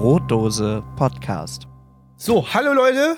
Brotdose 0.00 0.84
Podcast. 0.94 1.66
So, 2.16 2.54
hallo 2.54 2.72
Leute, 2.72 3.16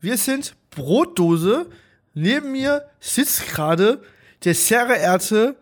wir 0.00 0.16
sind 0.16 0.56
Brotdose. 0.70 1.70
Neben 2.14 2.50
mir 2.50 2.82
sitzt 2.98 3.46
gerade 3.46 4.02
der 4.42 4.56
sehr 4.56 4.86
geehrte 4.86 5.54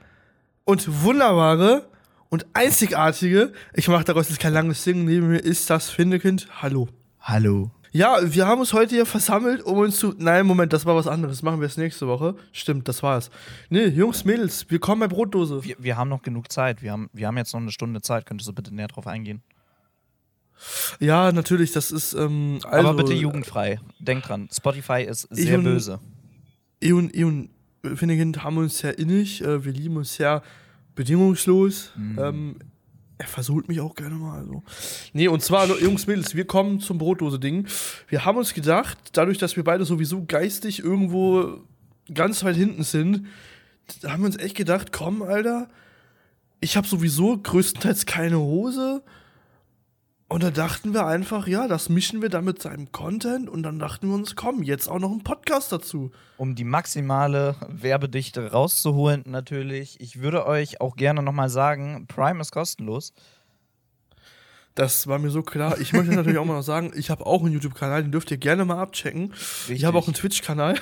und 0.65 1.03
wunderbare 1.03 1.87
und 2.31 2.47
einzigartige, 2.55 3.53
ich 3.75 3.89
mache 3.89 4.05
daraus 4.05 4.31
jetzt 4.31 4.41
kein 4.41 4.55
langes 4.55 4.83
Ding, 4.85 5.05
neben 5.05 5.29
mir 5.29 5.39
ist 5.41 5.69
das 5.69 5.91
Findekind. 5.91 6.49
Hallo. 6.63 6.89
Hallo. 7.21 7.71
Ja, 7.93 8.17
wir 8.23 8.47
haben 8.47 8.61
uns 8.61 8.73
heute 8.73 8.95
hier 8.95 9.07
versammelt, 9.07 9.63
um 9.63 9.77
uns 9.77 9.99
zu. 9.99 10.15
Nein, 10.17 10.47
Moment, 10.47 10.73
das 10.73 10.87
war 10.87 10.97
was 10.97 11.07
anderes. 11.07 11.43
Machen 11.43 11.61
wir 11.61 11.67
es 11.67 11.77
nächste 11.77 12.09
Woche. 12.09 12.37
Stimmt, 12.53 12.89
das 12.89 13.03
war's. 13.03 13.31
Nee, 13.69 13.89
Jungs, 13.89 14.25
Mädels, 14.25 14.65
willkommen 14.71 15.01
bei 15.01 15.09
Brotdose. 15.09 15.63
Wir, 15.63 15.77
wir 15.79 15.99
haben 15.99 16.09
noch 16.09 16.23
genug 16.23 16.51
Zeit. 16.51 16.81
Wir 16.81 16.91
haben, 16.93 17.11
wir 17.13 17.27
haben 17.27 17.37
jetzt 17.37 17.53
noch 17.53 17.61
eine 17.61 17.71
Stunde 17.71 18.01
Zeit. 18.01 18.25
Könntest 18.25 18.49
du 18.49 18.55
bitte 18.55 18.75
näher 18.75 18.89
drauf 18.89 19.07
eingehen? 19.07 19.43
Ja, 21.01 21.33
natürlich, 21.33 21.73
das 21.73 21.91
ist. 21.93 22.15
Ähm, 22.15 22.61
also, 22.65 22.89
Aber 22.89 23.03
bitte 23.03 23.15
jugendfrei. 23.15 23.81
Denk 23.99 24.25
dran, 24.25 24.49
Spotify 24.53 25.03
ist 25.03 25.29
sehr 25.31 25.59
und- 25.59 25.65
böse. 25.65 26.01
Ich 26.81 26.93
und, 26.93 27.15
ich 27.15 27.25
und 27.25 27.51
Finnegan 27.95 28.43
haben 28.43 28.57
uns 28.59 28.79
sehr 28.79 28.99
innig, 28.99 29.43
äh, 29.43 29.65
wir 29.65 29.73
lieben 29.73 29.97
uns 29.97 30.15
sehr 30.15 30.43
bedingungslos. 30.95 31.93
Mhm. 31.97 32.19
Ähm, 32.19 32.57
er 33.19 33.27
versucht 33.27 33.69
mich 33.69 33.81
auch 33.81 33.95
gerne 33.95 34.17
mal. 34.17 34.41
Also. 34.41 34.63
Nee, 35.13 35.29
und 35.29 35.43
zwar, 35.43 35.67
Jungs, 35.81 36.07
Mädels, 36.07 36.35
wir 36.35 36.47
kommen 36.47 36.81
zum 36.81 36.99
Brotdose-Ding. 36.99 37.67
Wir 38.09 38.25
haben 38.25 38.39
uns 38.39 38.55
gedacht, 38.55 38.99
dadurch, 39.13 39.39
dass 39.39 39.57
wir 39.57 39.65
beide 39.65 39.85
sowieso 39.85 40.25
geistig 40.27 40.81
irgendwo 40.81 41.61
ganz 42.13 42.43
weit 42.45 42.57
hinten 42.57 42.83
sind, 42.83 43.27
da 44.03 44.13
haben 44.13 44.23
wir 44.23 44.27
uns 44.27 44.37
echt 44.39 44.57
gedacht, 44.57 44.93
komm, 44.93 45.23
Alter, 45.23 45.69
ich 46.61 46.77
habe 46.77 46.87
sowieso 46.89 47.39
größtenteils 47.39 48.07
keine 48.07 48.39
Hose. 48.39 49.03
Und 50.35 50.43
da 50.43 50.51
dachten 50.51 50.95
wir 50.95 51.07
einfach, 51.07 51.47
ja, 51.47 51.69
das 51.69 51.89
mischen 51.89 52.21
wir 52.21 52.29
dann 52.29 52.45
mit 52.45 52.61
seinem 52.61 52.91
Content. 52.91 53.49
Und 53.49 53.63
dann 53.63 53.79
dachten 53.79 54.09
wir 54.09 54.17
uns, 54.17 54.35
komm, 54.35 54.65
jetzt 54.65 54.89
auch 54.89 54.99
noch 54.99 55.13
ein 55.13 55.23
Podcast 55.23 55.71
dazu. 55.71 56.11
Um 56.39 56.57
die 56.57 56.65
maximale 56.65 57.55
Werbedichte 57.69 58.51
rauszuholen, 58.51 59.23
natürlich. 59.27 60.01
Ich 60.01 60.23
würde 60.23 60.45
euch 60.45 60.81
auch 60.81 60.97
gerne 60.97 61.23
nochmal 61.23 61.51
sagen, 61.51 62.09
Prime 62.09 62.41
ist 62.41 62.51
kostenlos. 62.51 63.13
Das 64.75 65.07
war 65.07 65.21
mir 65.21 65.31
so 65.31 65.45
klar. 65.45 65.79
Ich 65.79 65.93
möchte 65.93 66.13
natürlich 66.13 66.39
auch 66.39 66.45
mal 66.45 66.55
noch 66.57 66.63
sagen, 66.63 66.91
ich 66.97 67.11
habe 67.11 67.27
auch 67.27 67.45
einen 67.45 67.53
YouTube-Kanal, 67.53 68.03
den 68.03 68.11
dürft 68.11 68.33
ihr 68.33 68.37
gerne 68.37 68.65
mal 68.65 68.83
abchecken. 68.83 69.33
Ich 69.69 69.85
habe 69.85 69.97
auch 69.97 70.09
einen 70.09 70.15
Twitch-Kanal. 70.15 70.81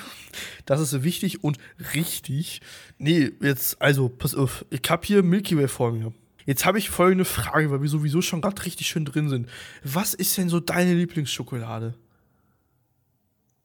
Das 0.65 0.79
ist 0.79 1.03
wichtig 1.03 1.43
und 1.43 1.59
richtig. 1.93 2.61
Nee, 2.97 3.29
jetzt, 3.39 3.79
also, 3.79 4.09
pass 4.09 4.33
auf. 4.33 4.65
Ich 4.71 4.81
habe 4.89 5.05
hier 5.05 5.21
Milky 5.21 5.55
Way 5.55 5.67
vor 5.67 5.91
mir. 5.91 6.11
Jetzt 6.45 6.65
habe 6.65 6.77
ich 6.77 6.89
folgende 6.89 7.25
Frage, 7.25 7.71
weil 7.71 7.81
wir 7.81 7.89
sowieso 7.89 8.21
schon 8.21 8.41
gerade 8.41 8.63
richtig 8.65 8.87
schön 8.87 9.05
drin 9.05 9.29
sind. 9.29 9.49
Was 9.83 10.13
ist 10.13 10.37
denn 10.37 10.49
so 10.49 10.59
deine 10.59 10.93
Lieblingsschokolade? 10.93 11.93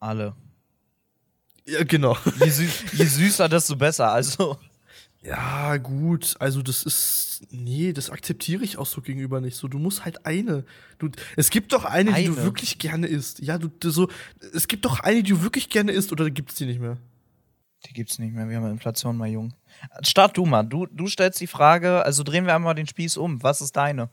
Alle. 0.01 0.34
Ja, 1.67 1.83
genau. 1.84 2.17
Je, 2.43 2.51
süß, 2.51 2.84
je 2.93 3.05
süßer, 3.05 3.49
desto 3.49 3.77
besser. 3.77 4.11
Also, 4.12 4.59
Ja, 5.23 5.77
gut. 5.77 6.37
Also, 6.39 6.62
das 6.62 6.84
ist. 6.84 7.43
Nee, 7.51 7.93
das 7.93 8.11
akzeptiere 8.11 8.65
ich 8.65 8.79
auch 8.79 8.87
so 8.87 9.01
gegenüber 9.01 9.41
nicht. 9.41 9.56
So, 9.56 9.69
du 9.69 9.79
musst 9.79 10.05
halt 10.05 10.25
eine. 10.27 10.65
Du, 10.99 11.11
es 11.37 11.51
gibt 11.51 11.73
doch 11.73 11.84
eine, 11.84 12.12
die 12.12 12.25
du 12.25 12.33
Eine? 12.34 12.45
wirklich 12.45 12.79
gerne 12.79 13.06
isst. 13.06 13.41
Ja, 13.41 13.59
du, 13.59 13.69
du 13.69 13.91
so. 13.91 14.09
Es 14.55 14.69
gibt 14.69 14.84
doch 14.84 15.01
eine, 15.01 15.23
die 15.23 15.31
du 15.33 15.43
wirklich 15.43 15.69
gerne 15.69 15.93
isst, 15.93 16.12
oder 16.12 16.31
gibt 16.31 16.51
es 16.51 16.56
die 16.56 16.67
nicht 16.67 16.81
mehr? 16.81 16.97
die 17.87 17.93
gibt's 17.93 18.19
nicht 18.19 18.34
mehr. 18.34 18.49
Wir 18.49 18.56
haben 18.56 18.71
Inflation, 18.71 19.17
mein 19.17 19.33
Junge. 19.33 19.53
Start 20.03 20.37
du 20.37 20.45
mal. 20.45 20.65
Du, 20.65 20.87
du 20.87 21.07
stellst 21.07 21.41
die 21.41 21.47
Frage, 21.47 22.05
also 22.05 22.23
drehen 22.23 22.47
wir 22.47 22.55
einmal 22.55 22.75
den 22.75 22.87
Spieß 22.87 23.17
um. 23.17 23.43
Was 23.43 23.61
ist 23.61 23.77
deine? 23.77 24.11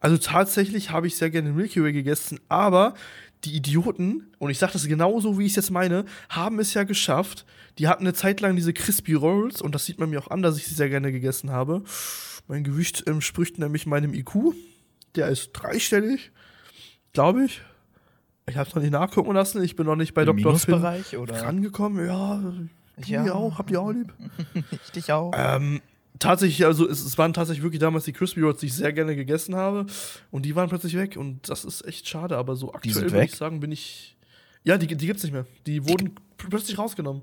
Also, 0.00 0.18
tatsächlich 0.18 0.90
habe 0.90 1.06
ich 1.06 1.16
sehr 1.16 1.30
gerne 1.30 1.52
Milky 1.52 1.82
Way 1.82 1.92
gegessen, 1.92 2.40
aber 2.48 2.94
die 3.44 3.54
Idioten, 3.54 4.32
und 4.38 4.50
ich 4.50 4.58
sage 4.58 4.72
das 4.72 4.86
genauso, 4.88 5.38
wie 5.38 5.44
ich 5.44 5.52
es 5.52 5.56
jetzt 5.56 5.70
meine, 5.70 6.04
haben 6.28 6.58
es 6.58 6.74
ja 6.74 6.82
geschafft. 6.82 7.46
Die 7.78 7.86
hatten 7.86 8.02
eine 8.02 8.14
Zeit 8.14 8.40
lang 8.40 8.56
diese 8.56 8.72
Crispy 8.72 9.14
Rolls, 9.14 9.62
und 9.62 9.74
das 9.74 9.86
sieht 9.86 10.00
man 10.00 10.10
mir 10.10 10.20
auch 10.20 10.30
an, 10.30 10.42
dass 10.42 10.56
ich 10.56 10.66
sie 10.66 10.74
sehr 10.74 10.88
gerne 10.88 11.12
gegessen 11.12 11.50
habe. 11.50 11.84
Mein 12.48 12.64
Gewicht 12.64 13.06
entspricht 13.06 13.58
nämlich 13.58 13.86
meinem 13.86 14.14
IQ. 14.14 14.54
Der 15.14 15.28
ist 15.28 15.52
dreistellig, 15.52 16.32
glaube 17.12 17.44
ich. 17.44 17.62
Ich 18.48 18.56
habe 18.56 18.68
es 18.68 18.74
noch 18.74 18.82
nicht 18.82 18.92
nachgucken 18.92 19.34
lassen. 19.34 19.62
Ich 19.62 19.76
bin 19.76 19.86
noch 19.86 19.96
nicht 19.96 20.14
bei 20.14 20.22
Im 20.22 20.36
Dr. 20.42 20.58
Finn 20.58 20.74
rangekommen. 21.28 22.06
Ja, 22.06 22.42
die 23.06 23.12
Ja. 23.12 23.32
auch. 23.34 23.58
Habt 23.58 23.70
ihr 23.70 23.80
auch 23.80 23.90
lieb? 23.90 24.12
Ich 24.84 24.90
dich 24.92 25.12
auch. 25.12 25.32
Ähm, 25.36 25.80
tatsächlich, 26.18 26.64
also 26.66 26.88
es, 26.88 27.00
es 27.04 27.16
waren 27.18 27.32
tatsächlich 27.32 27.62
wirklich 27.62 27.80
damals 27.80 28.04
die 28.04 28.12
Crispy 28.12 28.40
Rolls, 28.42 28.60
die 28.60 28.66
ich 28.66 28.74
sehr 28.74 28.92
gerne 28.92 29.14
gegessen 29.16 29.54
habe. 29.54 29.86
Und 30.30 30.42
die 30.44 30.54
waren 30.56 30.68
plötzlich 30.68 30.96
weg. 30.96 31.16
Und 31.16 31.48
das 31.48 31.64
ist 31.64 31.84
echt 31.86 32.08
schade. 32.08 32.36
Aber 32.36 32.56
so 32.56 32.72
aktuell 32.72 33.10
würde 33.10 33.24
ich 33.24 33.34
sagen, 33.36 33.60
bin 33.60 33.72
ich. 33.72 34.16
Ja, 34.64 34.76
die, 34.78 34.86
die 34.86 35.06
gibt's 35.06 35.22
nicht 35.22 35.32
mehr. 35.32 35.46
Die 35.66 35.86
wurden 35.88 36.10
pl- 36.38 36.48
plötzlich 36.50 36.78
rausgenommen. 36.78 37.22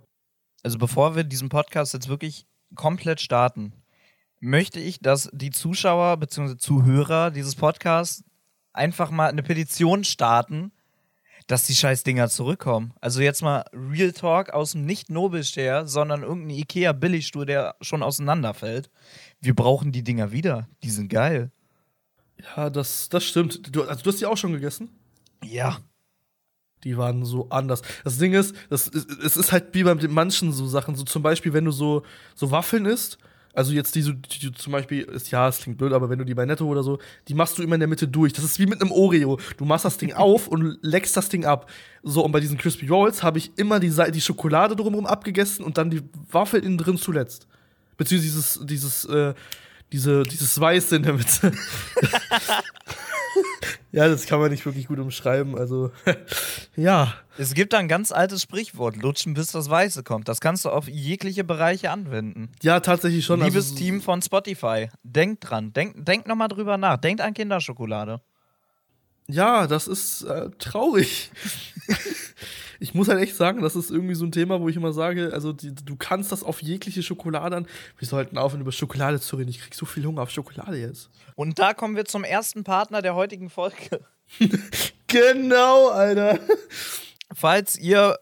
Also 0.63 0.77
bevor 0.79 1.15
wir 1.15 1.23
diesen 1.23 1.49
Podcast 1.49 1.93
jetzt 1.93 2.09
wirklich 2.09 2.45
komplett 2.75 3.21
starten, 3.21 3.73
möchte 4.39 4.79
ich, 4.79 4.99
dass 4.99 5.29
die 5.33 5.51
Zuschauer 5.51 6.17
bzw. 6.17 6.57
Zuhörer 6.57 7.29
dieses 7.31 7.55
Podcasts 7.55 8.23
einfach 8.73 9.11
mal 9.11 9.29
eine 9.29 9.43
Petition 9.43 10.03
starten, 10.03 10.71
dass 11.47 11.67
die 11.67 11.75
scheiß 11.75 12.03
Dinger 12.03 12.27
zurückkommen. 12.29 12.93
Also 13.01 13.21
jetzt 13.21 13.41
mal 13.41 13.65
Real 13.73 14.11
Talk 14.11 14.49
aus 14.49 14.71
dem 14.71 14.85
nicht 14.85 15.09
Nobelstern, 15.09 15.87
sondern 15.87 16.23
irgendein 16.23 16.57
Ikea 16.57 16.91
Billigstuhl, 16.93 17.45
der 17.45 17.75
schon 17.81 18.01
auseinanderfällt. 18.03 18.89
Wir 19.41 19.53
brauchen 19.55 19.91
die 19.91 20.03
Dinger 20.03 20.31
wieder. 20.31 20.67
Die 20.83 20.89
sind 20.89 21.09
geil. 21.09 21.51
Ja, 22.57 22.69
das, 22.69 23.09
das 23.09 23.23
stimmt. 23.23 23.75
Du, 23.75 23.83
also, 23.83 24.03
du 24.03 24.09
hast 24.11 24.19
die 24.21 24.25
auch 24.25 24.37
schon 24.37 24.53
gegessen? 24.53 24.89
Ja. 25.43 25.79
Die 26.83 26.97
waren 26.97 27.25
so 27.25 27.49
anders. 27.49 27.81
Das 28.03 28.17
Ding 28.17 28.33
ist, 28.33 28.55
das, 28.69 28.87
ist- 28.87 29.09
es 29.09 29.37
ist 29.37 29.51
halt 29.51 29.73
wie 29.73 29.83
bei 29.83 29.93
den 29.93 30.11
manchen 30.13 30.51
so 30.51 30.67
Sachen. 30.67 30.95
So 30.95 31.03
zum 31.03 31.21
Beispiel, 31.23 31.53
wenn 31.53 31.65
du 31.65 31.71
so, 31.71 32.03
so 32.35 32.51
Waffeln 32.51 32.85
isst, 32.85 33.17
also 33.55 33.71
jetzt 33.73 33.95
die, 33.95 34.01
so, 34.01 34.11
die 34.11 34.39
du 34.39 34.51
zum 34.51 34.73
Beispiel, 34.73 35.03
ist, 35.03 35.31
ja, 35.31 35.47
es 35.47 35.59
klingt 35.59 35.77
blöd, 35.77 35.93
aber 35.93 36.09
wenn 36.09 36.19
du 36.19 36.25
die 36.25 36.33
bei 36.33 36.45
Netto 36.45 36.65
oder 36.65 36.83
so, 36.83 36.99
die 37.27 37.33
machst 37.33 37.57
du 37.57 37.63
immer 37.63 37.75
in 37.75 37.79
der 37.79 37.87
Mitte 37.87 38.07
durch. 38.07 38.33
Das 38.33 38.43
ist 38.43 38.59
wie 38.59 38.65
mit 38.65 38.81
einem 38.81 38.91
Oreo. 38.91 39.39
Du 39.57 39.65
machst 39.65 39.85
das 39.85 39.97
Ding 39.97 40.13
auf 40.15 40.47
und 40.47 40.77
leckst 40.81 41.15
das 41.15 41.29
Ding 41.29 41.45
ab. 41.45 41.69
So, 42.03 42.23
und 42.23 42.31
bei 42.31 42.39
diesen 42.39 42.57
Crispy 42.57 42.87
Rolls 42.87 43.23
habe 43.23 43.37
ich 43.37 43.57
immer 43.57 43.79
die, 43.79 43.91
die 44.11 44.21
Schokolade 44.21 44.75
drumherum 44.75 45.05
abgegessen 45.05 45.63
und 45.63 45.77
dann 45.77 45.89
die 45.89 46.01
Waffel 46.31 46.63
innen 46.63 46.77
drin 46.77 46.97
zuletzt. 46.97 47.47
Beziehungsweise 47.97 48.65
dieses, 48.65 48.65
dieses, 48.65 49.05
äh, 49.05 49.33
diese, 49.91 50.23
dieses 50.23 50.59
Weiße 50.59 50.97
in 50.97 51.03
der 51.03 51.13
Mitte. 51.13 51.51
ja, 53.91 54.07
das 54.07 54.25
kann 54.25 54.39
man 54.39 54.51
nicht 54.51 54.65
wirklich 54.65 54.87
gut 54.87 54.99
umschreiben. 54.99 55.57
Also, 55.57 55.91
ja. 56.75 57.13
Es 57.37 57.53
gibt 57.53 57.73
ein 57.73 57.87
ganz 57.87 58.11
altes 58.11 58.41
Sprichwort, 58.41 58.95
lutschen 58.95 59.33
bis 59.33 59.51
das 59.51 59.69
Weiße 59.69 60.03
kommt. 60.03 60.29
Das 60.29 60.39
kannst 60.39 60.65
du 60.65 60.69
auf 60.69 60.87
jegliche 60.87 61.43
Bereiche 61.43 61.91
anwenden. 61.91 62.49
Ja, 62.61 62.79
tatsächlich 62.79 63.25
schon. 63.25 63.41
Liebes 63.41 63.71
also, 63.71 63.75
Team 63.75 64.01
von 64.01 64.21
Spotify, 64.21 64.89
denkt 65.03 65.49
dran, 65.49 65.73
denkt, 65.73 66.07
denkt 66.07 66.27
nochmal 66.27 66.47
drüber 66.47 66.77
nach. 66.77 66.97
Denkt 66.97 67.21
an 67.21 67.33
Kinderschokolade. 67.33 68.21
Ja, 69.27 69.67
das 69.67 69.87
ist 69.87 70.23
äh, 70.23 70.49
traurig. 70.59 71.31
ich 72.79 72.93
muss 72.93 73.07
halt 73.07 73.21
echt 73.21 73.35
sagen, 73.35 73.61
das 73.61 73.75
ist 73.75 73.91
irgendwie 73.91 74.15
so 74.15 74.25
ein 74.25 74.31
Thema, 74.31 74.59
wo 74.61 74.69
ich 74.69 74.75
immer 74.75 74.93
sage, 74.93 75.31
also 75.33 75.53
die, 75.53 75.73
du 75.73 75.95
kannst 75.95 76.31
das 76.31 76.43
auf 76.43 76.61
jegliche 76.61 77.03
Schokolade 77.03 77.55
an. 77.55 77.67
Wir 77.97 78.07
sollten 78.07 78.37
aufhören, 78.37 78.61
über 78.61 78.71
Schokolade 78.71 79.19
zu 79.19 79.35
reden. 79.35 79.49
Ich 79.49 79.59
krieg 79.59 79.73
so 79.73 79.85
viel 79.85 80.05
Hunger 80.05 80.21
auf 80.21 80.31
Schokolade 80.31 80.77
jetzt. 80.77 81.09
Und 81.35 81.59
da 81.59 81.73
kommen 81.73 81.95
wir 81.95 82.05
zum 82.05 82.23
ersten 82.23 82.63
Partner 82.63 83.01
der 83.01 83.15
heutigen 83.15 83.49
Folge. 83.49 84.01
Genau, 85.07 85.89
Alter. 85.89 86.39
Falls 87.33 87.77
ihr 87.77 88.17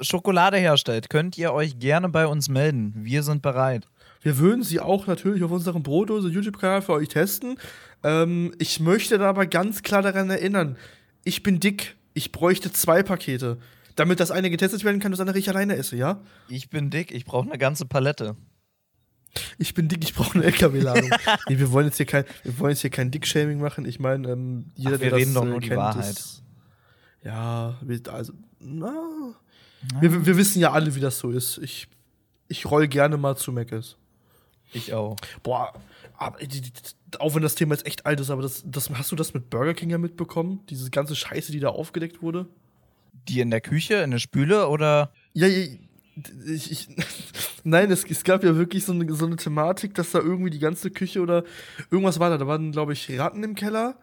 Schokolade 0.00 0.58
herstellt, 0.58 1.08
könnt 1.08 1.38
ihr 1.38 1.52
euch 1.52 1.78
gerne 1.78 2.08
bei 2.10 2.26
uns 2.26 2.48
melden. 2.48 2.92
Wir 2.96 3.22
sind 3.22 3.40
bereit. 3.40 3.86
Wir 4.20 4.38
würden 4.38 4.62
sie 4.62 4.80
auch 4.80 5.06
natürlich 5.06 5.42
auf 5.42 5.50
unserem 5.50 5.82
Brotdose 5.82 6.28
YouTube-Kanal 6.28 6.82
für 6.82 6.92
euch 6.92 7.08
testen. 7.08 7.58
Ähm, 8.02 8.54
ich 8.58 8.80
möchte 8.80 9.18
da 9.18 9.28
aber 9.28 9.46
ganz 9.46 9.82
klar 9.82 10.02
daran 10.02 10.28
erinnern, 10.28 10.76
ich 11.24 11.42
bin 11.42 11.60
dick. 11.60 11.96
Ich 12.14 12.32
bräuchte 12.32 12.72
zwei 12.72 13.02
Pakete. 13.02 13.58
Damit 13.96 14.20
das 14.20 14.30
eine 14.30 14.50
getestet 14.50 14.84
werden 14.84 15.00
kann, 15.00 15.12
das 15.12 15.20
andere 15.20 15.38
ich 15.38 15.48
alleine 15.48 15.76
esse, 15.76 15.96
ja? 15.96 16.20
Ich 16.48 16.68
bin 16.68 16.90
dick, 16.90 17.12
ich 17.12 17.24
brauche 17.24 17.48
eine 17.48 17.58
ganze 17.58 17.86
Palette. 17.86 18.36
Ich 19.58 19.74
bin 19.74 19.88
dick, 19.88 20.02
ich 20.04 20.14
brauche 20.14 20.36
eine 20.36 20.44
LKW-Ladung. 20.44 21.10
nee, 21.48 21.58
wir 21.58 21.72
wollen 21.72 21.86
jetzt 21.86 21.96
hier 21.96 22.06
kein, 22.06 22.24
wir 22.42 22.58
wollen 22.58 22.70
jetzt 22.70 22.80
hier 22.80 22.90
kein 22.90 23.10
Dick-Shaming 23.10 23.60
machen. 23.60 23.84
Ich 23.84 23.98
meine, 23.98 24.30
ähm, 24.30 24.70
jeder, 24.74 24.96
Ach, 24.96 25.00
wir 25.00 25.10
der 25.10 25.18
reden 25.18 25.34
das 25.34 25.42
doch 25.42 25.46
äh, 25.46 25.50
nur 25.50 25.60
die 25.60 25.68
kennt, 25.68 25.80
Wahrheit. 25.80 26.10
Ist, 26.10 26.42
ja, 27.22 27.78
wir, 27.82 28.00
also, 28.12 28.32
na, 28.60 29.34
wir, 30.00 30.26
wir 30.26 30.36
wissen 30.36 30.60
ja 30.60 30.72
alle, 30.72 30.94
wie 30.94 31.00
das 31.00 31.18
so 31.18 31.30
ist. 31.30 31.58
Ich, 31.58 31.88
ich 32.48 32.66
roll 32.66 32.88
gerne 32.88 33.16
mal 33.16 33.36
zu 33.36 33.52
Meckes. 33.52 33.96
Ich 34.72 34.92
auch. 34.92 35.16
Boah, 35.42 35.72
aber, 36.16 36.38
die, 36.38 36.60
die, 36.60 36.70
auch 37.18 37.34
wenn 37.34 37.42
das 37.42 37.54
Thema 37.54 37.74
jetzt 37.74 37.86
echt 37.86 38.06
alt 38.06 38.20
ist, 38.20 38.30
aber 38.30 38.42
das, 38.42 38.62
das, 38.66 38.90
hast 38.90 39.12
du 39.12 39.16
das 39.16 39.34
mit 39.34 39.50
Burger 39.50 39.74
King 39.74 39.90
ja 39.90 39.98
mitbekommen? 39.98 40.60
Diese 40.68 40.90
ganze 40.90 41.16
Scheiße, 41.16 41.52
die 41.52 41.60
da 41.60 41.68
aufgedeckt 41.68 42.22
wurde? 42.22 42.46
Die 43.28 43.40
in 43.40 43.50
der 43.50 43.60
Küche, 43.60 43.96
in 43.96 44.10
der 44.10 44.18
Spüle 44.18 44.68
oder? 44.68 45.12
Ja, 45.32 45.46
ich, 45.46 46.70
ich, 46.70 46.88
nein, 47.64 47.90
es, 47.90 48.04
es 48.04 48.24
gab 48.24 48.44
ja 48.44 48.56
wirklich 48.56 48.84
so 48.84 48.92
eine, 48.92 49.12
so 49.14 49.26
eine 49.26 49.36
Thematik, 49.36 49.94
dass 49.94 50.12
da 50.12 50.20
irgendwie 50.20 50.50
die 50.50 50.58
ganze 50.58 50.90
Küche 50.90 51.20
oder 51.20 51.44
irgendwas 51.90 52.20
war 52.20 52.30
da. 52.30 52.38
Da 52.38 52.46
waren, 52.46 52.72
glaube 52.72 52.92
ich, 52.92 53.18
Ratten 53.18 53.42
im 53.42 53.54
Keller. 53.54 53.96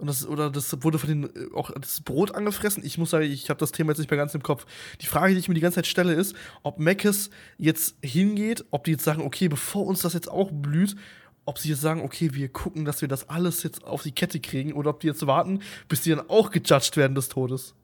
Und 0.00 0.06
das, 0.06 0.26
oder 0.26 0.48
das 0.50 0.74
wurde 0.82 0.98
von 0.98 1.08
den 1.08 1.24
äh, 1.24 1.54
auch 1.54 1.70
das 1.72 2.00
Brot 2.00 2.34
angefressen. 2.34 2.84
Ich 2.84 2.96
muss 2.96 3.10
sagen, 3.10 3.30
ich 3.30 3.50
habe 3.50 3.60
das 3.60 3.72
Thema 3.72 3.90
jetzt 3.90 3.98
nicht 3.98 4.10
mehr 4.10 4.16
ganz 4.16 4.34
im 4.34 4.42
Kopf. 4.42 4.64
Die 5.02 5.06
Frage, 5.06 5.34
die 5.34 5.40
ich 5.40 5.48
mir 5.48 5.54
die 5.54 5.60
ganze 5.60 5.76
Zeit 5.76 5.86
stelle, 5.86 6.14
ist, 6.14 6.34
ob 6.62 6.78
Meckes 6.78 7.28
jetzt 7.58 7.96
hingeht, 8.02 8.64
ob 8.70 8.84
die 8.84 8.92
jetzt 8.92 9.04
sagen, 9.04 9.20
okay, 9.20 9.48
bevor 9.48 9.86
uns 9.86 10.00
das 10.00 10.14
jetzt 10.14 10.30
auch 10.30 10.50
blüht, 10.50 10.96
ob 11.44 11.58
sie 11.58 11.68
jetzt 11.68 11.82
sagen, 11.82 12.00
okay, 12.00 12.30
wir 12.32 12.48
gucken, 12.48 12.86
dass 12.86 13.02
wir 13.02 13.08
das 13.08 13.28
alles 13.28 13.62
jetzt 13.62 13.84
auf 13.84 14.02
die 14.02 14.12
Kette 14.12 14.40
kriegen, 14.40 14.72
oder 14.72 14.90
ob 14.90 15.00
die 15.00 15.08
jetzt 15.08 15.26
warten, 15.26 15.60
bis 15.88 16.00
die 16.02 16.10
dann 16.10 16.30
auch 16.30 16.50
gejudged 16.50 16.96
werden 16.96 17.14
des 17.14 17.28
Todes. 17.28 17.74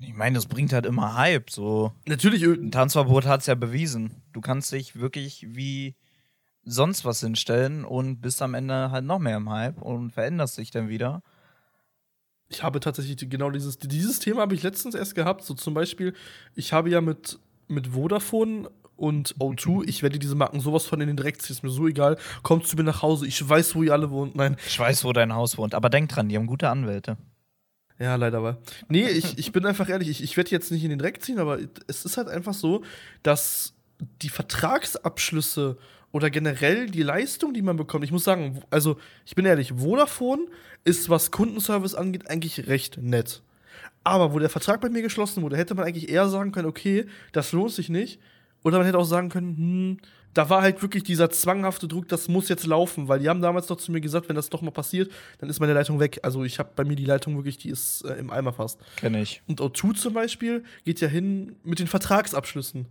Ich 0.00 0.14
meine, 0.14 0.34
das 0.34 0.46
bringt 0.46 0.72
halt 0.72 0.86
immer 0.86 1.16
Hype. 1.16 1.50
So. 1.50 1.92
Natürlich. 2.06 2.42
Ein 2.42 2.70
Tanzverbot 2.70 3.26
hat 3.26 3.40
es 3.40 3.46
ja 3.46 3.54
bewiesen. 3.54 4.22
Du 4.32 4.40
kannst 4.40 4.72
dich 4.72 4.98
wirklich 4.98 5.46
wie 5.50 5.94
sonst 6.64 7.04
was 7.04 7.20
hinstellen 7.20 7.84
und 7.84 8.20
bist 8.20 8.42
am 8.42 8.54
Ende 8.54 8.90
halt 8.90 9.04
noch 9.04 9.18
mehr 9.18 9.36
im 9.36 9.50
Hype 9.50 9.80
und 9.80 10.10
veränderst 10.10 10.58
dich 10.58 10.70
dann 10.70 10.88
wieder. 10.88 11.22
Ich 12.48 12.62
habe 12.62 12.80
tatsächlich 12.80 13.16
genau 13.30 13.50
dieses, 13.50 13.78
dieses 13.78 14.18
Thema 14.18 14.42
habe 14.42 14.54
ich 14.54 14.62
letztens 14.62 14.94
erst 14.94 15.14
gehabt. 15.14 15.44
So 15.44 15.54
zum 15.54 15.74
Beispiel, 15.74 16.14
ich 16.54 16.72
habe 16.72 16.90
ja 16.90 17.00
mit, 17.00 17.38
mit 17.68 17.88
Vodafone 17.88 18.70
und 18.96 19.34
O2, 19.36 19.88
ich 19.88 20.02
werde 20.02 20.18
diese 20.18 20.34
Marken 20.34 20.60
sowas 20.60 20.84
von 20.84 21.00
in 21.00 21.06
den 21.06 21.16
Dreck 21.16 21.40
ziehen, 21.40 21.54
ist 21.54 21.62
mir 21.62 21.70
so 21.70 21.86
egal. 21.88 22.18
Kommt 22.42 22.66
zu 22.66 22.76
mir 22.76 22.82
nach 22.82 23.02
Hause, 23.02 23.26
ich 23.26 23.48
weiß, 23.48 23.74
wo 23.74 23.82
ihr 23.82 23.92
alle 23.92 24.10
wohnt. 24.10 24.34
Nein. 24.34 24.56
Ich 24.66 24.78
weiß, 24.78 25.04
wo 25.04 25.12
dein 25.12 25.34
Haus 25.34 25.56
wohnt. 25.56 25.74
Aber 25.74 25.88
denk 25.88 26.10
dran, 26.10 26.28
die 26.28 26.36
haben 26.36 26.46
gute 26.46 26.68
Anwälte. 26.68 27.16
Ja, 28.00 28.16
leider 28.16 28.38
aber. 28.38 28.58
Nee, 28.88 29.08
ich, 29.08 29.38
ich 29.38 29.52
bin 29.52 29.66
einfach 29.66 29.88
ehrlich, 29.88 30.08
ich, 30.08 30.22
ich 30.22 30.36
werde 30.36 30.50
jetzt 30.50 30.70
nicht 30.70 30.82
in 30.82 30.90
den 30.90 30.98
Dreck 30.98 31.22
ziehen, 31.22 31.38
aber 31.38 31.58
es 31.86 32.06
ist 32.06 32.16
halt 32.16 32.28
einfach 32.28 32.54
so, 32.54 32.82
dass 33.22 33.74
die 34.22 34.30
Vertragsabschlüsse 34.30 35.76
oder 36.10 36.30
generell 36.30 36.86
die 36.86 37.02
Leistung, 37.02 37.52
die 37.52 37.60
man 37.60 37.76
bekommt. 37.76 38.04
Ich 38.04 38.10
muss 38.10 38.24
sagen, 38.24 38.62
also 38.70 38.96
ich 39.26 39.34
bin 39.34 39.44
ehrlich, 39.44 39.74
Vodafone 39.76 40.46
ist, 40.82 41.10
was 41.10 41.30
Kundenservice 41.30 41.94
angeht, 41.94 42.28
eigentlich 42.30 42.68
recht 42.68 42.96
nett. 42.96 43.42
Aber 44.02 44.32
wo 44.32 44.38
der 44.38 44.48
Vertrag 44.48 44.80
bei 44.80 44.88
mir 44.88 45.02
geschlossen 45.02 45.42
wurde, 45.42 45.58
hätte 45.58 45.74
man 45.74 45.84
eigentlich 45.84 46.08
eher 46.08 46.28
sagen 46.28 46.52
können, 46.52 46.68
okay, 46.68 47.04
das 47.32 47.52
lohnt 47.52 47.72
sich 47.72 47.90
nicht. 47.90 48.18
Oder 48.62 48.78
man 48.78 48.86
hätte 48.86 48.98
auch 48.98 49.04
sagen 49.04 49.28
können, 49.28 49.56
hm, 49.56 49.98
da 50.34 50.48
war 50.48 50.62
halt 50.62 50.80
wirklich 50.82 51.02
dieser 51.02 51.30
zwanghafte 51.30 51.88
Druck, 51.88 52.08
das 52.08 52.28
muss 52.28 52.48
jetzt 52.48 52.66
laufen, 52.66 53.08
weil 53.08 53.18
die 53.18 53.28
haben 53.28 53.40
damals 53.40 53.66
doch 53.66 53.76
zu 53.76 53.90
mir 53.90 54.00
gesagt, 54.00 54.28
wenn 54.28 54.36
das 54.36 54.48
doch 54.48 54.62
mal 54.62 54.70
passiert, 54.70 55.10
dann 55.38 55.50
ist 55.50 55.60
meine 55.60 55.72
Leitung 55.72 55.98
weg. 55.98 56.20
Also 56.22 56.44
ich 56.44 56.58
habe 56.58 56.70
bei 56.76 56.84
mir 56.84 56.96
die 56.96 57.04
Leitung 57.04 57.36
wirklich, 57.36 57.58
die 57.58 57.70
ist 57.70 58.02
äh, 58.02 58.14
im 58.14 58.30
Eimer 58.30 58.52
fast. 58.52 58.78
Kenn 58.96 59.14
ich. 59.14 59.42
Und 59.48 59.60
O2 59.60 59.94
zum 59.94 60.14
Beispiel 60.14 60.64
geht 60.84 61.00
ja 61.00 61.08
hin 61.08 61.56
mit 61.64 61.80
den 61.80 61.88
Vertragsabschlüssen. 61.88 62.86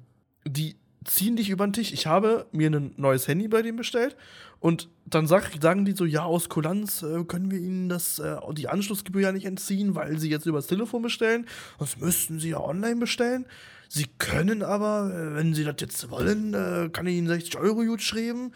Die 0.45 0.75
ziehen 1.05 1.37
dich 1.37 1.49
über 1.49 1.65
den 1.65 1.73
Tisch. 1.73 1.93
Ich 1.93 2.07
habe 2.07 2.45
mir 2.51 2.69
ein 2.69 2.93
neues 2.97 3.27
Handy 3.27 3.47
bei 3.47 3.61
dem 3.61 3.77
bestellt 3.77 4.17
und 4.59 4.89
dann 5.05 5.27
sag, 5.27 5.51
sagen 5.61 5.85
die 5.85 5.93
so, 5.93 6.03
ja, 6.03 6.23
aus 6.23 6.49
Kulanz 6.49 7.03
äh, 7.03 7.23
können 7.23 7.51
wir 7.51 7.59
ihnen 7.59 7.87
das, 7.87 8.19
äh, 8.19 8.35
die 8.53 8.67
Anschlussgebühr 8.67 9.21
ja 9.21 9.31
nicht 9.31 9.45
entziehen, 9.45 9.95
weil 9.95 10.19
sie 10.19 10.29
jetzt 10.29 10.45
übers 10.45 10.67
Telefon 10.67 11.01
bestellen. 11.01 11.47
Das 11.79 11.97
müssten 11.97 12.39
sie 12.39 12.49
ja 12.49 12.59
online 12.59 12.97
bestellen. 12.97 13.45
Sie 13.91 14.05
können 14.19 14.61
aber, 14.61 15.11
äh, 15.11 15.35
wenn 15.35 15.55
sie 15.55 15.63
das 15.63 15.75
jetzt 15.79 16.11
wollen, 16.11 16.53
äh, 16.53 16.89
kann 16.93 17.07
ich 17.07 17.17
ihnen 17.17 17.27
60 17.27 17.57
Euro 17.57 17.83
gut 17.83 18.03
schreiben. 18.03 18.53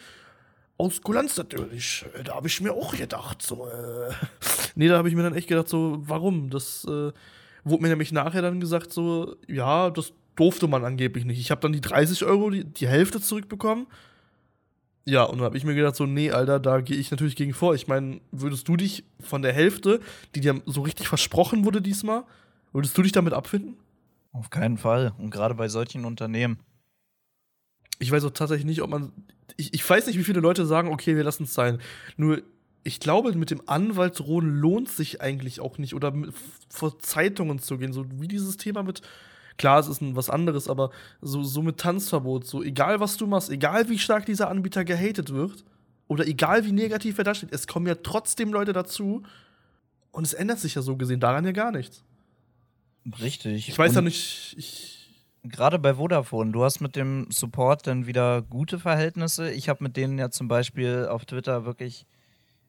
Aus 0.78 1.02
Kulanz 1.02 1.36
natürlich. 1.38 2.06
Äh, 2.14 2.24
da 2.24 2.36
habe 2.36 2.48
ich 2.48 2.62
mir 2.62 2.72
auch 2.72 2.96
gedacht, 2.96 3.42
so, 3.42 3.68
äh. 3.68 4.12
nee, 4.76 4.88
da 4.88 4.98
habe 4.98 5.10
ich 5.10 5.16
mir 5.16 5.24
dann 5.24 5.36
echt 5.36 5.48
gedacht, 5.48 5.68
so, 5.68 5.98
warum? 6.06 6.52
Das 6.52 6.86
äh, 6.86 7.12
wurde 7.64 7.82
mir 7.82 7.90
nämlich 7.90 8.12
nachher 8.12 8.44
dann 8.44 8.60
gesagt, 8.60 8.94
so, 8.94 9.36
ja, 9.48 9.90
das 9.90 10.14
durfte 10.36 10.68
man 10.68 10.86
angeblich 10.86 11.26
nicht. 11.26 11.40
Ich 11.40 11.50
habe 11.50 11.62
dann 11.62 11.74
die 11.74 11.82
30 11.82 12.26
Euro, 12.26 12.52
die, 12.52 12.64
die 12.64 12.88
Hälfte 12.88 13.20
zurückbekommen. 13.20 13.88
Ja, 15.06 15.24
und 15.24 15.40
dann 15.40 15.46
habe 15.46 15.58
ich 15.58 15.66
mir 15.66 15.74
gedacht, 15.74 15.96
so, 15.96 16.06
nee, 16.06 16.30
Alter, 16.30 16.60
da 16.60 16.80
gehe 16.80 16.98
ich 16.98 17.10
natürlich 17.10 17.36
gegen 17.36 17.54
vor. 17.54 17.74
Ich 17.74 17.88
meine, 17.88 18.22
würdest 18.32 18.68
du 18.68 18.78
dich 18.78 19.04
von 19.20 19.42
der 19.42 19.52
Hälfte, 19.52 20.00
die 20.36 20.42
dir 20.42 20.62
so 20.68 20.82
richtig 20.82 21.08
versprochen 21.08 21.66
wurde 21.66 21.82
diesmal, 21.82 22.24
würdest 22.72 22.96
du 22.96 23.02
dich 23.02 23.12
damit 23.12 23.34
abfinden? 23.34 23.78
Auf 24.34 24.50
keinen 24.50 24.78
Fall. 24.78 25.14
Und 25.18 25.30
gerade 25.30 25.56
bei 25.56 25.70
solchen 25.70 26.06
Unternehmen. 26.06 26.60
Ich 28.00 28.12
weiß 28.12 28.26
auch 28.26 28.32
tatsächlich 28.32 28.66
nicht, 28.66 28.82
ob 28.82 28.90
man. 28.90 29.14
Ich, 29.56 29.74
ich 29.74 29.88
weiß 29.88 30.08
nicht, 30.08 30.18
wie 30.18 30.24
viele 30.24 30.42
Leute 30.42 30.66
sagen, 30.66 30.90
okay, 30.90 31.16
wir 31.16 31.24
lassen 31.24 31.44
es 31.44 31.54
sein. 31.54 31.80
Nur, 32.18 32.42
ich 32.84 33.00
glaube, 33.00 33.34
mit 33.34 33.52
dem 33.52 33.62
Anwalt 33.68 34.20
drohen 34.20 34.60
lohnt 34.60 34.90
sich 34.90 35.22
eigentlich 35.22 35.62
auch 35.62 35.78
nicht. 35.78 35.94
Oder 35.94 36.12
mit, 36.12 36.34
vor 36.70 37.00
Zeitungen 37.00 37.60
zu 37.60 37.78
gehen. 37.78 37.94
So 37.94 38.06
wie 38.20 38.28
dieses 38.28 38.58
Thema 38.58 38.84
mit 38.84 39.02
Klar, 39.58 39.80
es 39.80 39.88
ist 39.88 40.00
was 40.02 40.30
anderes, 40.30 40.68
aber 40.68 40.90
so, 41.22 41.44
so 41.44 41.62
mit 41.62 41.78
Tanzverbot, 41.78 42.46
so 42.46 42.64
egal 42.64 43.00
was 43.00 43.18
du 43.18 43.28
machst, 43.28 43.50
egal 43.50 43.88
wie 43.90 44.00
stark 44.00 44.26
dieser 44.26 44.50
Anbieter 44.50 44.84
gehatet 44.84 45.32
wird, 45.32 45.64
oder 46.08 46.28
egal 46.28 46.66
wie 46.66 46.72
negativ 46.72 47.18
er 47.18 47.24
da 47.24 47.34
steht, 47.34 47.54
es 47.54 47.68
kommen 47.68 47.88
ja 47.88 47.96
trotzdem 47.96 48.52
Leute 48.52 48.74
dazu 48.74 49.24
und 50.12 50.26
es 50.26 50.34
ändert 50.34 50.60
sich 50.60 50.76
ja 50.76 50.82
so 50.82 50.98
gesehen 50.98 51.20
daran 51.20 51.46
ja 51.46 51.52
gar 51.52 51.72
nichts. 51.72 52.04
Richtig. 53.22 53.70
Ich 53.70 53.78
weiß 53.78 53.92
und 53.92 53.96
ja 53.96 54.02
nicht, 54.02 54.56
ich. 54.58 55.00
Gerade 55.46 55.78
bei 55.78 55.96
Vodafone, 55.96 56.54
du 56.54 56.64
hast 56.64 56.80
mit 56.80 56.96
dem 56.96 57.28
Support 57.30 57.86
dann 57.86 58.08
wieder 58.08 58.42
gute 58.42 58.80
Verhältnisse. 58.80 59.52
Ich 59.52 59.68
habe 59.68 59.84
mit 59.84 59.98
denen 59.98 60.18
ja 60.18 60.30
zum 60.30 60.48
Beispiel 60.48 61.08
auf 61.10 61.26
Twitter 61.26 61.66
wirklich 61.66 62.06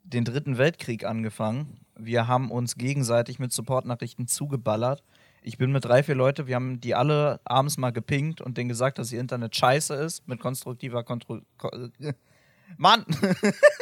den 0.03 0.25
dritten 0.25 0.59
Weltkrieg 0.59 1.05
angefangen. 1.05 1.79
Wir 1.97 2.27
haben 2.27 2.51
uns 2.51 2.75
gegenseitig 2.75 3.39
mit 3.39 3.53
Supportnachrichten 3.53 4.27
zugeballert 4.27 5.05
ich 5.47 5.59
bin 5.59 5.73
mit 5.73 5.85
drei, 5.85 6.03
vier 6.03 6.15
Leuten, 6.15 6.47
wir 6.47 6.55
haben 6.55 6.81
die 6.81 6.95
alle 6.95 7.39
abends 7.45 7.77
mal 7.77 7.91
gepinkt 7.91 8.41
und 8.41 8.57
denen 8.57 8.71
gesagt, 8.71 8.99
dass 8.99 9.13
ihr 9.13 9.21
Internet 9.21 9.55
scheiße 9.55 9.95
ist, 9.95 10.27
mit 10.27 10.41
konstruktiver 10.41 11.05
Kontro 11.05 11.41
Ko 11.59 11.71
Mann! 12.79 13.05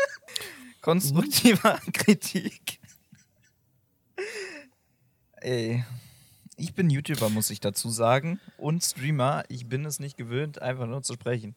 konstruktiver 0.81 1.79
Kritik. 1.93 2.81
Ey. 5.37 5.85
Ich 6.57 6.75
bin 6.75 6.91
YouTuber, 6.91 7.29
muss 7.31 7.51
ich 7.51 7.61
dazu 7.61 7.89
sagen. 7.89 8.39
Und 8.59 8.83
Streamer. 8.83 9.45
Ich 9.49 9.67
bin 9.67 9.85
es 9.85 10.01
nicht 10.01 10.17
gewöhnt, 10.17 10.61
einfach 10.61 10.87
nur 10.87 11.03
zu 11.03 11.15
sprechen. 11.15 11.55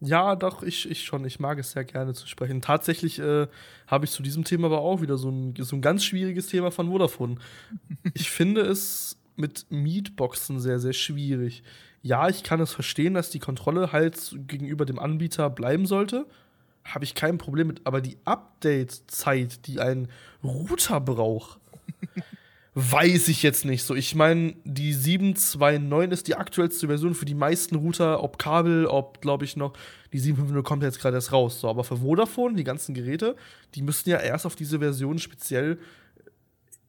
Ja, 0.00 0.36
doch, 0.36 0.62
ich, 0.62 0.88
ich 0.90 1.04
schon. 1.04 1.24
Ich 1.24 1.40
mag 1.40 1.58
es 1.58 1.72
sehr 1.72 1.84
gerne 1.84 2.12
zu 2.12 2.26
sprechen. 2.26 2.60
Tatsächlich 2.60 3.18
äh, 3.18 3.46
habe 3.86 4.04
ich 4.04 4.10
zu 4.10 4.22
diesem 4.22 4.44
Thema 4.44 4.66
aber 4.66 4.80
auch 4.80 5.00
wieder 5.00 5.16
so 5.16 5.30
ein, 5.30 5.54
so 5.58 5.74
ein 5.74 5.82
ganz 5.82 6.04
schwieriges 6.04 6.48
Thema 6.48 6.70
von 6.70 6.88
Vodafone. 6.88 7.36
ich 8.14 8.30
finde 8.30 8.60
es 8.60 9.18
mit 9.36 9.66
Mietboxen 9.70 10.60
sehr, 10.60 10.78
sehr 10.78 10.92
schwierig. 10.92 11.62
Ja, 12.02 12.28
ich 12.28 12.42
kann 12.42 12.60
es 12.60 12.72
verstehen, 12.72 13.14
dass 13.14 13.30
die 13.30 13.38
Kontrolle 13.38 13.90
halt 13.92 14.36
gegenüber 14.46 14.84
dem 14.84 14.98
Anbieter 14.98 15.50
bleiben 15.50 15.86
sollte. 15.86 16.26
Habe 16.84 17.04
ich 17.04 17.14
kein 17.14 17.38
Problem 17.38 17.66
mit. 17.66 17.86
Aber 17.86 18.00
die 18.00 18.18
Update-Zeit, 18.24 19.66
die 19.66 19.80
ein 19.80 20.08
Router 20.44 21.00
braucht, 21.00 21.58
Weiß 22.78 23.28
ich 23.28 23.42
jetzt 23.42 23.64
nicht 23.64 23.84
so. 23.84 23.94
Ich 23.94 24.14
meine, 24.14 24.54
die 24.64 24.92
729 24.92 26.12
ist 26.12 26.28
die 26.28 26.34
aktuellste 26.34 26.88
Version 26.88 27.14
für 27.14 27.24
die 27.24 27.34
meisten 27.34 27.74
Router, 27.74 28.22
ob 28.22 28.38
Kabel, 28.38 28.84
ob, 28.84 29.22
glaube 29.22 29.46
ich, 29.46 29.56
noch. 29.56 29.72
Die 30.12 30.18
750 30.18 30.62
kommt 30.62 30.82
jetzt 30.82 31.00
gerade 31.00 31.16
erst 31.16 31.32
raus. 31.32 31.58
So, 31.58 31.70
aber 31.70 31.84
für 31.84 31.96
Vodafone, 31.96 32.54
die 32.54 32.64
ganzen 32.64 32.94
Geräte, 32.94 33.34
die 33.74 33.80
müssten 33.80 34.10
ja 34.10 34.18
erst 34.18 34.44
auf 34.44 34.56
diese 34.56 34.78
Version 34.80 35.18
speziell. 35.18 35.78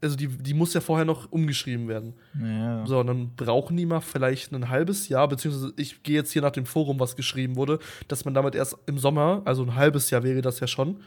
Also, 0.01 0.17
die, 0.17 0.27
die 0.27 0.53
muss 0.53 0.73
ja 0.73 0.81
vorher 0.81 1.05
noch 1.05 1.31
umgeschrieben 1.31 1.87
werden. 1.87 2.15
Ja. 2.37 2.85
So, 2.85 2.99
und 2.99 3.07
dann 3.07 3.35
brauchen 3.37 3.77
die 3.77 3.85
mal 3.85 4.01
vielleicht 4.01 4.51
ein 4.51 4.67
halbes 4.67 5.07
Jahr, 5.07 5.29
beziehungsweise 5.29 5.71
ich 5.77 6.03
gehe 6.03 6.15
jetzt 6.15 6.33
hier 6.33 6.41
nach 6.41 6.51
dem 6.51 6.65
Forum, 6.65 6.99
was 6.99 7.15
geschrieben 7.15 7.55
wurde, 7.55 7.79
dass 8.09 8.25
man 8.25 8.33
damit 8.33 8.55
erst 8.55 8.75
im 8.87 8.97
Sommer, 8.97 9.41
also 9.45 9.63
ein 9.63 9.75
halbes 9.75 10.09
Jahr 10.09 10.23
wäre 10.23 10.41
das 10.41 10.59
ja 10.59 10.67
schon. 10.67 10.97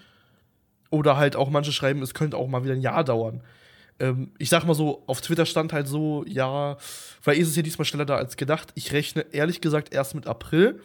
Oder 0.88 1.18
halt 1.18 1.36
auch 1.36 1.50
manche 1.50 1.70
schreiben, 1.70 2.00
es 2.00 2.14
könnte 2.14 2.38
auch 2.38 2.48
mal 2.48 2.64
wieder 2.64 2.72
ein 2.72 2.80
Jahr 2.80 3.04
dauern 3.04 3.42
ähm, 4.00 4.32
ich 4.38 4.48
sag 4.48 4.64
mal 4.64 4.74
so, 4.74 5.04
auf 5.06 5.20
Twitter 5.20 5.46
stand 5.46 5.72
halt 5.72 5.86
so, 5.86 6.24
ja, 6.26 6.76
weil 7.22 7.38
ist 7.38 7.48
es 7.48 7.56
ja 7.56 7.62
diesmal 7.62 7.84
schneller 7.84 8.06
da 8.06 8.16
als 8.16 8.36
gedacht. 8.36 8.72
Ich 8.74 8.92
rechne 8.92 9.26
ehrlich 9.32 9.60
gesagt 9.60 9.94
erst 9.94 10.14
mit 10.14 10.26
April. 10.26 10.82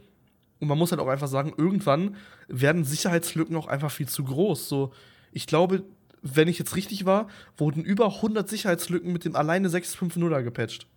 Und 0.60 0.68
man 0.68 0.78
muss 0.78 0.92
halt 0.92 1.02
auch 1.02 1.08
einfach 1.08 1.28
sagen, 1.28 1.54
irgendwann 1.58 2.16
werden 2.48 2.84
Sicherheitslücken 2.84 3.56
auch 3.56 3.68
einfach 3.68 3.92
viel 3.92 4.08
zu 4.08 4.24
groß. 4.24 4.70
So, 4.70 4.94
ich 5.32 5.48
glaube, 5.48 5.84
wenn 6.22 6.48
ich 6.48 6.60
jetzt 6.60 6.76
richtig 6.76 7.06
war, 7.06 7.28
wurden 7.58 7.84
über 7.84 8.06
100 8.06 8.48
Sicherheitslücken 8.48 9.12
mit 9.12 9.26
dem 9.26 9.36
alleine 9.36 9.70
650er 9.70 10.44
gepatcht. 10.44 10.88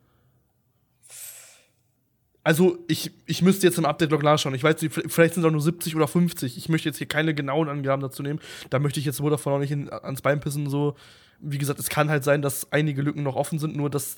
Also, 2.48 2.78
ich, 2.88 3.10
ich 3.26 3.42
müsste 3.42 3.66
jetzt 3.66 3.76
im 3.76 3.84
Update-Log 3.84 4.22
nachschauen. 4.22 4.54
Ich 4.54 4.64
weiß, 4.64 4.76
vielleicht 4.80 5.34
sind 5.34 5.42
es 5.42 5.46
auch 5.46 5.52
nur 5.52 5.60
70 5.60 5.94
oder 5.94 6.08
50. 6.08 6.56
Ich 6.56 6.70
möchte 6.70 6.88
jetzt 6.88 6.96
hier 6.96 7.06
keine 7.06 7.34
genauen 7.34 7.68
Angaben 7.68 8.00
dazu 8.00 8.22
nehmen. 8.22 8.40
Da 8.70 8.78
möchte 8.78 8.98
ich 8.98 9.04
jetzt 9.04 9.20
wohl 9.20 9.30
davon 9.30 9.52
auch 9.52 9.58
nicht 9.58 9.70
in, 9.70 9.92
ans 9.92 10.22
Bein 10.22 10.40
pissen, 10.40 10.70
so 10.70 10.96
wie 11.40 11.58
gesagt, 11.58 11.78
es 11.78 11.90
kann 11.90 12.08
halt 12.08 12.24
sein, 12.24 12.40
dass 12.40 12.72
einige 12.72 13.02
Lücken 13.02 13.22
noch 13.22 13.36
offen 13.36 13.58
sind, 13.58 13.76
nur 13.76 13.90
dass 13.90 14.16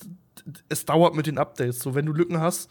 es 0.69 0.85
dauert 0.85 1.13
mit 1.13 1.27
den 1.27 1.37
Updates. 1.37 1.79
So, 1.79 1.93
wenn 1.93 2.05
du 2.05 2.13
Lücken 2.13 2.39
hast, 2.39 2.69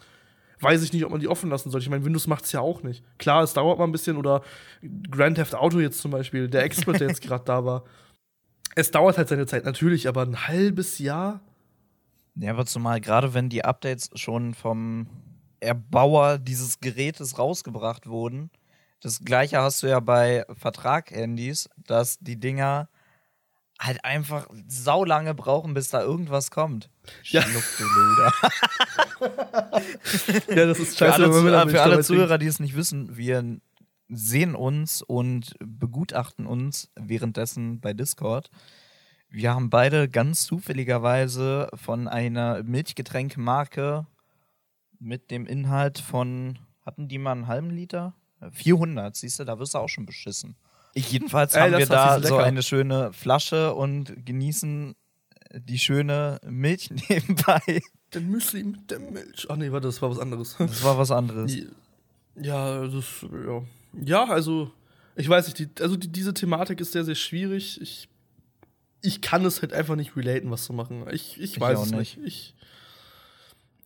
weiß 0.61 0.83
ich 0.83 0.95
nicht, 0.95 1.05
ob 1.05 1.11
man 1.11 1.21
die 1.21 1.29
offen 1.29 1.50
lassen 1.50 1.71
soll. 1.71 1.83
Ich 1.83 1.90
meine, 1.90 2.07
Windows 2.07 2.26
macht 2.26 2.47
es 2.47 2.52
ja 2.52 2.61
auch 2.61 2.83
nicht. 2.83 3.05
Klar, 3.19 3.43
es 3.43 3.52
dauert 3.52 3.79
mal 3.79 3.85
ein 3.85 3.93
bisschen 3.93 4.17
oder 4.17 4.40
Grand 5.11 5.37
Theft 5.37 5.55
Auto 5.55 5.79
jetzt 5.79 6.00
zum 6.00 6.11
Beispiel, 6.11 6.49
der 6.49 6.64
Expert, 6.64 7.00
der 7.00 7.09
jetzt 7.09 7.21
gerade 7.26 7.45
da 7.45 7.67
war. 7.67 7.85
Es 8.76 8.90
dauert 8.93 9.19
halt 9.19 9.29
seine 9.29 9.45
Zeit, 9.45 9.67
natürlich, 9.67 10.09
aber 10.09 10.23
ein 10.23 10.49
halbes 10.49 10.99
Jahr. 10.99 11.43
Ja, 12.37 12.52
aber 12.52 12.64
zumal 12.64 13.02
gerade 13.02 13.35
wenn 13.35 13.50
die 13.50 13.62
Updates 13.62 14.09
schon 14.14 14.55
vom 14.55 15.07
Erbauer 15.61 16.38
dieses 16.38 16.81
Gerätes 16.81 17.38
rausgebracht 17.38 18.07
wurden, 18.07 18.50
das 19.00 19.21
gleiche 19.25 19.61
hast 19.62 19.83
du 19.83 19.87
ja 19.87 20.00
bei 20.00 20.45
Vertrag-Handys, 20.52 21.69
dass 21.76 22.19
die 22.19 22.38
Dinger 22.38 22.88
halt 23.81 24.05
einfach 24.05 24.47
saulange 24.69 25.33
brauchen, 25.35 25.73
bis 25.73 25.88
da 25.88 26.02
irgendwas 26.02 26.50
kommt. 26.50 26.90
Ja. 27.25 27.43
Ja, 30.49 30.67
das 30.67 30.79
ist 30.79 30.99
Für 30.99 31.07
scheiße. 31.07 31.14
alle, 31.25 31.31
Zu- 31.33 31.50
damit 31.50 31.75
für 31.75 31.83
alle 31.83 32.02
Zuhörer, 32.02 32.38
die 32.38 32.47
es 32.47 32.61
nicht 32.61 32.75
wissen, 32.76 33.17
wir 33.17 33.59
sehen 34.09 34.55
uns 34.55 35.02
und 35.02 35.55
begutachten 35.61 36.47
uns 36.47 36.90
währenddessen 36.97 37.81
bei 37.81 37.93
Discord. 37.93 38.50
Wir 39.29 39.55
haben 39.55 39.71
beide 39.71 40.09
ganz 40.09 40.45
zufälligerweise 40.45 41.69
von 41.75 42.09
einer 42.09 42.62
Milchgetränkmarke 42.64 44.07
mit 45.00 45.30
dem 45.30 45.47
Inhalt 45.47 45.99
von, 45.99 46.59
hatten 46.85 47.09
die 47.09 47.19
mal 47.19 47.33
einen 47.33 47.47
halben 47.49 47.71
Liter? 47.71 48.14
400, 48.52 49.16
siehst 49.16 49.38
du, 49.40 49.45
da 49.45 49.59
wirst 49.59 49.75
du 49.75 49.78
auch 49.78 49.88
schon 49.88 50.07
beschissen. 50.07 50.57
Ich 50.95 51.11
jedenfalls 51.12 51.54
Ey, 51.54 51.71
haben 51.71 51.78
wir 51.78 51.87
da 51.87 52.21
so 52.23 52.38
eine 52.38 52.62
schöne 52.62 53.12
Flasche 53.12 53.75
und 53.75 54.26
genießen 54.26 54.95
die 55.54 55.78
schöne 55.78 56.40
Milch 56.47 56.90
nebenbei. 57.09 57.83
Den 58.14 58.30
Müsli 58.30 58.64
mit 58.64 58.90
der 58.90 58.99
Milch. 59.00 59.47
Ach 59.49 59.57
nee, 59.57 59.71
warte, 59.71 59.88
das 59.88 60.00
war 60.02 60.11
was 60.11 60.19
anderes. 60.19 60.57
Das 60.59 60.83
war 60.83 60.99
was 60.99 61.11
anderes. 61.11 61.54
Ja, 62.37 62.87
das, 62.87 63.04
ja. 63.23 63.62
Ja, 64.04 64.25
also, 64.25 64.71
ich 65.16 65.28
weiß 65.28 65.47
nicht, 65.47 65.59
die, 65.59 65.83
also 65.83 65.97
die, 65.97 66.09
diese 66.09 66.33
Thematik 66.35 66.80
ist 66.80 66.92
sehr, 66.92 67.04
sehr 67.04 67.14
schwierig. 67.14 67.80
Ich, 67.80 68.09
ich 69.02 69.21
kann 69.21 69.45
es 69.45 69.62
halt 69.62 69.73
einfach 69.73 69.97
nicht 69.97 70.16
relaten, 70.16 70.50
was 70.50 70.64
zu 70.64 70.73
machen. 70.73 71.04
Ich, 71.11 71.40
ich 71.40 71.54
Ich 71.54 71.61
weiß 71.61 71.78
auch 71.78 71.85
es 71.85 71.90
nicht. 71.92 72.16
nicht. 72.19 72.26
Ich, 72.26 72.54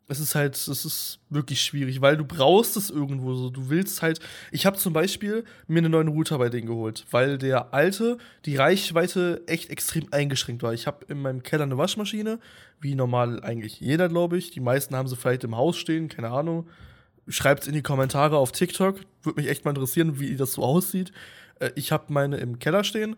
es 0.06 0.20
ist 0.20 0.34
halt, 0.34 0.54
es 0.56 0.84
ist 0.84 1.18
wirklich 1.30 1.62
schwierig, 1.62 2.00
weil 2.00 2.16
du 2.16 2.24
brauchst 2.24 2.76
es 2.76 2.90
irgendwo 2.90 3.34
so. 3.34 3.48
Du 3.48 3.70
willst 3.70 4.02
halt. 4.02 4.20
Ich 4.52 4.66
habe 4.66 4.76
zum 4.76 4.92
Beispiel 4.92 5.44
mir 5.66 5.78
einen 5.78 5.92
neuen 5.92 6.08
Router 6.08 6.38
bei 6.38 6.50
denen 6.50 6.66
geholt, 6.66 7.06
weil 7.10 7.38
der 7.38 7.72
alte, 7.72 8.18
die 8.44 8.56
Reichweite 8.56 9.42
echt 9.46 9.70
extrem 9.70 10.06
eingeschränkt 10.10 10.62
war. 10.62 10.74
Ich 10.74 10.86
habe 10.86 11.06
in 11.08 11.22
meinem 11.22 11.42
Keller 11.42 11.64
eine 11.64 11.78
Waschmaschine, 11.78 12.38
wie 12.80 12.94
normal 12.94 13.42
eigentlich 13.42 13.80
jeder, 13.80 14.08
glaube 14.08 14.36
ich. 14.36 14.50
Die 14.50 14.60
meisten 14.60 14.94
haben 14.94 15.08
sie 15.08 15.16
vielleicht 15.16 15.44
im 15.44 15.56
Haus 15.56 15.76
stehen, 15.76 16.08
keine 16.08 16.30
Ahnung. 16.30 16.68
Schreibt 17.26 17.66
in 17.66 17.72
die 17.72 17.82
Kommentare 17.82 18.36
auf 18.36 18.52
TikTok. 18.52 19.00
Würde 19.22 19.40
mich 19.40 19.50
echt 19.50 19.64
mal 19.64 19.70
interessieren, 19.70 20.20
wie 20.20 20.36
das 20.36 20.52
so 20.52 20.62
aussieht. 20.62 21.12
Äh, 21.60 21.70
ich 21.76 21.92
habe 21.92 22.12
meine 22.12 22.36
im 22.36 22.58
Keller 22.58 22.84
stehen. 22.84 23.16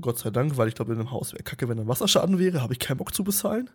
Gott 0.00 0.18
sei 0.18 0.30
Dank, 0.30 0.56
weil 0.56 0.68
ich 0.68 0.74
glaube, 0.74 0.92
in 0.92 1.00
einem 1.00 1.10
Haus 1.10 1.32
wäre 1.32 1.42
kacke, 1.42 1.68
wenn 1.68 1.78
ein 1.78 1.88
Wasserschaden 1.88 2.38
wäre. 2.38 2.62
Habe 2.62 2.72
ich 2.72 2.78
keinen 2.78 2.98
Bock 2.98 3.12
zu 3.12 3.24
bezahlen. 3.24 3.68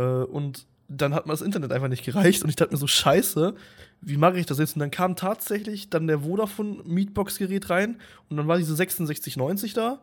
Äh, 0.00 0.24
und 0.24 0.66
dann 0.88 1.14
hat 1.14 1.26
mir 1.26 1.32
das 1.32 1.42
Internet 1.42 1.70
einfach 1.70 1.88
nicht 1.88 2.04
gereicht. 2.04 2.42
Und 2.42 2.48
ich 2.48 2.56
dachte 2.56 2.72
mir 2.72 2.78
so, 2.78 2.86
scheiße, 2.86 3.54
wie 4.00 4.16
mache 4.16 4.38
ich 4.38 4.46
das 4.46 4.58
jetzt? 4.58 4.74
Und 4.74 4.80
dann 4.80 4.90
kam 4.90 5.14
tatsächlich 5.14 5.90
dann 5.90 6.06
der 6.06 6.20
Vodafone 6.20 6.82
Meetbox-Gerät 6.84 7.70
rein. 7.70 8.00
Und 8.28 8.36
dann 8.36 8.48
war 8.48 8.58
diese 8.58 8.74
6690 8.74 9.74
da. 9.74 10.00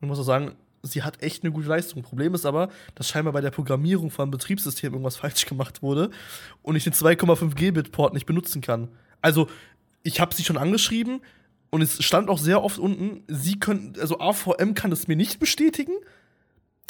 Und 0.00 0.08
muss 0.08 0.18
auch 0.18 0.24
sagen, 0.24 0.52
sie 0.82 1.02
hat 1.02 1.22
echt 1.22 1.44
eine 1.44 1.52
gute 1.52 1.68
Leistung. 1.68 2.02
Problem 2.02 2.34
ist 2.34 2.46
aber, 2.46 2.70
dass 2.94 3.08
scheinbar 3.08 3.32
bei 3.32 3.40
der 3.40 3.50
Programmierung 3.50 4.10
vom 4.10 4.30
Betriebssystem 4.30 4.92
irgendwas 4.92 5.16
falsch 5.18 5.44
gemacht 5.44 5.82
wurde 5.82 6.10
und 6.62 6.76
ich 6.76 6.84
den 6.84 6.94
2,5 6.94 7.54
Gbit-Port 7.54 8.14
nicht 8.14 8.26
benutzen 8.26 8.62
kann. 8.62 8.88
Also, 9.20 9.48
ich 10.02 10.18
habe 10.18 10.34
sie 10.34 10.42
schon 10.42 10.56
angeschrieben 10.56 11.20
und 11.70 11.82
es 11.82 12.02
stand 12.02 12.28
auch 12.28 12.38
sehr 12.38 12.62
oft 12.64 12.78
unten, 12.78 13.22
sie 13.28 13.60
können, 13.60 13.94
also 14.00 14.18
AVM 14.18 14.74
kann 14.74 14.90
es 14.90 15.06
mir 15.06 15.16
nicht 15.16 15.38
bestätigen. 15.38 15.92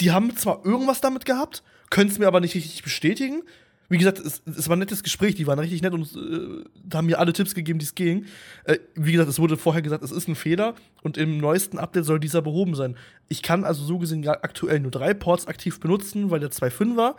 Die 0.01 0.11
haben 0.11 0.35
zwar 0.37 0.65
irgendwas 0.65 1.03
damit 1.03 1.27
gehabt, 1.27 1.63
können 1.93 2.11
es 2.11 2.19
mir 2.19 2.27
aber 2.27 2.41
nicht 2.41 2.55
richtig 2.55 2.83
bestätigen. 2.83 3.43
Wie 3.91 3.99
gesagt, 3.99 4.19
es, 4.19 4.41
es 4.47 4.69
war 4.69 4.77
ein 4.77 4.79
nettes 4.79 5.03
Gespräch, 5.03 5.35
die 5.35 5.47
waren 5.47 5.59
richtig 5.59 5.83
nett 5.83 5.93
und 5.93 6.09
äh, 6.17 6.65
haben 6.95 7.07
mir 7.07 7.19
alle 7.19 7.35
Tipps 7.35 7.55
gegeben, 7.55 7.79
die 7.79 7.85
es 7.85 7.95
ging. 7.95 8.25
Äh, 8.65 8.79
wie 8.95 9.13
gesagt, 9.13 9.29
es 9.29 9.39
wurde 9.39 9.59
vorher 9.59 9.83
gesagt, 9.83 10.03
es 10.03 10.11
ist 10.11 10.27
ein 10.27 10.35
Fehler 10.35 10.75
und 11.03 11.19
im 11.19 11.37
neuesten 11.37 11.79
Update 11.79 12.07
soll 12.07 12.19
dieser 12.19 12.41
behoben 12.41 12.75
sein. 12.75 12.97
Ich 13.29 13.43
kann 13.43 13.65
also 13.65 13.85
so 13.85 13.99
gesehen 13.99 14.27
aktuell 14.27 14.81
nur 14.81 14.91
drei 14.91 15.13
Ports 15.13 15.47
aktiv 15.47 15.79
benutzen, 15.81 16.31
weil 16.31 16.41
der 16.41 16.51
2.5 16.51 16.97
war, 16.97 17.17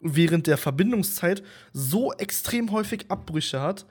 während 0.00 0.46
der 0.46 0.56
Verbindungszeit 0.56 1.42
so 1.74 2.14
extrem 2.14 2.72
häufig 2.72 3.10
Abbrüche 3.10 3.60
hat, 3.60 3.84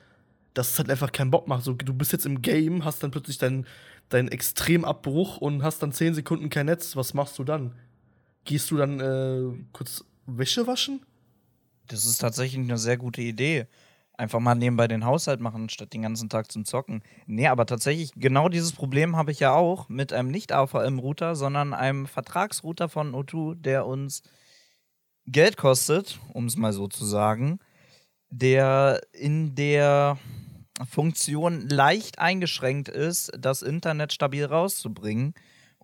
dass 0.55 0.71
es 0.71 0.79
halt 0.79 0.89
einfach 0.89 1.11
keinen 1.11 1.29
Bock 1.29 1.47
macht. 1.47 1.63
So, 1.63 1.73
du 1.73 1.93
bist 1.93 2.11
jetzt 2.11 2.25
im 2.25 2.41
Game, 2.41 2.83
hast 2.83 3.03
dann 3.03 3.11
plötzlich 3.11 3.37
deinen 3.37 3.67
deinen 4.09 4.29
Extremabbruch 4.29 5.37
und 5.37 5.63
hast 5.63 5.81
dann 5.83 5.91
10 5.91 6.15
Sekunden 6.15 6.49
kein 6.49 6.65
Netz. 6.65 6.95
Was 6.95 7.13
machst 7.13 7.37
du 7.37 7.43
dann? 7.43 7.73
Gehst 8.43 8.69
du 8.71 8.77
dann 8.77 8.99
äh, 8.99 9.57
kurz 9.71 10.03
Wäsche 10.25 10.67
waschen? 10.67 11.05
Das 11.87 12.05
ist 12.05 12.17
tatsächlich 12.17 12.59
eine 12.59 12.77
sehr 12.77 12.97
gute 12.97 13.21
Idee. 13.21 13.67
Einfach 14.17 14.39
mal 14.39 14.55
nebenbei 14.55 14.87
den 14.87 15.05
Haushalt 15.05 15.41
machen, 15.41 15.69
statt 15.69 15.93
den 15.93 16.03
ganzen 16.03 16.29
Tag 16.29 16.51
zum 16.51 16.63
Zocken. 16.63 17.03
Nee, 17.25 17.47
aber 17.47 17.65
tatsächlich, 17.65 18.11
genau 18.15 18.47
dieses 18.47 18.71
Problem 18.71 19.17
habe 19.17 19.31
ich 19.31 19.41
ja 19.41 19.53
auch 19.53 19.89
mit 19.89 20.13
einem 20.13 20.31
nicht-AVM-Router, 20.31 21.35
sondern 21.35 21.73
einem 21.73 22.07
Vertragsrouter 22.07 22.87
von 22.87 23.13
O2, 23.13 23.55
der 23.55 23.85
uns 23.85 24.23
Geld 25.27 25.57
kostet, 25.57 26.19
um 26.33 26.45
es 26.45 26.55
mal 26.55 26.71
so 26.71 26.87
zu 26.87 27.03
sagen, 27.03 27.59
der 28.29 29.01
in 29.11 29.53
der 29.55 30.17
Funktion 30.89 31.67
leicht 31.67 32.19
eingeschränkt 32.19 32.89
ist, 32.89 33.31
das 33.37 33.61
Internet 33.61 34.13
stabil 34.13 34.45
rauszubringen 34.45 35.33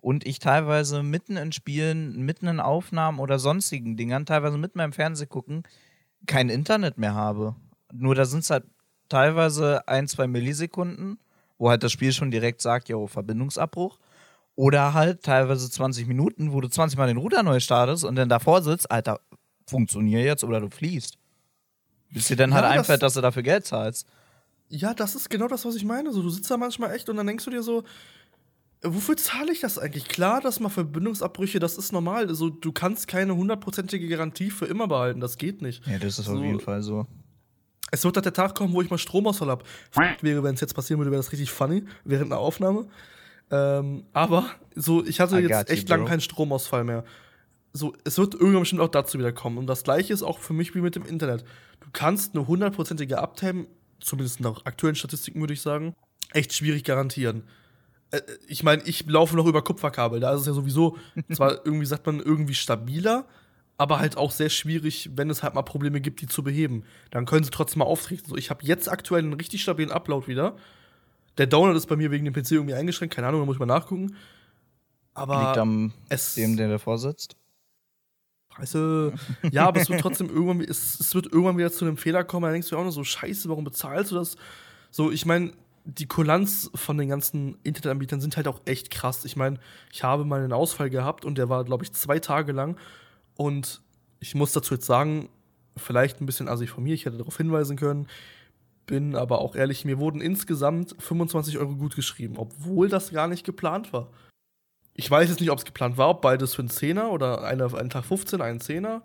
und 0.02 0.26
ich 0.26 0.38
teilweise 0.40 1.02
mitten 1.02 1.36
in 1.38 1.52
Spielen, 1.52 2.24
mitten 2.26 2.46
in 2.48 2.60
Aufnahmen 2.60 3.18
oder 3.20 3.38
sonstigen 3.38 3.96
Dingern, 3.96 4.26
teilweise 4.26 4.58
mit 4.58 4.76
meinem 4.76 4.92
Fernseh 4.92 5.24
gucken, 5.26 5.62
kein 6.26 6.50
Internet 6.50 6.98
mehr 6.98 7.14
habe. 7.14 7.54
Nur 7.92 8.14
da 8.14 8.26
sind 8.26 8.40
es 8.40 8.50
halt 8.50 8.64
teilweise 9.08 9.86
ein, 9.88 10.08
zwei 10.08 10.26
Millisekunden, 10.26 11.18
wo 11.56 11.70
halt 11.70 11.82
das 11.82 11.92
Spiel 11.92 12.12
schon 12.12 12.30
direkt 12.30 12.60
sagt, 12.60 12.88
jo, 12.88 13.06
Verbindungsabbruch. 13.06 13.98
Oder 14.54 14.92
halt 14.92 15.22
teilweise 15.22 15.70
20 15.70 16.06
Minuten, 16.06 16.52
wo 16.52 16.60
du 16.60 16.68
20 16.68 16.98
Mal 16.98 17.06
den 17.06 17.16
Router 17.16 17.42
neu 17.42 17.58
startest 17.60 18.04
und 18.04 18.16
dann 18.16 18.28
davor 18.28 18.60
sitzt, 18.62 18.90
Alter, 18.90 19.20
funktioniert 19.66 20.24
jetzt 20.24 20.44
oder 20.44 20.60
du 20.60 20.68
fließt. 20.68 21.16
Bis 22.12 22.28
dir 22.28 22.36
dann 22.36 22.50
Ja, 22.50 22.56
halt 22.56 22.64
das- 22.66 22.72
einfällt, 22.72 23.02
dass 23.02 23.14
du 23.14 23.20
dafür 23.22 23.42
Geld 23.42 23.64
zahlst. 23.64 24.06
Ja, 24.68 24.94
das 24.94 25.14
ist 25.14 25.30
genau 25.30 25.48
das, 25.48 25.64
was 25.64 25.74
ich 25.74 25.84
meine. 25.84 26.12
So, 26.12 26.22
du 26.22 26.28
sitzt 26.30 26.50
da 26.50 26.56
manchmal 26.56 26.94
echt 26.94 27.08
und 27.08 27.16
dann 27.16 27.26
denkst 27.26 27.44
du 27.44 27.50
dir 27.50 27.62
so, 27.62 27.84
wofür 28.82 29.16
zahle 29.16 29.52
ich 29.52 29.60
das 29.60 29.78
eigentlich? 29.78 30.06
Klar, 30.08 30.40
dass 30.40 30.60
mal 30.60 30.68
Verbindungsabbrüche, 30.68 31.58
das 31.58 31.78
ist 31.78 31.92
normal. 31.92 32.28
Also, 32.28 32.50
du 32.50 32.72
kannst 32.72 33.08
keine 33.08 33.36
hundertprozentige 33.36 34.08
Garantie 34.08 34.50
für 34.50 34.66
immer 34.66 34.88
behalten. 34.88 35.20
Das 35.20 35.38
geht 35.38 35.62
nicht. 35.62 35.86
Ja, 35.86 35.98
das 35.98 36.18
ist 36.18 36.28
auf 36.28 36.42
jeden 36.42 36.60
Fall 36.60 36.82
so. 36.82 37.06
Es 37.90 38.04
wird 38.04 38.16
halt 38.16 38.24
der 38.24 38.32
Tag 38.32 38.54
kommen, 38.54 38.72
wo 38.72 38.80
ich 38.80 38.90
mal 38.90 38.98
Stromausfall 38.98 39.48
habe. 39.48 39.64
Wäre, 40.22 40.42
wenn 40.42 40.54
es 40.54 40.60
jetzt 40.60 40.74
passieren 40.74 40.98
würde, 40.98 41.10
wäre 41.10 41.20
das 41.20 41.30
richtig 41.30 41.50
funny 41.50 41.84
während 42.04 42.32
einer 42.32 42.40
Aufnahme. 42.40 42.86
Ähm, 43.50 44.04
aber 44.14 44.46
so, 44.74 45.04
ich 45.04 45.20
hatte 45.20 45.38
I 45.38 45.42
jetzt 45.42 45.68
echt 45.68 45.90
lang 45.90 46.00
bro. 46.00 46.08
keinen 46.08 46.20
Stromausfall 46.22 46.84
mehr. 46.84 47.04
So, 47.74 47.94
es 48.04 48.16
wird 48.16 48.34
irgendwann 48.34 48.60
bestimmt 48.60 48.80
auch 48.80 48.88
dazu 48.88 49.18
wieder 49.18 49.32
kommen. 49.32 49.58
Und 49.58 49.66
das 49.66 49.84
gleiche 49.84 50.12
ist 50.12 50.22
auch 50.22 50.38
für 50.38 50.54
mich 50.54 50.74
wie 50.74 50.80
mit 50.80 50.96
dem 50.96 51.04
Internet. 51.04 51.44
Du 51.80 51.88
kannst 51.92 52.34
eine 52.34 52.46
hundertprozentige 52.46 53.18
Uptime, 53.18 53.66
zumindest 54.00 54.40
nach 54.40 54.64
aktuellen 54.64 54.96
Statistiken 54.96 55.40
würde 55.40 55.52
ich 55.52 55.60
sagen, 55.60 55.94
echt 56.32 56.54
schwierig 56.54 56.84
garantieren. 56.84 57.44
Äh, 58.12 58.20
Ich 58.46 58.62
meine, 58.62 58.82
ich 58.84 59.04
laufe 59.06 59.34
noch 59.36 59.46
über 59.46 59.62
Kupferkabel. 59.62 60.20
Da 60.20 60.32
ist 60.34 60.42
es 60.42 60.46
ja 60.46 60.52
sowieso, 60.52 60.96
zwar 61.32 61.66
irgendwie 61.66 61.86
sagt 61.86 62.06
man 62.06 62.20
irgendwie 62.20 62.54
stabiler, 62.54 63.26
aber 63.78 63.98
halt 63.98 64.16
auch 64.16 64.30
sehr 64.30 64.50
schwierig, 64.50 65.10
wenn 65.16 65.28
es 65.30 65.42
halt 65.42 65.54
mal 65.54 65.62
Probleme 65.62 66.00
gibt, 66.00 66.20
die 66.20 66.28
zu 66.28 66.42
beheben. 66.44 66.84
Dann 67.10 67.26
können 67.26 67.42
sie 67.44 67.50
trotzdem 67.50 67.80
mal 67.80 67.86
auftreten. 67.86 68.28
So, 68.28 68.36
ich 68.36 68.50
habe 68.50 68.64
jetzt 68.64 68.88
aktuell 68.88 69.22
einen 69.24 69.32
richtig 69.32 69.62
stabilen 69.62 69.90
Upload 69.90 70.28
wieder. 70.28 70.56
Der 71.38 71.46
Download 71.46 71.76
ist 71.76 71.86
bei 71.86 71.96
mir 71.96 72.10
wegen 72.10 72.24
dem 72.24 72.34
PC 72.34 72.52
irgendwie 72.52 72.74
eingeschränkt. 72.74 73.14
Keine 73.14 73.26
Ahnung, 73.26 73.40
da 73.40 73.46
muss 73.46 73.56
ich 73.56 73.60
mal 73.60 73.66
nachgucken. 73.66 74.14
Aber 75.14 75.46
Liegt 75.46 75.58
am 75.58 75.92
es 76.08 76.34
dem, 76.34 76.56
der 76.56 76.68
davor 76.68 76.98
sitzt. 76.98 77.36
Scheiße. 78.56 79.12
Ja, 79.50 79.66
aber 79.68 79.80
es 79.80 79.88
wird 79.88 80.00
trotzdem 80.00 80.28
irgendwann, 80.34 80.60
es, 80.60 81.00
es 81.00 81.14
wird 81.14 81.26
irgendwann 81.26 81.56
wieder 81.56 81.72
zu 81.72 81.84
einem 81.84 81.96
Fehler 81.96 82.24
kommen. 82.24 82.44
Da 82.44 82.52
denkst 82.52 82.68
du 82.68 82.74
dir 82.74 82.78
auch 82.80 82.84
nur 82.84 82.92
so, 82.92 83.04
Scheiße, 83.04 83.48
warum 83.48 83.64
bezahlst 83.64 84.10
du 84.10 84.16
das? 84.16 84.36
So, 84.90 85.10
ich 85.10 85.24
meine, 85.24 85.52
die 85.84 86.06
Kulanz 86.06 86.70
von 86.74 86.96
den 86.96 87.08
ganzen 87.08 87.58
Internetanbietern 87.62 88.20
sind 88.20 88.36
halt 88.36 88.48
auch 88.48 88.60
echt 88.64 88.90
krass. 88.90 89.24
Ich 89.24 89.36
meine, 89.36 89.58
ich 89.92 90.04
habe 90.04 90.24
mal 90.24 90.40
einen 90.40 90.52
Ausfall 90.52 90.90
gehabt 90.90 91.24
und 91.24 91.38
der 91.38 91.48
war, 91.48 91.64
glaube 91.64 91.84
ich, 91.84 91.92
zwei 91.92 92.18
Tage 92.18 92.52
lang. 92.52 92.76
Und 93.34 93.82
ich 94.20 94.34
muss 94.34 94.52
dazu 94.52 94.74
jetzt 94.74 94.86
sagen, 94.86 95.28
vielleicht 95.76 96.20
ein 96.20 96.26
bisschen 96.26 96.48
assig 96.48 96.70
von 96.70 96.84
mir, 96.84 96.94
ich 96.94 97.04
hätte 97.04 97.18
darauf 97.18 97.36
hinweisen 97.36 97.76
können. 97.76 98.06
Bin 98.86 99.16
aber 99.16 99.40
auch 99.40 99.56
ehrlich, 99.56 99.84
mir 99.84 99.98
wurden 99.98 100.20
insgesamt 100.20 100.94
25 100.98 101.58
Euro 101.58 101.74
gut 101.76 101.96
geschrieben, 101.96 102.34
obwohl 102.36 102.88
das 102.88 103.10
gar 103.10 103.28
nicht 103.28 103.44
geplant 103.44 103.92
war. 103.92 104.10
Ich 104.94 105.10
weiß 105.10 105.28
jetzt 105.30 105.40
nicht, 105.40 105.50
ob 105.50 105.58
es 105.58 105.64
geplant 105.64 105.96
war, 105.96 106.10
ob 106.10 106.20
beides 106.20 106.54
für 106.54 106.62
einen 106.62 106.68
Zehner 106.68 107.10
oder 107.10 107.42
einen 107.44 107.90
Tag 107.90 108.04
15, 108.04 108.40
einen 108.40 108.60
Zehner. 108.60 109.02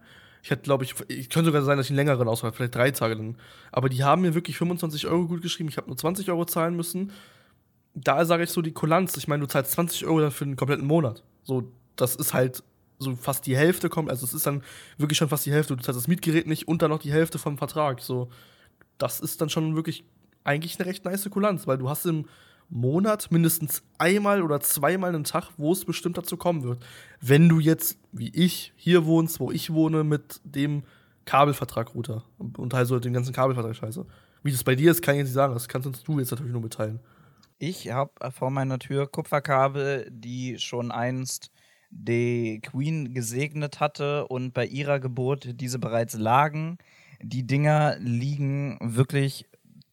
Ich 0.48 0.51
hätte, 0.51 0.62
glaube 0.62 0.86
ich, 0.86 0.96
ich 1.10 1.30
könnte 1.30 1.48
sogar 1.48 1.62
sein, 1.63 1.75
dass 1.75 1.88
ich 1.88 1.89
einen 1.89 1.98
längeren 1.98 2.25
Ausfall, 2.25 2.54
vielleicht 2.54 2.74
drei 2.74 2.89
Tage 2.92 3.16
lang. 3.16 3.36
Aber 3.74 3.89
die 3.89 4.06
haben 4.06 4.22
mir 4.22 4.34
wirklich 4.34 4.58
25 4.58 5.06
Euro 5.08 5.27
gut 5.27 5.42
geschrieben. 5.42 5.68
Ich 5.68 5.75
habe 5.75 5.88
nur 5.88 5.98
20 5.98 6.30
Euro 6.30 6.46
zahlen 6.46 6.74
müssen. 6.74 7.12
Da 7.94 8.24
sage 8.24 8.44
ich 8.46 8.50
so 8.51 8.62
die 8.62 8.72
Kulanz. 8.72 9.18
Ich 9.18 9.27
meine, 9.27 9.42
du 9.42 9.48
zahlst 9.48 9.72
20 9.74 10.06
Euro 10.06 10.22
dann 10.22 10.32
für 10.32 10.46
einen 10.46 10.56
kompletten 10.56 10.88
Monat. 10.88 11.22
So, 11.44 11.70
das 11.98 12.16
ist 12.16 12.34
halt 12.34 12.63
so 12.98 13.18
fast 13.18 13.46
die 13.46 13.58
Hälfte 13.58 13.89
kommt. 13.89 14.10
Also, 14.10 14.25
es 14.25 14.34
ist 14.34 14.46
dann 14.46 14.63
wirklich 14.98 15.18
schon 15.18 15.27
fast 15.27 15.46
die 15.46 15.51
Hälfte. 15.51 15.75
Du 15.75 15.84
zahlst 15.84 16.00
das 16.00 16.08
Mietgerät 16.08 16.48
nicht 16.48 16.66
und 16.66 16.82
dann 16.82 16.92
noch 16.92 17.00
die 17.00 17.12
Hälfte 17.12 17.39
vom 17.39 17.58
Vertrag. 17.58 18.00
So, 18.00 18.30
das 18.98 19.20
ist 19.20 19.42
dann 19.42 19.50
schon 19.50 19.75
wirklich 19.75 20.06
eigentlich 20.46 20.80
eine 20.80 20.88
recht 20.88 21.04
nice 21.04 21.30
Kulanz, 21.30 21.68
weil 21.68 21.77
du 21.77 21.89
hast 21.89 22.06
im 22.06 22.24
Monat 22.69 23.31
mindestens 23.31 23.83
einmal 23.97 24.41
oder 24.41 24.59
zweimal 24.59 25.13
einen 25.13 25.24
Tag, 25.24 25.51
wo 25.57 25.71
es 25.71 25.86
bestimmt 25.86 26.17
dazu 26.17 26.38
kommen 26.38 26.63
wird. 26.63 26.86
Wenn 27.21 27.47
du 27.50 27.59
jetzt, 27.59 27.97
wie 28.12 28.29
ich, 28.29 28.74
hier 28.75 29.05
wohnst, 29.05 29.39
wo 29.39 29.51
ich 29.51 29.71
wohne, 29.71 30.03
mit 30.03 30.41
dem 30.43 30.83
Kabelvertrag-Router 31.25 32.24
und 32.38 32.74
also 32.74 33.00
den 33.00 33.13
ganzen 33.13 33.33
Kabelvertrag-Scheiße. 33.33 34.05
Wie 34.43 34.51
das 34.51 34.63
bei 34.63 34.75
dir 34.75 34.91
ist, 34.91 35.01
kann 35.01 35.15
ich 35.15 35.19
jetzt 35.19 35.27
nicht 35.27 35.36
sagen. 35.36 35.53
Das 35.53 35.67
kannst 35.67 35.88
uns 35.88 36.03
du 36.03 36.19
jetzt 36.19 36.31
natürlich 36.31 36.53
nur 36.53 36.62
mitteilen. 36.62 37.00
Ich 37.59 37.91
habe 37.91 38.12
vor 38.31 38.51
meiner 38.51 38.79
Tür 38.79 39.07
Kupferkabel, 39.07 40.07
die 40.12 40.59
schon 40.59 40.91
einst 40.91 41.51
die 41.89 42.59
Queen 42.62 43.13
gesegnet 43.13 43.79
hatte 43.79 44.27
und 44.27 44.53
bei 44.53 44.65
ihrer 44.65 45.00
Geburt 45.00 45.59
diese 45.59 45.79
bereits 45.79 46.15
lagen. 46.15 46.77
Die 47.21 47.47
Dinger 47.47 47.97
liegen 48.00 48.77
wirklich, 48.81 49.45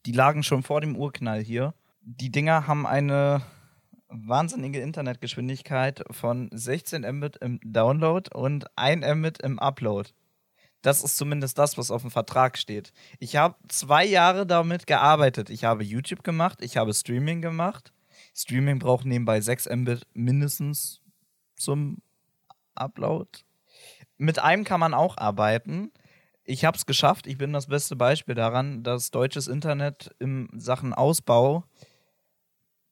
die 0.06 0.12
lagen 0.12 0.42
schon 0.42 0.62
vor 0.62 0.80
dem 0.80 0.96
Urknall 0.96 1.40
hier. 1.40 1.74
Die 2.06 2.30
Dinger 2.30 2.66
haben 2.66 2.86
eine 2.86 3.40
wahnsinnige 4.08 4.78
Internetgeschwindigkeit 4.80 6.04
von 6.10 6.50
16 6.52 7.00
Mbit 7.00 7.38
im 7.38 7.60
Download 7.64 8.28
und 8.34 8.66
1 8.76 9.06
Mbit 9.06 9.40
im 9.40 9.58
Upload. 9.58 10.10
Das 10.82 11.02
ist 11.02 11.16
zumindest 11.16 11.56
das, 11.56 11.78
was 11.78 11.90
auf 11.90 12.02
dem 12.02 12.10
Vertrag 12.10 12.58
steht. 12.58 12.92
Ich 13.20 13.36
habe 13.36 13.54
zwei 13.68 14.04
Jahre 14.04 14.46
damit 14.46 14.86
gearbeitet. 14.86 15.48
Ich 15.48 15.64
habe 15.64 15.82
YouTube 15.82 16.22
gemacht, 16.22 16.58
ich 16.60 16.76
habe 16.76 16.92
Streaming 16.92 17.40
gemacht. 17.40 17.94
Streaming 18.34 18.80
braucht 18.80 19.06
nebenbei 19.06 19.40
6 19.40 19.70
Mbit 19.74 20.06
mindestens 20.12 21.00
zum 21.56 22.02
Upload. 22.74 23.30
Mit 24.18 24.38
einem 24.38 24.64
kann 24.64 24.80
man 24.80 24.92
auch 24.92 25.16
arbeiten. 25.16 25.90
Ich 26.44 26.66
habe 26.66 26.76
es 26.76 26.84
geschafft. 26.84 27.26
Ich 27.26 27.38
bin 27.38 27.54
das 27.54 27.68
beste 27.68 27.96
Beispiel 27.96 28.34
daran, 28.34 28.82
dass 28.82 29.10
deutsches 29.10 29.48
Internet 29.48 30.14
in 30.18 30.50
Sachen 30.52 30.92
Ausbau 30.92 31.64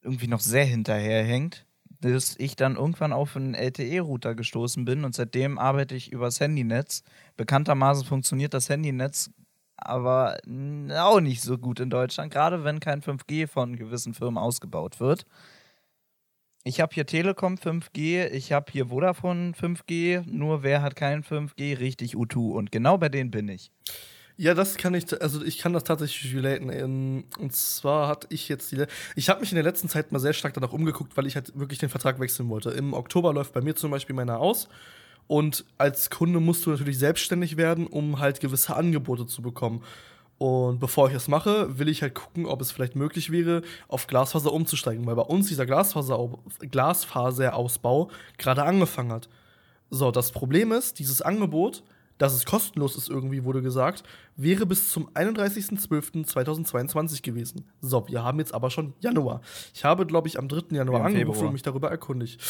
irgendwie 0.02 0.28
noch 0.28 0.40
sehr 0.40 0.64
hinterherhängt 0.64 1.66
bis 2.02 2.35
ich 2.40 2.56
dann 2.56 2.75
irgendwann 2.75 3.12
auf 3.12 3.37
einen 3.37 3.54
LTE-Router 3.54 4.35
gestoßen 4.35 4.85
bin 4.85 5.04
und 5.04 5.14
seitdem 5.14 5.56
arbeite 5.56 5.94
ich 5.94 6.11
übers 6.11 6.40
Handynetz. 6.40 7.04
Bekanntermaßen 7.37 8.04
funktioniert 8.04 8.54
das 8.54 8.68
Handynetz 8.68 9.30
aber 9.85 10.38
auch 10.97 11.21
nicht 11.21 11.42
so 11.42 11.59
gut 11.59 11.80
in 11.80 11.90
Deutschland, 11.90 12.32
gerade 12.32 12.64
wenn 12.64 12.80
kein 12.80 13.02
5G 13.02 13.47
von 13.47 13.76
gewissen 13.76 14.14
Firmen 14.14 14.38
ausgebaut 14.38 15.00
wird. 15.00 15.26
Ich 16.64 16.80
habe 16.80 16.94
hier 16.94 17.06
Telekom 17.06 17.56
5G, 17.56 18.28
ich 18.28 18.52
habe 18.52 18.71
hier 18.71 18.87
Vodafone 18.87 19.52
5G, 19.52 20.25
nur 20.26 20.62
wer 20.62 20.82
hat 20.82 20.94
kein 20.94 21.25
5G? 21.25 21.80
Richtig 21.80 22.14
U2 22.14 22.52
und 22.52 22.71
genau 22.71 22.99
bei 22.99 23.09
denen 23.09 23.32
bin 23.32 23.49
ich. 23.49 23.73
Ja, 24.36 24.54
das 24.54 24.76
kann 24.76 24.94
ich, 24.94 25.20
also 25.20 25.42
ich 25.44 25.58
kann 25.58 25.72
das 25.72 25.84
tatsächlich 25.84 26.34
relaten. 26.34 26.70
Ähm, 26.70 27.24
und 27.38 27.54
zwar 27.54 28.08
hatte 28.08 28.26
ich 28.30 28.48
jetzt 28.48 28.72
die, 28.72 28.84
ich 29.14 29.28
habe 29.28 29.40
mich 29.40 29.52
in 29.52 29.56
der 29.56 29.64
letzten 29.64 29.88
Zeit 29.88 30.10
mal 30.12 30.18
sehr 30.18 30.32
stark 30.32 30.54
danach 30.54 30.72
umgeguckt, 30.72 31.16
weil 31.16 31.26
ich 31.26 31.34
halt 31.34 31.58
wirklich 31.58 31.78
den 31.78 31.90
Vertrag 31.90 32.18
wechseln 32.18 32.48
wollte. 32.48 32.70
Im 32.70 32.94
Oktober 32.94 33.32
läuft 33.32 33.52
bei 33.52 33.60
mir 33.60 33.74
zum 33.76 33.90
Beispiel 33.90 34.16
meiner 34.16 34.38
aus. 34.40 34.68
Und 35.28 35.64
als 35.78 36.10
Kunde 36.10 36.40
musst 36.40 36.66
du 36.66 36.70
natürlich 36.70 36.98
selbstständig 36.98 37.56
werden, 37.56 37.86
um 37.86 38.18
halt 38.18 38.40
gewisse 38.40 38.74
Angebote 38.76 39.26
zu 39.26 39.42
bekommen. 39.42 39.82
Und 40.38 40.80
bevor 40.80 41.06
ich 41.06 41.14
das 41.14 41.28
mache, 41.28 41.78
will 41.78 41.88
ich 41.88 42.02
halt 42.02 42.14
gucken, 42.14 42.46
ob 42.46 42.60
es 42.60 42.72
vielleicht 42.72 42.96
möglich 42.96 43.30
wäre, 43.30 43.62
auf 43.86 44.08
Glasfaser 44.08 44.52
umzusteigen, 44.52 45.06
weil 45.06 45.14
bei 45.14 45.22
uns 45.22 45.46
dieser 45.46 45.66
Glasfaser 45.66 46.30
Glasfaserausbau 46.68 48.10
gerade 48.38 48.64
angefangen 48.64 49.12
hat. 49.12 49.28
So, 49.90 50.10
das 50.10 50.32
Problem 50.32 50.72
ist, 50.72 50.98
dieses 50.98 51.22
Angebot 51.22 51.84
dass 52.19 52.35
es 52.35 52.45
kostenlos 52.45 52.97
ist, 52.97 53.09
irgendwie 53.09 53.45
wurde 53.45 53.62
gesagt, 53.62 54.02
wäre 54.37 54.66
bis 54.66 54.90
zum 54.90 55.09
31.12.2022 55.11 57.23
gewesen. 57.23 57.64
So, 57.81 58.07
wir 58.09 58.23
haben 58.23 58.38
jetzt 58.38 58.54
aber 58.54 58.71
schon 58.71 58.92
Januar. 59.00 59.40
Ich 59.75 59.85
habe, 59.85 60.07
glaube 60.07 60.28
ich, 60.28 60.38
am 60.38 60.47
3. 60.49 60.76
Januar 60.76 61.04
angerufen 61.04 61.47
und 61.47 61.52
mich 61.52 61.62
darüber 61.62 61.90
erkundigt. 61.90 62.40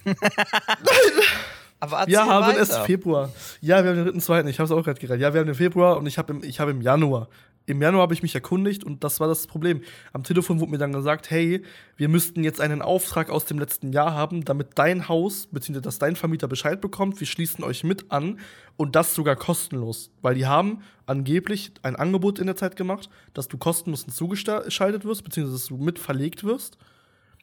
aber 1.80 2.06
wir 2.06 2.24
haben 2.24 2.46
weiter. 2.46 2.58
erst 2.58 2.78
Februar. 2.80 3.32
Ja, 3.60 3.82
wir 3.82 3.90
haben 3.90 4.04
den 4.04 4.20
3.2. 4.20 4.46
Ich 4.48 4.58
habe 4.58 4.66
es 4.66 4.70
auch 4.70 4.84
gerade 4.84 5.00
geredet. 5.00 5.20
Ja, 5.20 5.32
wir 5.32 5.40
haben 5.40 5.46
den 5.46 5.54
Februar 5.54 5.96
und 5.96 6.06
ich 6.06 6.18
habe 6.18 6.32
im, 6.32 6.42
hab 6.42 6.68
im 6.68 6.82
Januar 6.82 7.28
im 7.70 7.80
Januar 7.80 8.02
habe 8.02 8.14
ich 8.14 8.22
mich 8.22 8.34
erkundigt 8.34 8.84
und 8.84 9.04
das 9.04 9.20
war 9.20 9.28
das 9.28 9.46
Problem. 9.46 9.82
Am 10.12 10.24
Telefon 10.24 10.60
wurde 10.60 10.72
mir 10.72 10.78
dann 10.78 10.92
gesagt, 10.92 11.30
hey, 11.30 11.62
wir 11.96 12.08
müssten 12.08 12.42
jetzt 12.42 12.60
einen 12.60 12.82
Auftrag 12.82 13.30
aus 13.30 13.44
dem 13.44 13.58
letzten 13.58 13.92
Jahr 13.92 14.12
haben, 14.12 14.44
damit 14.44 14.70
dein 14.74 15.08
Haus, 15.08 15.46
beziehungsweise 15.50 15.82
dass 15.82 15.98
dein 15.98 16.16
Vermieter 16.16 16.48
Bescheid 16.48 16.80
bekommt, 16.80 17.20
wir 17.20 17.26
schließen 17.26 17.62
euch 17.62 17.84
mit 17.84 18.10
an 18.10 18.40
und 18.76 18.96
das 18.96 19.14
sogar 19.14 19.36
kostenlos. 19.36 20.10
Weil 20.20 20.34
die 20.34 20.46
haben 20.46 20.82
angeblich 21.06 21.72
ein 21.82 21.96
Angebot 21.96 22.38
in 22.38 22.46
der 22.46 22.56
Zeit 22.56 22.76
gemacht, 22.76 23.08
dass 23.34 23.46
du 23.46 23.56
kostenlos 23.56 24.06
zugeschaltet 24.06 25.04
wirst, 25.04 25.22
beziehungsweise 25.22 25.56
dass 25.56 25.66
du 25.66 25.76
mit 25.76 25.98
verlegt 25.98 26.42
wirst. 26.42 26.76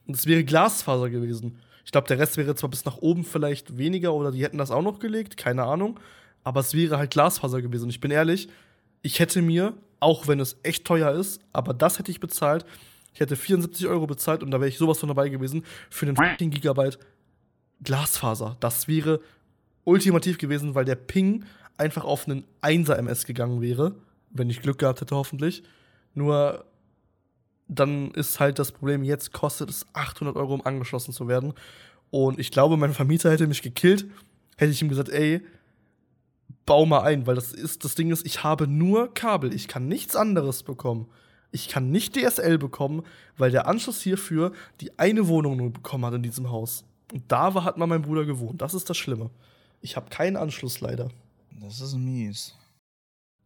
Und 0.07 0.15
es 0.15 0.25
wäre 0.25 0.43
Glasfaser 0.43 1.09
gewesen. 1.09 1.59
Ich 1.87 1.91
glaube, 1.93 2.09
der 2.09 2.19
Rest 2.19 2.35
wäre 2.35 2.53
zwar 2.53 2.69
bis 2.69 2.83
nach 2.83 2.97
oben 2.97 3.23
vielleicht 3.23 3.77
weniger 3.77 4.13
oder 4.13 4.31
die 4.31 4.43
hätten 4.43 4.57
das 4.57 4.71
auch 4.71 4.81
noch 4.81 4.99
gelegt, 4.99 5.37
keine 5.37 5.63
Ahnung. 5.63 5.97
Aber 6.43 6.59
es 6.59 6.73
wäre 6.73 6.97
halt 6.97 7.11
Glasfaser 7.11 7.61
gewesen. 7.61 7.85
Und 7.85 7.91
ich 7.91 8.01
bin 8.01 8.11
ehrlich, 8.11 8.49
ich 9.03 9.19
hätte 9.19 9.41
mir 9.41 9.73
auch 10.01 10.27
wenn 10.27 10.41
es 10.41 10.57
echt 10.63 10.85
teuer 10.85 11.11
ist, 11.13 11.39
aber 11.53 11.73
das 11.73 11.97
hätte 11.97 12.11
ich 12.11 12.19
bezahlt. 12.19 12.65
Ich 13.13 13.19
hätte 13.21 13.37
74 13.37 13.87
Euro 13.87 14.05
bezahlt 14.05 14.43
und 14.43 14.51
da 14.51 14.59
wäre 14.59 14.67
ich 14.67 14.77
sowas 14.77 14.99
von 14.99 15.07
dabei 15.07 15.29
gewesen 15.29 15.63
für 15.89 16.05
den 16.05 16.17
10 16.37 16.51
Gigabyte 16.51 16.99
Glasfaser. 17.81 18.57
Das 18.59 18.89
wäre 18.89 19.21
ultimativ 19.85 20.37
gewesen, 20.37 20.75
weil 20.75 20.83
der 20.83 20.95
Ping 20.95 21.45
einfach 21.77 22.03
auf 22.03 22.27
einen 22.27 22.43
1er 22.61 22.95
MS 22.95 23.25
gegangen 23.25 23.61
wäre, 23.61 23.95
wenn 24.29 24.49
ich 24.49 24.61
Glück 24.61 24.79
gehabt 24.79 24.99
hätte, 24.99 25.15
hoffentlich. 25.15 25.63
Nur 26.13 26.65
dann 27.67 28.11
ist 28.11 28.39
halt 28.39 28.59
das 28.59 28.71
Problem, 28.71 29.03
jetzt 29.03 29.33
kostet 29.33 29.69
es 29.69 29.85
800 29.93 30.35
Euro, 30.35 30.53
um 30.53 30.65
angeschlossen 30.65 31.13
zu 31.13 31.27
werden. 31.27 31.53
Und 32.09 32.39
ich 32.39 32.51
glaube, 32.51 32.77
mein 32.77 32.93
Vermieter 32.93 33.31
hätte 33.31 33.47
mich 33.47 33.61
gekillt, 33.61 34.05
hätte 34.57 34.71
ich 34.71 34.81
ihm 34.81 34.89
gesagt, 34.89 35.09
ey, 35.09 35.41
bau 36.65 36.85
mal 36.85 37.01
ein, 37.01 37.27
weil 37.27 37.35
das 37.35 37.51
ist, 37.51 37.83
das 37.83 37.95
Ding 37.95 38.11
ist, 38.11 38.25
ich 38.25 38.43
habe 38.43 38.67
nur 38.67 39.13
Kabel, 39.13 39.53
ich 39.53 39.67
kann 39.67 39.87
nichts 39.87 40.15
anderes 40.15 40.63
bekommen. 40.63 41.07
Ich 41.51 41.69
kann 41.69 41.91
nicht 41.91 42.15
DSL 42.15 42.57
bekommen, 42.57 43.03
weil 43.37 43.51
der 43.51 43.67
Anschluss 43.67 44.01
hierfür 44.01 44.51
die 44.81 44.99
eine 44.99 45.27
Wohnung 45.27 45.57
nur 45.57 45.71
bekommen 45.71 46.05
hat 46.05 46.13
in 46.13 46.23
diesem 46.23 46.51
Haus. 46.51 46.83
Und 47.13 47.23
da 47.29 47.55
war, 47.55 47.63
hat 47.63 47.77
mal 47.77 47.87
mein 47.87 48.01
Bruder 48.01 48.25
gewohnt. 48.25 48.61
Das 48.61 48.73
ist 48.73 48.89
das 48.89 48.97
Schlimme. 48.97 49.29
Ich 49.81 49.95
habe 49.95 50.09
keinen 50.09 50.35
Anschluss 50.35 50.81
leider. 50.81 51.09
Das 51.61 51.79
ist 51.79 51.95
mies. 51.95 52.53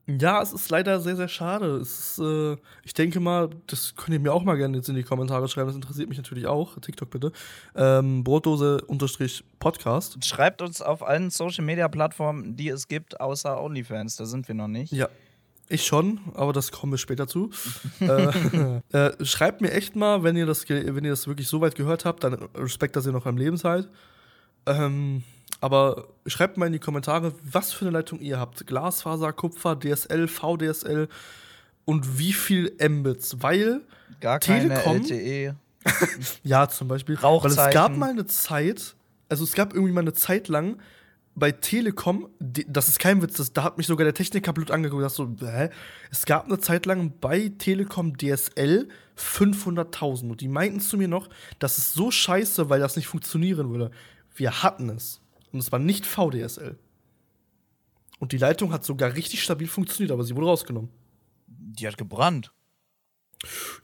Ja, 0.07 0.41
es 0.41 0.51
ist 0.51 0.69
leider 0.69 0.99
sehr, 0.99 1.15
sehr 1.15 1.27
schade. 1.27 1.77
Es 1.77 2.17
ist, 2.17 2.19
äh, 2.19 2.57
ich 2.83 2.93
denke 2.93 3.19
mal, 3.19 3.49
das 3.67 3.95
könnt 3.95 4.13
ihr 4.13 4.19
mir 4.19 4.33
auch 4.33 4.43
mal 4.43 4.57
gerne 4.57 4.77
jetzt 4.77 4.89
in 4.89 4.95
die 4.95 5.03
Kommentare 5.03 5.47
schreiben. 5.47 5.67
Das 5.67 5.75
interessiert 5.75 6.09
mich 6.09 6.17
natürlich 6.17 6.47
auch. 6.47 6.77
TikTok 6.79 7.09
bitte. 7.09 7.31
Ähm, 7.75 8.23
Brotdose-Podcast. 8.23 10.25
Schreibt 10.25 10.61
uns 10.61 10.81
auf 10.81 11.03
allen 11.03 11.29
Social-Media-Plattformen, 11.29 12.55
die 12.55 12.69
es 12.69 12.87
gibt, 12.87 13.21
außer 13.21 13.61
OnlyFans. 13.61 14.15
Da 14.15 14.25
sind 14.25 14.47
wir 14.47 14.55
noch 14.55 14.67
nicht. 14.67 14.91
Ja. 14.91 15.07
Ich 15.69 15.85
schon, 15.85 16.19
aber 16.33 16.51
das 16.51 16.73
kommen 16.73 16.91
wir 16.91 16.97
später 16.97 17.27
zu. 17.27 17.49
äh, 18.01 18.81
äh, 18.91 19.25
schreibt 19.25 19.61
mir 19.61 19.71
echt 19.71 19.95
mal, 19.95 20.21
wenn 20.21 20.35
ihr 20.35 20.45
das, 20.45 20.67
wenn 20.67 21.05
ihr 21.05 21.11
das 21.11 21.27
wirklich 21.27 21.47
so 21.47 21.61
weit 21.61 21.75
gehört 21.75 22.03
habt, 22.03 22.25
dann 22.25 22.33
Respekt, 22.55 22.97
dass 22.97 23.05
ihr 23.05 23.13
noch 23.13 23.25
am 23.25 23.37
Leben 23.37 23.55
seid. 23.55 23.87
Ähm, 24.65 25.23
aber 25.62 26.08
schreibt 26.26 26.58
mal 26.58 26.65
in 26.65 26.74
die 26.74 26.80
Kommentare, 26.80 27.34
was 27.43 27.71
für 27.71 27.86
eine 27.86 27.91
Leitung 27.91 28.19
ihr 28.19 28.39
habt. 28.39 28.65
Glasfaser, 28.67 29.32
Kupfer, 29.32 29.80
DSL, 29.80 30.28
VDSL 30.28 31.08
und 31.86 32.17
wie 32.17 32.34
viel 32.34 32.76
Mbits. 32.82 33.41
Weil 33.41 33.82
Gar 34.19 34.39
keine 34.39 34.69
Telekom, 34.69 34.97
LTE. 34.97 35.56
ja, 36.43 36.67
zum 36.67 36.88
Beispiel. 36.88 37.17
Weil 37.21 37.52
es 37.52 37.74
gab 37.74 37.95
mal 37.95 38.10
eine 38.10 38.26
Zeit, 38.26 38.95
also 39.30 39.43
es 39.43 39.54
gab 39.54 39.74
irgendwie 39.74 39.93
mal 39.93 40.02
eine 40.02 40.13
Zeit 40.13 40.47
lang 40.47 40.78
bei 41.36 41.52
Telekom, 41.52 42.28
das 42.39 42.89
ist 42.89 43.00
kein 43.00 43.21
Witz, 43.21 43.38
das, 43.38 43.54
da 43.54 43.63
hat 43.63 43.78
mich 43.78 43.88
sogar 43.88 44.04
der 44.04 44.13
Techniker 44.13 44.52
Blut 44.52 44.69
angeguckt, 44.69 45.04
das 45.04 45.15
so, 45.15 45.34
hä? 45.39 45.69
Es 46.12 46.26
gab 46.26 46.45
eine 46.45 46.60
Zeit 46.60 46.86
lang 46.86 47.13
bei 47.21 47.52
Telekom 47.58 48.17
DSL 48.17 48.89
500.000 49.17 50.30
und 50.30 50.41
die 50.41 50.50
meinten 50.50 50.82
zu 50.82 50.97
mir 50.97 51.08
noch, 51.08 51.30
das 51.60 51.78
ist 51.78 51.93
so 51.93 52.12
scheiße, 52.12 52.69
weil 52.69 52.80
das 52.82 52.95
nicht 52.95 53.08
funktionieren 53.08 53.69
würde. 53.69 53.91
Wir 54.36 54.63
hatten 54.63 54.89
es. 54.89 55.20
Und 55.51 55.59
es 55.59 55.71
war 55.71 55.79
nicht 55.79 56.05
VDSL. 56.05 56.77
Und 58.19 58.31
die 58.31 58.37
Leitung 58.37 58.71
hat 58.71 58.85
sogar 58.85 59.15
richtig 59.15 59.43
stabil 59.43 59.67
funktioniert, 59.67 60.11
aber 60.11 60.23
sie 60.23 60.35
wurde 60.35 60.47
rausgenommen. 60.47 60.89
Die 61.47 61.87
hat 61.87 61.97
gebrannt. 61.97 62.51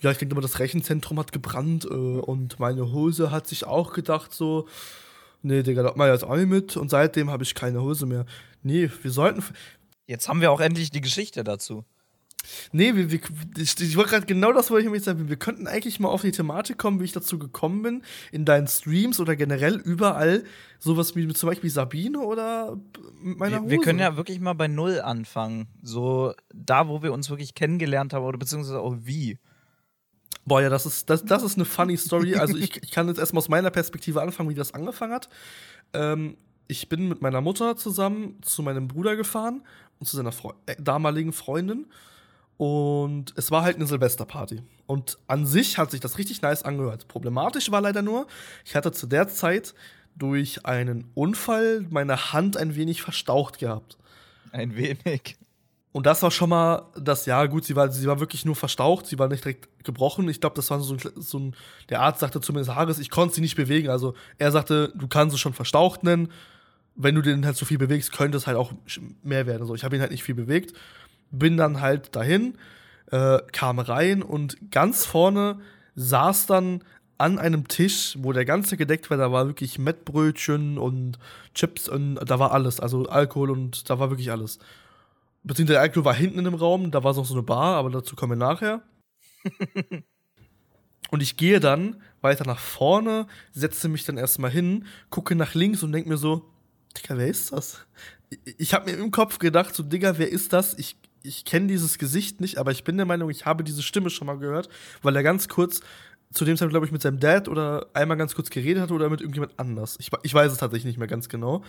Ja, 0.01 0.11
ich 0.11 0.17
denke 0.19 0.33
immer, 0.33 0.41
das 0.41 0.59
Rechenzentrum 0.59 1.17
hat 1.19 1.31
gebrannt 1.31 1.85
äh, 1.85 1.87
und 1.87 2.59
meine 2.59 2.91
Hose 2.91 3.31
hat 3.31 3.47
sich 3.47 3.65
auch 3.65 3.93
gedacht, 3.93 4.33
so, 4.33 4.67
nee, 5.41 5.63
Digga, 5.63 5.81
das 5.81 5.95
mal 5.95 6.11
jetzt 6.11 6.23
auch 6.23 6.35
nicht 6.35 6.47
mit 6.47 6.77
und 6.77 6.89
seitdem 6.89 7.31
habe 7.31 7.43
ich 7.43 7.55
keine 7.55 7.81
Hose 7.81 8.05
mehr. 8.05 8.25
Nee, 8.61 8.91
wir 9.01 9.11
sollten. 9.11 9.43
Jetzt 10.05 10.29
haben 10.29 10.41
wir 10.41 10.51
auch 10.51 10.59
endlich 10.59 10.91
die 10.91 11.01
Geschichte 11.01 11.43
dazu. 11.43 11.83
Nee, 12.71 12.95
wir, 12.95 13.11
wir, 13.11 13.19
ich, 13.57 13.79
ich 13.79 13.97
wollte 13.97 14.11
gerade 14.11 14.25
genau 14.25 14.51
das 14.51 14.71
wollte 14.71 14.85
ich 14.85 14.91
mir 14.91 14.99
sagen. 14.99 15.29
Wir 15.29 15.35
könnten 15.37 15.67
eigentlich 15.67 15.99
mal 15.99 16.09
auf 16.09 16.21
die 16.21 16.31
Thematik 16.31 16.77
kommen, 16.77 16.99
wie 16.99 17.05
ich 17.05 17.11
dazu 17.11 17.39
gekommen 17.39 17.81
bin, 17.81 18.03
in 18.31 18.45
deinen 18.45 18.67
Streams 18.67 19.19
oder 19.19 19.35
generell 19.35 19.75
überall, 19.75 20.43
sowas 20.79 21.15
wie 21.15 21.27
zum 21.33 21.49
Beispiel 21.49 21.69
Sabine 21.69 22.19
oder 22.19 22.77
meiner 23.21 23.61
Hose. 23.61 23.71
Wir 23.71 23.79
können 23.79 23.99
ja 23.99 24.17
wirklich 24.17 24.39
mal 24.39 24.53
bei 24.53 24.67
Null 24.67 25.01
anfangen. 25.01 25.67
So 25.81 26.33
da, 26.53 26.87
wo 26.87 27.01
wir 27.03 27.13
uns 27.13 27.29
wirklich 27.29 27.55
kennengelernt 27.55 28.13
haben 28.13 28.23
oder 28.23 28.37
beziehungsweise 28.37 28.79
auch 28.79 28.95
wie. 29.01 29.37
Boah, 30.45 30.61
ja, 30.61 30.69
das 30.69 30.85
ist, 30.85 31.09
das, 31.09 31.25
das 31.25 31.43
ist 31.43 31.55
eine 31.55 31.65
funny 31.65 31.97
Story. 31.97 32.35
Also 32.35 32.55
ich, 32.55 32.81
ich 32.81 32.91
kann 32.91 33.07
jetzt 33.09 33.17
erstmal 33.17 33.39
aus 33.39 33.49
meiner 33.49 33.69
Perspektive 33.69 34.21
anfangen, 34.21 34.49
wie 34.49 34.53
das 34.53 34.73
angefangen 34.73 35.13
hat. 35.13 35.27
Ähm, 35.93 36.37
ich 36.67 36.89
bin 36.89 37.07
mit 37.07 37.21
meiner 37.21 37.41
Mutter 37.41 37.75
zusammen 37.75 38.37
zu 38.41 38.61
meinem 38.61 38.87
Bruder 38.87 39.15
gefahren 39.15 39.63
und 39.99 40.05
zu 40.05 40.15
seiner 40.15 40.31
Fre 40.31 40.53
äh, 40.65 40.75
damaligen 40.79 41.33
Freundin. 41.33 41.87
Und 42.57 43.33
es 43.35 43.51
war 43.51 43.61
halt 43.61 43.75
eine 43.75 43.85
Silvesterparty. 43.85 44.63
Und 44.87 45.19
an 45.27 45.45
sich 45.45 45.77
hat 45.77 45.91
sich 45.91 45.99
das 45.99 46.17
richtig 46.17 46.41
nice 46.41 46.63
angehört. 46.63 47.07
Problematisch 47.07 47.71
war 47.71 47.81
leider 47.81 48.01
nur, 48.01 48.27
ich 48.65 48.75
hatte 48.75 48.91
zu 48.91 49.05
der 49.05 49.27
Zeit 49.27 49.75
durch 50.15 50.65
einen 50.65 51.11
Unfall 51.13 51.85
meine 51.89 52.33
Hand 52.33 52.57
ein 52.57 52.75
wenig 52.75 53.01
verstaucht 53.03 53.59
gehabt. 53.59 53.97
Ein 54.51 54.75
wenig. 54.75 55.37
Und 55.91 56.05
das 56.05 56.21
war 56.21 56.31
schon 56.31 56.49
mal 56.49 56.85
das, 56.95 57.25
ja, 57.25 57.45
gut, 57.45 57.65
sie 57.65 57.75
war, 57.75 57.91
sie 57.91 58.07
war 58.07 58.19
wirklich 58.19 58.45
nur 58.45 58.55
verstaucht, 58.55 59.07
sie 59.07 59.17
war 59.17 59.27
nicht 59.27 59.43
direkt 59.43 59.83
gebrochen. 59.83 60.29
Ich 60.29 60.39
glaube, 60.39 60.55
das 60.55 60.69
war 60.69 60.79
so 60.79 60.93
ein, 60.93 60.99
so 61.15 61.39
ein, 61.39 61.55
der 61.89 62.01
Arzt 62.01 62.19
sagte 62.19 62.41
zumindest 62.41 62.75
Haares, 62.75 62.99
ich 62.99 63.09
konnte 63.09 63.35
sie 63.35 63.41
nicht 63.41 63.55
bewegen. 63.55 63.89
Also 63.89 64.13
er 64.37 64.51
sagte, 64.51 64.91
du 64.95 65.07
kannst 65.07 65.33
es 65.33 65.39
schon 65.39 65.53
verstaucht 65.53 66.03
nennen. 66.03 66.31
Wenn 66.95 67.15
du 67.15 67.21
den 67.21 67.45
halt 67.45 67.57
so 67.57 67.65
viel 67.65 67.77
bewegst, 67.77 68.11
könnte 68.11 68.37
es 68.37 68.47
halt 68.47 68.57
auch 68.57 68.73
mehr 69.23 69.45
werden. 69.45 69.61
Also 69.61 69.75
ich 69.75 69.83
habe 69.83 69.95
ihn 69.95 70.01
halt 70.01 70.11
nicht 70.11 70.23
viel 70.23 70.35
bewegt. 70.35 70.73
Bin 71.31 71.57
dann 71.57 71.81
halt 71.81 72.15
dahin, 72.15 72.57
äh, 73.11 73.39
kam 73.51 73.79
rein 73.79 74.21
und 74.21 74.71
ganz 74.71 75.05
vorne 75.05 75.59
saß 75.95 76.45
dann 76.45 76.83
an 77.17 77.39
einem 77.39 77.67
Tisch, 77.67 78.15
wo 78.19 78.31
der 78.31 78.45
ganze 78.45 78.77
gedeckt 78.77 79.09
war, 79.09 79.17
da 79.17 79.31
war 79.31 79.47
wirklich 79.47 79.79
Mettbrötchen 79.79 80.77
und 80.77 81.17
Chips 81.53 81.89
und 81.89 82.15
da 82.15 82.39
war 82.39 82.51
alles, 82.51 82.79
also 82.79 83.07
Alkohol 83.07 83.49
und 83.49 83.89
da 83.89 83.99
war 83.99 84.09
wirklich 84.11 84.31
alles. 84.31 84.59
Beziehungsweise 85.43 85.75
der 85.75 85.81
Alkohol 85.81 86.05
war 86.05 86.13
hinten 86.13 86.39
in 86.39 86.45
dem 86.45 86.53
Raum, 86.53 86.91
da 86.91 87.03
war 87.03 87.15
noch 87.15 87.25
so 87.25 87.33
eine 87.33 87.43
Bar, 87.43 87.75
aber 87.77 87.89
dazu 87.89 88.15
kommen 88.15 88.33
wir 88.33 88.45
nachher. 88.45 88.81
und 91.11 91.23
ich 91.23 91.37
gehe 91.37 91.59
dann 91.59 92.01
weiter 92.21 92.45
nach 92.45 92.59
vorne, 92.59 93.27
setze 93.51 93.87
mich 93.87 94.05
dann 94.05 94.17
erstmal 94.17 94.51
hin, 94.51 94.85
gucke 95.09 95.35
nach 95.35 95.55
links 95.55 95.81
und 95.81 95.91
denke 95.91 96.09
mir 96.09 96.17
so, 96.17 96.49
Digga, 96.97 97.17
wer 97.17 97.27
ist 97.27 97.51
das? 97.51 97.79
Ich, 98.57 98.73
habe 98.73 98.91
mir 98.91 98.97
im 98.97 99.11
Kopf 99.11 99.39
gedacht, 99.39 99.73
so, 99.73 99.83
Digga, 99.83 100.17
wer 100.17 100.29
ist 100.29 100.53
das? 100.53 100.77
Ich, 100.77 100.97
ich 101.27 101.45
kenne 101.45 101.67
dieses 101.67 101.97
Gesicht 101.97 102.41
nicht, 102.41 102.57
aber 102.57 102.71
ich 102.71 102.83
bin 102.83 102.97
der 102.97 103.05
Meinung, 103.05 103.29
ich 103.29 103.45
habe 103.45 103.63
diese 103.63 103.83
Stimme 103.83 104.09
schon 104.09 104.27
mal 104.27 104.37
gehört, 104.37 104.69
weil 105.01 105.15
er 105.15 105.23
ganz 105.23 105.47
kurz 105.47 105.81
zu 106.33 106.45
dem 106.45 106.57
Zeitpunkt, 106.57 106.73
glaube 106.73 106.85
ich, 106.85 106.91
mit 106.91 107.01
seinem 107.01 107.19
Dad 107.19 107.47
oder 107.47 107.87
einmal 107.93 108.17
ganz 108.17 108.35
kurz 108.35 108.49
geredet 108.49 108.83
hat 108.83 108.91
oder 108.91 109.09
mit 109.09 109.21
irgendjemand 109.21 109.57
anders. 109.57 109.97
Ich, 109.99 110.11
ich 110.23 110.33
weiß 110.33 110.51
es 110.51 110.57
tatsächlich 110.57 110.85
nicht 110.85 110.97
mehr 110.97 111.07
ganz 111.07 111.29
genau. 111.29 111.63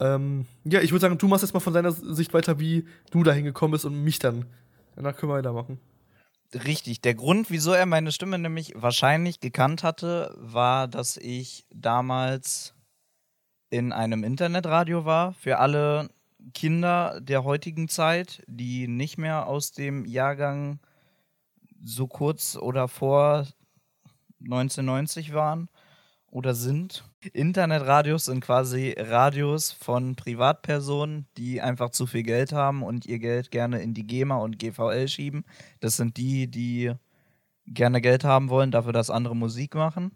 Ähm, 0.00 0.46
ja, 0.64 0.80
ich 0.80 0.92
würde 0.92 1.00
sagen, 1.00 1.18
du 1.18 1.28
machst 1.28 1.42
jetzt 1.42 1.52
mal 1.52 1.60
von 1.60 1.74
deiner 1.74 1.92
Sicht 1.92 2.32
weiter, 2.34 2.58
wie 2.58 2.86
du 3.10 3.22
da 3.22 3.32
hingekommen 3.32 3.72
bist 3.72 3.84
und 3.84 4.02
mich 4.02 4.18
dann. 4.18 4.46
Danach 4.96 5.16
können 5.16 5.30
wir 5.30 5.36
weitermachen. 5.36 5.78
Richtig. 6.52 7.00
Der 7.00 7.14
Grund, 7.14 7.50
wieso 7.50 7.72
er 7.72 7.86
meine 7.86 8.10
Stimme 8.10 8.38
nämlich 8.38 8.72
wahrscheinlich 8.74 9.40
gekannt 9.40 9.82
hatte, 9.82 10.34
war, 10.36 10.88
dass 10.88 11.16
ich 11.16 11.66
damals 11.70 12.74
in 13.70 13.92
einem 13.92 14.24
Internetradio 14.24 15.04
war. 15.04 15.32
Für 15.34 15.58
alle 15.58 16.10
Kinder 16.54 17.20
der 17.20 17.44
heutigen 17.44 17.88
Zeit, 17.88 18.42
die 18.46 18.88
nicht 18.88 19.18
mehr 19.18 19.46
aus 19.46 19.72
dem 19.72 20.04
Jahrgang 20.04 20.80
so 21.82 22.06
kurz 22.06 22.56
oder 22.56 22.88
vor 22.88 23.46
1990 24.40 25.32
waren 25.32 25.68
oder 26.30 26.54
sind. 26.54 27.04
Internetradios 27.32 28.26
sind 28.26 28.40
quasi 28.40 28.94
Radios 28.96 29.72
von 29.72 30.16
Privatpersonen, 30.16 31.26
die 31.36 31.60
einfach 31.60 31.90
zu 31.90 32.06
viel 32.06 32.22
Geld 32.22 32.52
haben 32.52 32.82
und 32.82 33.06
ihr 33.06 33.18
Geld 33.18 33.50
gerne 33.50 33.82
in 33.82 33.94
die 33.94 34.06
GEMA 34.06 34.36
und 34.36 34.58
GVL 34.58 35.08
schieben. 35.08 35.44
Das 35.80 35.96
sind 35.96 36.16
die, 36.16 36.48
die 36.48 36.92
gerne 37.66 38.00
Geld 38.00 38.24
haben 38.24 38.48
wollen, 38.48 38.70
dafür, 38.70 38.92
dass 38.92 39.10
andere 39.10 39.36
Musik 39.36 39.74
machen. 39.74 40.12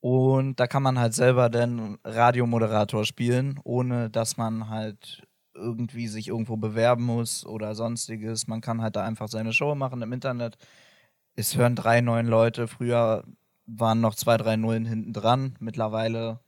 Und 0.00 0.60
da 0.60 0.66
kann 0.66 0.82
man 0.82 0.98
halt 0.98 1.14
selber 1.14 1.48
den 1.48 1.98
Radiomoderator 2.04 3.04
spielen, 3.04 3.60
ohne 3.64 4.10
dass 4.10 4.36
man 4.36 4.68
halt 4.68 5.26
irgendwie 5.56 6.08
sich 6.08 6.28
irgendwo 6.28 6.56
bewerben 6.56 7.04
muss 7.04 7.44
oder 7.46 7.74
sonstiges. 7.74 8.46
Man 8.46 8.60
kann 8.60 8.82
halt 8.82 8.96
da 8.96 9.04
einfach 9.04 9.28
seine 9.28 9.52
Show 9.52 9.74
machen 9.74 10.02
im 10.02 10.12
Internet. 10.12 10.56
Es 11.34 11.56
hören 11.56 11.76
drei, 11.76 12.00
neun 12.00 12.26
Leute. 12.26 12.68
Früher 12.68 13.24
waren 13.66 14.00
noch 14.00 14.14
zwei, 14.14 14.36
drei 14.36 14.56
Nullen 14.56 14.86
hinten 14.86 15.12
dran. 15.12 15.56
Mittlerweile 15.60 16.40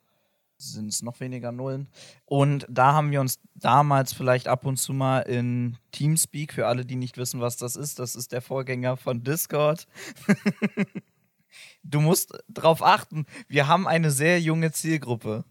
sind 0.58 0.88
es 0.88 1.02
noch 1.02 1.20
weniger 1.20 1.52
Nullen. 1.52 1.88
Und 2.24 2.66
da 2.68 2.92
haben 2.92 3.10
wir 3.10 3.20
uns 3.20 3.40
damals 3.54 4.12
vielleicht 4.12 4.48
ab 4.48 4.66
und 4.66 4.76
zu 4.76 4.92
mal 4.92 5.20
in 5.20 5.76
Teamspeak, 5.92 6.52
für 6.52 6.66
alle, 6.66 6.84
die 6.84 6.96
nicht 6.96 7.16
wissen, 7.16 7.40
was 7.40 7.56
das 7.56 7.76
ist, 7.76 7.98
das 7.98 8.16
ist 8.16 8.32
der 8.32 8.42
Vorgänger 8.42 8.96
von 8.96 9.22
Discord. 9.22 9.86
du 11.84 12.00
musst 12.00 12.36
drauf 12.48 12.82
achten, 12.82 13.26
wir 13.46 13.68
haben 13.68 13.86
eine 13.86 14.10
sehr 14.10 14.40
junge 14.40 14.72
Zielgruppe. 14.72 15.44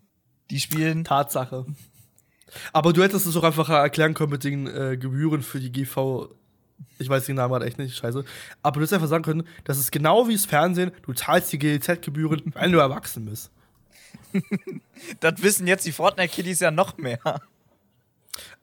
Die 0.50 0.60
spielen. 0.60 1.04
Tatsache. 1.04 1.65
Aber 2.73 2.93
du 2.93 3.03
hättest 3.03 3.25
es 3.25 3.36
auch 3.36 3.43
einfach 3.43 3.69
erklären 3.69 4.13
können 4.13 4.31
mit 4.31 4.43
den 4.43 4.67
äh, 4.67 4.97
Gebühren 4.97 5.41
für 5.41 5.60
die 5.60 5.71
GV. 5.71 6.29
Ich 6.99 7.10
weiß 7.10 7.25
den 7.25 7.36
Namen 7.36 7.51
gerade 7.51 7.65
echt 7.65 7.77
nicht, 7.77 7.95
scheiße. 7.97 8.23
Aber 8.62 8.73
du 8.73 8.79
hättest 8.81 8.93
einfach 8.93 9.07
sagen 9.07 9.23
können, 9.23 9.47
das 9.63 9.77
ist 9.77 9.91
genau 9.91 10.27
wie 10.27 10.33
das 10.33 10.45
Fernsehen, 10.45 10.91
du 11.03 11.13
zahlst 11.13 11.51
die 11.51 11.60
GLZ-Gebühren, 11.60 12.41
wenn 12.53 12.71
du 12.71 12.79
erwachsen 12.79 13.25
bist. 13.25 13.51
das 15.19 15.41
wissen 15.41 15.67
jetzt 15.67 15.86
die 15.86 15.91
Fortnite-Kiddies 15.91 16.60
ja 16.60 16.71
noch 16.71 16.97
mehr. 16.97 17.19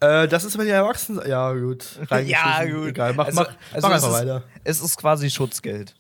Äh, 0.01 0.29
das 0.29 0.45
ist, 0.45 0.57
wenn 0.59 0.67
die 0.67 0.73
erwachsen 0.73 1.17
sind. 1.17 1.27
Ja, 1.27 1.53
gut. 1.53 1.99
ja, 2.27 2.65
gut. 2.65 2.89
Egal, 2.89 3.15
mach, 3.15 3.27
also, 3.27 3.43
mach, 3.43 3.55
also 3.73 3.89
mach 3.89 3.95
einfach 3.95 4.09
ist, 4.09 4.15
weiter. 4.15 4.43
Es 4.63 4.81
ist 4.81 4.97
quasi 4.97 5.31
Schutzgeld. 5.31 5.95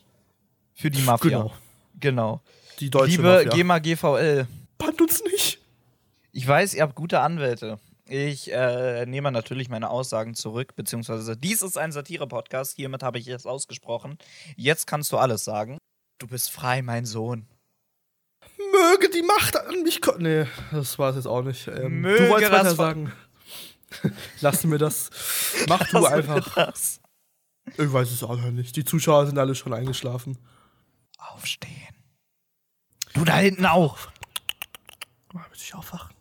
Für 0.74 0.90
die 0.90 1.02
Mafia. 1.02 1.30
Genau. 1.30 1.52
Genau. 2.00 2.42
Die 2.80 2.90
deutsche 2.90 3.12
Liebe 3.12 3.22
Mafia. 3.22 3.50
GEMA 3.50 3.78
GVL. 3.78 4.46
Band 4.78 5.00
uns 5.00 5.22
nicht. 5.24 5.60
Ich 6.36 6.48
weiß, 6.48 6.74
ihr 6.74 6.82
habt 6.82 6.96
gute 6.96 7.20
Anwälte. 7.20 7.78
Ich 8.06 8.52
äh, 8.52 9.06
nehme 9.06 9.30
natürlich 9.30 9.68
meine 9.68 9.88
Aussagen 9.88 10.34
zurück, 10.34 10.74
beziehungsweise 10.74 11.36
dies 11.36 11.62
ist 11.62 11.78
ein 11.78 11.92
Satire-Podcast. 11.92 12.74
Hiermit 12.74 13.04
habe 13.04 13.20
ich 13.20 13.28
es 13.28 13.46
ausgesprochen. 13.46 14.18
Jetzt 14.56 14.88
kannst 14.88 15.12
du 15.12 15.18
alles 15.18 15.44
sagen. 15.44 15.78
Du 16.18 16.26
bist 16.26 16.50
frei, 16.50 16.82
mein 16.82 17.06
Sohn. 17.06 17.46
Möge 18.58 19.10
die 19.10 19.22
Macht 19.22 19.56
an 19.56 19.84
mich 19.84 20.00
kommen. 20.00 20.24
Nee, 20.24 20.46
das 20.72 20.98
war 20.98 21.10
es 21.10 21.16
jetzt 21.16 21.26
auch 21.26 21.42
nicht. 21.42 21.68
Ähm, 21.68 22.00
Möge 22.00 22.24
du 22.24 22.30
wolltest 22.30 22.52
das 22.52 22.64
weiter 22.64 22.74
sagen. 22.74 23.12
Lass 24.40 24.64
mir 24.64 24.78
das. 24.78 25.10
Mach 25.68 25.88
du 25.88 26.04
einfach. 26.04 26.74
Ich 27.78 27.92
weiß 27.92 28.10
es 28.10 28.24
auch 28.24 28.36
noch 28.36 28.50
nicht. 28.50 28.74
Die 28.74 28.84
Zuschauer 28.84 29.26
sind 29.26 29.38
alle 29.38 29.54
schon 29.54 29.72
eingeschlafen. 29.72 30.36
Aufstehen. 31.16 31.94
Du 33.12 33.24
da 33.24 33.36
hinten 33.36 33.66
auch. 33.66 33.98
Mal 35.32 35.46
muss 35.48 35.62
ich 35.62 35.72
aufwachen. 35.76 36.13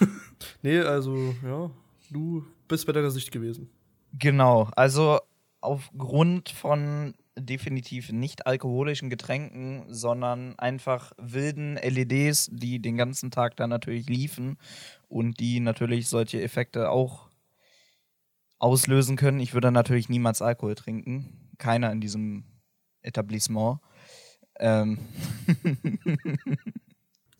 nee, 0.62 0.78
also, 0.78 1.34
ja. 1.44 1.70
Du 2.10 2.44
bist 2.68 2.86
bei 2.86 2.92
deiner 2.92 3.10
Sicht 3.10 3.30
gewesen. 3.32 3.68
Genau, 4.18 4.68
also 4.76 5.18
aufgrund 5.60 6.50
von 6.50 7.14
definitiv 7.38 8.12
nicht 8.12 8.46
alkoholischen 8.46 9.10
Getränken, 9.10 9.84
sondern 9.88 10.58
einfach 10.58 11.12
wilden 11.18 11.76
LEDs, 11.76 12.48
die 12.52 12.80
den 12.80 12.96
ganzen 12.96 13.30
Tag 13.30 13.56
dann 13.56 13.70
natürlich 13.70 14.08
liefen 14.08 14.56
und 15.08 15.38
die 15.38 15.60
natürlich 15.60 16.08
solche 16.08 16.40
Effekte 16.40 16.90
auch 16.90 17.28
auslösen 18.58 19.16
können. 19.16 19.40
Ich 19.40 19.52
würde 19.52 19.70
natürlich 19.70 20.08
niemals 20.08 20.40
Alkohol 20.40 20.74
trinken. 20.74 21.50
Keiner 21.58 21.92
in 21.92 22.00
diesem 22.00 22.44
Etablissement. 23.02 23.80
Ähm 24.58 24.98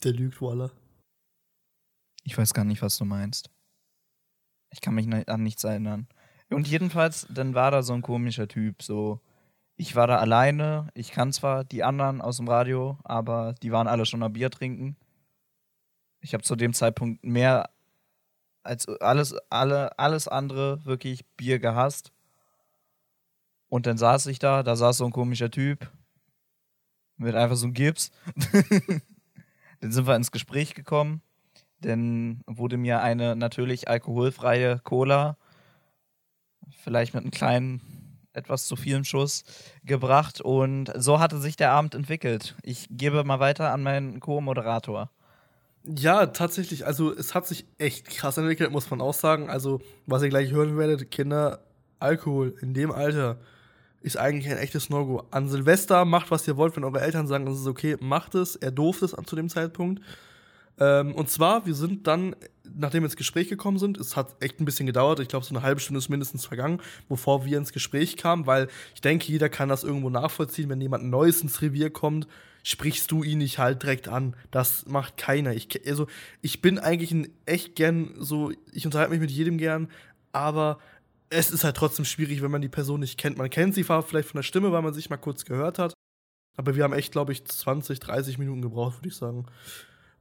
Der 0.04 0.12
lügt, 0.12 0.42
Waller. 0.42 0.70
Ich 2.26 2.36
weiß 2.36 2.54
gar 2.54 2.64
nicht, 2.64 2.82
was 2.82 2.98
du 2.98 3.04
meinst. 3.04 3.50
Ich 4.70 4.80
kann 4.80 4.96
mich 4.96 5.08
an 5.28 5.42
nichts 5.44 5.62
erinnern. 5.62 6.08
Und 6.50 6.66
jedenfalls, 6.66 7.26
dann 7.30 7.54
war 7.54 7.70
da 7.70 7.82
so 7.82 7.92
ein 7.92 8.02
komischer 8.02 8.48
Typ, 8.48 8.82
so. 8.82 9.20
Ich 9.76 9.94
war 9.94 10.08
da 10.08 10.16
alleine, 10.16 10.88
ich 10.94 11.12
kann 11.12 11.32
zwar 11.32 11.62
die 11.62 11.84
anderen 11.84 12.20
aus 12.20 12.38
dem 12.38 12.48
Radio, 12.48 12.98
aber 13.04 13.54
die 13.62 13.70
waren 13.70 13.86
alle 13.86 14.06
schon 14.06 14.22
ein 14.22 14.32
Bier 14.32 14.50
trinken. 14.50 14.96
Ich 16.20 16.34
habe 16.34 16.42
zu 16.42 16.56
dem 16.56 16.72
Zeitpunkt 16.72 17.22
mehr 17.24 17.70
als 18.64 18.88
alles, 18.88 19.34
alle, 19.48 19.96
alles 19.98 20.26
andere 20.26 20.84
wirklich 20.84 21.24
Bier 21.36 21.60
gehasst. 21.60 22.10
Und 23.68 23.86
dann 23.86 23.98
saß 23.98 24.26
ich 24.26 24.40
da, 24.40 24.64
da 24.64 24.74
saß 24.74 24.96
so 24.96 25.04
ein 25.04 25.12
komischer 25.12 25.50
Typ 25.50 25.92
mit 27.18 27.36
einfach 27.36 27.56
so 27.56 27.66
einem 27.66 27.74
Gips. 27.74 28.10
dann 29.80 29.92
sind 29.92 30.06
wir 30.08 30.16
ins 30.16 30.32
Gespräch 30.32 30.74
gekommen. 30.74 31.22
Dann 31.86 32.40
wurde 32.48 32.78
mir 32.78 33.00
eine 33.00 33.36
natürlich 33.36 33.88
alkoholfreie 33.88 34.80
Cola, 34.80 35.36
vielleicht 36.82 37.14
mit 37.14 37.22
einem 37.22 37.30
kleinen, 37.30 37.80
etwas 38.32 38.66
zu 38.66 38.74
vielen 38.74 39.04
Schuss, 39.04 39.44
gebracht. 39.84 40.40
Und 40.40 40.92
so 40.96 41.20
hatte 41.20 41.38
sich 41.38 41.54
der 41.54 41.70
Abend 41.70 41.94
entwickelt. 41.94 42.56
Ich 42.62 42.88
gebe 42.90 43.22
mal 43.22 43.38
weiter 43.38 43.72
an 43.72 43.84
meinen 43.84 44.18
Co-Moderator. 44.18 45.10
Ja, 45.84 46.26
tatsächlich. 46.26 46.84
Also, 46.84 47.14
es 47.14 47.36
hat 47.36 47.46
sich 47.46 47.66
echt 47.78 48.08
krass 48.10 48.36
entwickelt, 48.36 48.72
muss 48.72 48.90
man 48.90 49.00
auch 49.00 49.14
sagen. 49.14 49.48
Also, 49.48 49.80
was 50.06 50.24
ihr 50.24 50.28
gleich 50.28 50.50
hören 50.50 50.76
werdet, 50.76 51.12
Kinder, 51.12 51.60
Alkohol 52.00 52.56
in 52.60 52.74
dem 52.74 52.90
Alter 52.90 53.38
ist 54.00 54.16
eigentlich 54.16 54.50
ein 54.50 54.58
echtes 54.58 54.90
No-Go. 54.90 55.22
An 55.30 55.48
Silvester 55.48 56.04
macht, 56.04 56.32
was 56.32 56.48
ihr 56.48 56.56
wollt, 56.56 56.74
wenn 56.74 56.82
eure 56.82 57.00
Eltern 57.00 57.28
sagen, 57.28 57.46
es 57.46 57.60
ist 57.60 57.68
okay, 57.68 57.96
macht 58.00 58.34
es. 58.34 58.56
Er 58.56 58.72
durfte 58.72 59.04
es 59.04 59.14
zu 59.24 59.36
dem 59.36 59.48
Zeitpunkt. 59.48 60.02
Ähm, 60.78 61.14
und 61.14 61.30
zwar, 61.30 61.64
wir 61.66 61.74
sind 61.74 62.06
dann, 62.06 62.36
nachdem 62.74 63.02
wir 63.02 63.06
ins 63.06 63.16
Gespräch 63.16 63.48
gekommen 63.48 63.78
sind, 63.78 63.98
es 63.98 64.16
hat 64.16 64.36
echt 64.40 64.60
ein 64.60 64.64
bisschen 64.64 64.86
gedauert, 64.86 65.20
ich 65.20 65.28
glaube, 65.28 65.44
so 65.46 65.54
eine 65.54 65.64
halbe 65.64 65.80
Stunde 65.80 65.98
ist 65.98 66.08
mindestens 66.08 66.44
vergangen, 66.44 66.80
bevor 67.08 67.44
wir 67.44 67.56
ins 67.56 67.72
Gespräch 67.72 68.16
kamen, 68.16 68.46
weil 68.46 68.68
ich 68.94 69.00
denke, 69.00 69.26
jeder 69.26 69.48
kann 69.48 69.68
das 69.68 69.84
irgendwo 69.84 70.10
nachvollziehen, 70.10 70.68
wenn 70.68 70.80
jemand 70.80 71.04
Neues 71.04 71.40
ins 71.40 71.62
Revier 71.62 71.90
kommt, 71.90 72.26
sprichst 72.62 73.10
du 73.10 73.22
ihn 73.22 73.38
nicht 73.38 73.58
halt 73.58 73.84
direkt 73.84 74.08
an. 74.08 74.34
Das 74.50 74.86
macht 74.86 75.16
keiner. 75.16 75.54
Ich, 75.54 75.68
also, 75.86 76.08
ich 76.42 76.60
bin 76.60 76.78
eigentlich 76.78 77.12
ein 77.12 77.28
echt 77.46 77.76
gern 77.76 78.14
so, 78.18 78.50
ich 78.72 78.84
unterhalte 78.84 79.12
mich 79.12 79.20
mit 79.20 79.30
jedem 79.30 79.56
gern, 79.56 79.88
aber 80.32 80.78
es 81.30 81.50
ist 81.50 81.64
halt 81.64 81.76
trotzdem 81.76 82.04
schwierig, 82.04 82.42
wenn 82.42 82.50
man 82.50 82.62
die 82.62 82.68
Person 82.68 83.00
nicht 83.00 83.18
kennt. 83.18 83.38
Man 83.38 83.50
kennt 83.50 83.74
sie 83.74 83.84
vielleicht 83.84 84.28
von 84.28 84.38
der 84.38 84.42
Stimme, 84.42 84.72
weil 84.72 84.82
man 84.82 84.94
sich 84.94 85.10
mal 85.10 85.16
kurz 85.16 85.44
gehört 85.44 85.78
hat. 85.78 85.94
Aber 86.56 86.74
wir 86.74 86.84
haben 86.84 86.92
echt, 86.92 87.12
glaube 87.12 87.32
ich, 87.32 87.44
20, 87.44 88.00
30 88.00 88.38
Minuten 88.38 88.62
gebraucht, 88.62 88.98
würde 88.98 89.08
ich 89.08 89.16
sagen. 89.16 89.46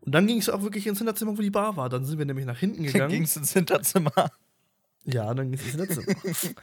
Und 0.05 0.13
dann 0.13 0.27
ging 0.27 0.37
es 0.37 0.49
auch 0.49 0.61
wirklich 0.61 0.87
ins 0.87 0.99
Hinterzimmer, 0.99 1.37
wo 1.37 1.41
die 1.41 1.49
Bar 1.49 1.77
war. 1.77 1.89
Dann 1.89 2.05
sind 2.05 2.17
wir 2.17 2.25
nämlich 2.25 2.45
nach 2.45 2.57
hinten 2.57 2.83
gegangen. 2.83 2.99
Dann 2.99 3.09
ging 3.09 3.23
es 3.23 3.35
ins 3.35 3.53
Hinterzimmer. 3.53 4.29
Ja, 5.07 5.31
dann 5.35 5.51
ging 5.51 5.59
es 5.59 5.65
ins 5.65 5.75
Hinterzimmer. 5.75 6.15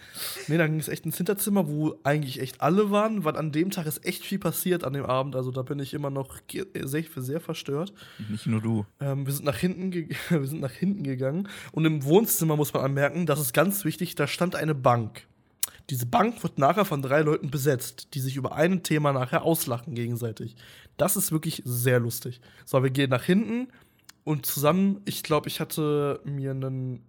nee, 0.48 0.58
dann 0.58 0.70
ging 0.72 0.80
es 0.80 0.88
echt 0.88 1.06
ins 1.06 1.16
Hinterzimmer, 1.16 1.68
wo 1.68 1.98
eigentlich 2.02 2.40
echt 2.40 2.60
alle 2.60 2.90
waren, 2.90 3.24
weil 3.24 3.36
an 3.36 3.52
dem 3.52 3.70
Tag 3.70 3.86
ist 3.86 4.04
echt 4.04 4.24
viel 4.24 4.40
passiert 4.40 4.82
an 4.82 4.94
dem 4.94 5.04
Abend. 5.04 5.36
Also 5.36 5.52
da 5.52 5.62
bin 5.62 5.78
ich 5.78 5.94
immer 5.94 6.10
noch 6.10 6.40
sehr, 6.50 7.04
sehr 7.14 7.40
verstört. 7.40 7.92
Nicht 8.28 8.46
nur 8.46 8.60
du. 8.60 8.84
Ähm, 9.00 9.26
wir, 9.26 9.32
sind 9.32 9.44
nach 9.44 9.56
hinten 9.56 9.92
wir 10.28 10.46
sind 10.46 10.60
nach 10.60 10.72
hinten 10.72 11.04
gegangen. 11.04 11.48
Und 11.70 11.84
im 11.84 12.04
Wohnzimmer 12.04 12.56
muss 12.56 12.72
man 12.72 12.84
anmerken, 12.84 13.26
das 13.26 13.40
ist 13.40 13.52
ganz 13.52 13.84
wichtig, 13.84 14.16
da 14.16 14.26
stand 14.26 14.56
eine 14.56 14.74
Bank. 14.74 15.26
Diese 15.90 16.06
Bank 16.06 16.42
wird 16.42 16.58
nachher 16.58 16.84
von 16.84 17.02
drei 17.02 17.22
Leuten 17.22 17.50
besetzt, 17.50 18.08
die 18.14 18.20
sich 18.20 18.36
über 18.36 18.54
ein 18.54 18.82
Thema 18.82 19.12
nachher 19.12 19.42
auslachen 19.42 19.94
gegenseitig. 19.94 20.56
Das 20.96 21.16
ist 21.16 21.32
wirklich 21.32 21.62
sehr 21.64 22.00
lustig. 22.00 22.40
So, 22.64 22.82
wir 22.82 22.90
gehen 22.90 23.10
nach 23.10 23.24
hinten 23.24 23.68
und 24.24 24.46
zusammen, 24.46 25.00
ich 25.04 25.22
glaube, 25.22 25.48
ich 25.48 25.60
hatte 25.60 26.20
mir 26.24 26.52
einen 26.52 27.02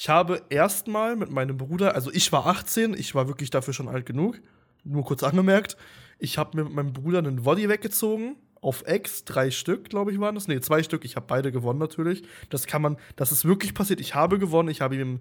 ich 0.00 0.08
habe 0.08 0.40
erstmal 0.48 1.14
mit 1.14 1.30
meinem 1.30 1.58
Bruder, 1.58 1.94
also 1.94 2.10
ich 2.10 2.32
war 2.32 2.46
18, 2.46 2.94
ich 2.94 3.14
war 3.14 3.28
wirklich 3.28 3.50
dafür 3.50 3.74
schon 3.74 3.86
alt 3.86 4.06
genug, 4.06 4.40
nur 4.82 5.04
kurz 5.04 5.22
angemerkt. 5.22 5.76
Ich 6.18 6.38
habe 6.38 6.56
mir 6.56 6.64
mit 6.64 6.72
meinem 6.72 6.94
Bruder 6.94 7.18
einen 7.18 7.42
Body 7.42 7.68
weggezogen, 7.68 8.36
auf 8.62 8.82
Ex, 8.86 9.24
drei 9.24 9.50
Stück, 9.50 9.90
glaube 9.90 10.10
ich, 10.10 10.18
waren 10.18 10.34
das. 10.34 10.48
Nee, 10.48 10.60
zwei 10.60 10.82
Stück. 10.82 11.04
Ich 11.04 11.16
habe 11.16 11.26
beide 11.28 11.52
gewonnen 11.52 11.78
natürlich. 11.78 12.22
Das 12.48 12.66
kann 12.66 12.80
man, 12.80 12.96
das 13.16 13.30
ist 13.30 13.44
wirklich 13.44 13.74
passiert. 13.74 14.00
Ich 14.00 14.14
habe 14.14 14.38
gewonnen. 14.38 14.70
Ich 14.70 14.80
habe 14.80 14.94
ihn 14.94 15.00
im 15.00 15.20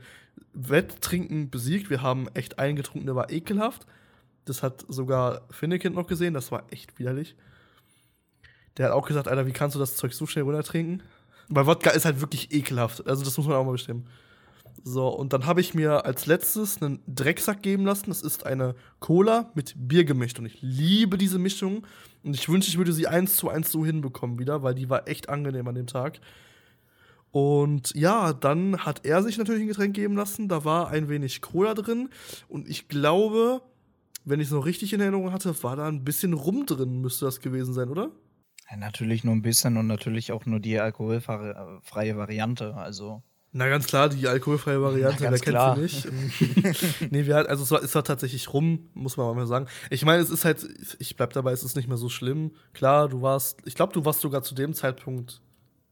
Wetttrinken 0.54 1.50
besiegt. 1.50 1.90
Wir 1.90 2.02
haben 2.02 2.28
echt 2.34 2.60
eingetrunken, 2.60 3.06
der 3.06 3.16
war 3.16 3.32
ekelhaft. 3.32 3.86
Das 4.46 4.64
hat 4.64 4.86
sogar 4.88 5.42
Finnekind 5.52 5.96
noch 5.96 6.08
gesehen. 6.08 6.34
Das 6.34 6.52
war 6.52 6.64
echt 6.72 7.00
widerlich. 7.00 7.36
Der 8.80 8.88
hat 8.88 8.94
auch 8.94 9.06
gesagt, 9.06 9.28
Alter, 9.28 9.46
wie 9.46 9.52
kannst 9.52 9.76
du 9.76 9.80
das 9.80 9.96
Zeug 9.96 10.14
so 10.14 10.26
schnell 10.26 10.46
runtertrinken? 10.46 11.04
Weil 11.50 11.68
Wodka 11.68 11.90
ist 11.92 12.06
halt 12.06 12.22
wirklich 12.22 12.54
ekelhaft. 12.54 13.06
Also, 13.06 13.24
das 13.26 13.38
muss 13.38 13.46
man 13.46 13.58
auch 13.58 13.66
mal 13.66 13.74
bestimmen. 13.74 14.08
So, 14.84 15.10
und 15.10 15.34
dann 15.34 15.46
habe 15.46 15.60
ich 15.60 15.74
mir 15.74 16.06
als 16.06 16.26
letztes 16.26 16.82
einen 16.82 17.00
Drecksack 17.06 17.62
geben 17.62 17.86
lassen. 17.86 18.06
Das 18.08 18.22
ist 18.22 18.46
eine 18.46 18.76
Cola 19.00 19.52
mit 19.54 19.74
Bier 19.76 20.06
gemischt. 20.06 20.40
Und 20.40 20.46
ich 20.46 20.62
liebe 20.62 21.18
diese 21.18 21.40
Mischung. 21.40 21.86
Und 22.24 22.34
ich 22.34 22.48
wünsche, 22.48 22.70
ich 22.70 22.78
würde 22.78 22.94
sie 22.94 23.08
eins 23.08 23.36
zu 23.36 23.50
eins 23.50 23.70
so 23.70 23.86
hinbekommen 23.86 24.40
wieder, 24.40 24.64
weil 24.64 24.76
die 24.76 24.90
war 24.90 25.08
echt 25.10 25.28
angenehm 25.28 25.68
an 25.68 25.76
dem 25.76 25.88
Tag. 25.88 26.22
Und 27.32 27.94
ja, 27.96 28.32
dann 28.32 28.78
hat 28.86 29.06
er 29.06 29.22
sich 29.22 29.38
natürlich 29.38 29.64
ein 29.64 29.68
Getränk 29.68 29.94
geben 29.94 30.16
lassen. 30.16 30.48
Da 30.48 30.64
war 30.64 30.90
ein 30.90 31.10
wenig 31.10 31.42
Cola 31.42 31.74
drin. 31.74 32.10
Und 32.48 32.70
ich 32.70 32.88
glaube, 32.88 33.62
wenn 34.24 34.40
ich 34.40 34.48
es 34.48 34.54
noch 34.54 34.66
richtig 34.66 34.94
in 34.94 35.02
Erinnerung 35.02 35.34
hatte, 35.34 35.62
war 35.64 35.76
da 35.76 35.88
ein 35.88 36.06
bisschen 36.06 36.34
Rum 36.34 36.66
drin, 36.66 37.02
müsste 37.02 37.26
das 37.26 37.42
gewesen 37.42 37.74
sein, 37.74 37.90
oder? 37.90 38.12
Ja, 38.70 38.78
natürlich 38.78 39.24
nur 39.24 39.36
ein 39.36 39.42
bisschen 39.42 39.78
und 39.78 39.88
natürlich 39.88 40.32
auch 40.32 40.46
nur 40.46 40.60
die 40.60 40.80
alkoholfreie 40.80 42.18
Variante. 42.18 42.76
Also. 42.76 43.24
Na 43.52 43.68
ganz 43.68 43.88
klar, 43.88 44.10
die 44.10 44.28
alkoholfreie 44.28 44.80
Variante, 44.80 45.22
wer 45.22 45.40
kennt 45.40 45.92
sie 45.92 46.08
nicht? 46.62 47.02
nee, 47.12 47.26
wir 47.26 47.36
halt, 47.36 47.48
also 47.48 47.64
es 47.64 47.72
war, 47.72 47.82
es 47.82 47.96
war 47.96 48.04
tatsächlich 48.04 48.54
rum, 48.54 48.90
muss 48.94 49.18
man 49.18 49.36
mal 49.36 49.48
sagen. 49.48 49.68
Ich 49.90 50.06
meine, 50.06 50.22
es 50.22 50.30
ist 50.30 50.46
halt, 50.46 50.68
ich 51.00 51.16
bleib 51.16 51.34
dabei, 51.34 51.52
es 51.52 51.64
ist 51.64 51.76
nicht 51.76 51.88
mehr 51.88 51.98
so 51.98 52.10
schlimm. 52.10 52.52
Klar, 52.74 53.10
du 53.10 53.24
warst, 53.24 53.60
ich 53.66 53.74
glaube, 53.74 53.94
du 53.94 54.06
warst 54.06 54.22
sogar 54.22 54.44
zu 54.44 54.54
dem 54.54 54.74
Zeitpunkt, 54.74 55.42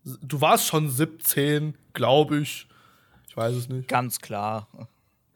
du 0.03 0.39
warst 0.39 0.67
schon 0.67 0.89
17, 0.89 1.75
glaube 1.93 2.39
ich. 2.39 2.67
Ich 3.27 3.35
weiß 3.35 3.55
es 3.55 3.69
nicht. 3.69 3.87
Ganz 3.87 4.19
klar. 4.19 4.67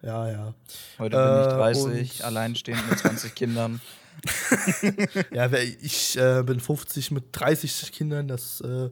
Ja, 0.04 0.30
ja. 0.30 0.54
Heute 1.00 1.18
äh, 1.18 1.20
bin 1.20 1.42
ich 1.42 2.18
30, 2.18 2.26
alleinstehend 2.26 2.90
mit 2.90 3.00
20 3.00 3.36
Kindern. 3.36 3.82
ja, 5.32 5.52
ich 5.82 6.18
äh, 6.18 6.44
bin 6.44 6.60
50 6.60 7.12
mit 7.12 7.26
30 7.32 7.92
Kindern, 7.92 8.28
das 8.28 8.62
äh, 8.62 8.90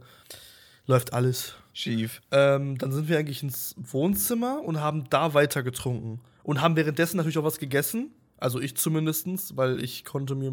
läuft 0.86 1.14
alles. 1.14 1.56
Schief. 1.80 2.22
Ähm, 2.32 2.78
dann 2.78 2.92
sind 2.92 3.08
wir 3.08 3.18
eigentlich 3.18 3.42
ins 3.42 3.74
Wohnzimmer 3.78 4.62
und 4.66 4.82
haben 4.82 5.10
da 5.10 5.34
weiter 5.34 5.64
getrunken. 5.64 6.20
Und 6.44 6.62
haben 6.62 6.76
währenddessen 6.76 7.18
natürlich 7.18 7.38
auch 7.38 7.44
was 7.44 7.60
gegessen. 7.60 8.12
Also 8.38 8.60
ich 8.60 8.76
zumindest, 8.76 9.56
weil 9.56 9.82
ich 9.84 10.04
konnte 10.04 10.36
mir. 10.36 10.52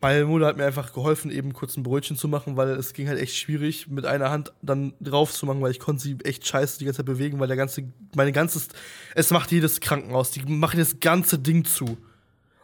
Meine 0.00 0.26
Mutter 0.26 0.46
hat 0.46 0.56
mir 0.56 0.66
einfach 0.66 0.92
geholfen, 0.92 1.30
eben 1.30 1.52
kurz 1.52 1.76
ein 1.76 1.82
Brötchen 1.82 2.16
zu 2.16 2.28
machen, 2.28 2.56
weil 2.56 2.70
es 2.70 2.92
ging 2.92 3.08
halt 3.08 3.18
echt 3.18 3.34
schwierig, 3.34 3.88
mit 3.88 4.04
einer 4.04 4.30
Hand 4.30 4.52
dann 4.60 4.92
drauf 5.00 5.32
zu 5.32 5.46
machen, 5.46 5.62
weil 5.62 5.70
ich 5.70 5.78
konnte 5.78 6.02
sie 6.02 6.18
echt 6.22 6.46
scheiße 6.46 6.78
die 6.78 6.84
ganze 6.84 6.98
Zeit 6.98 7.06
bewegen, 7.06 7.40
weil 7.40 7.48
der 7.48 7.56
ganze, 7.56 7.84
meine 8.14 8.30
ganzes, 8.30 8.68
es 9.14 9.30
macht 9.30 9.52
jedes 9.52 9.80
Krankenhaus, 9.80 10.32
die 10.32 10.42
machen 10.42 10.78
das 10.78 11.00
ganze 11.00 11.38
Ding 11.38 11.64
zu. 11.64 11.96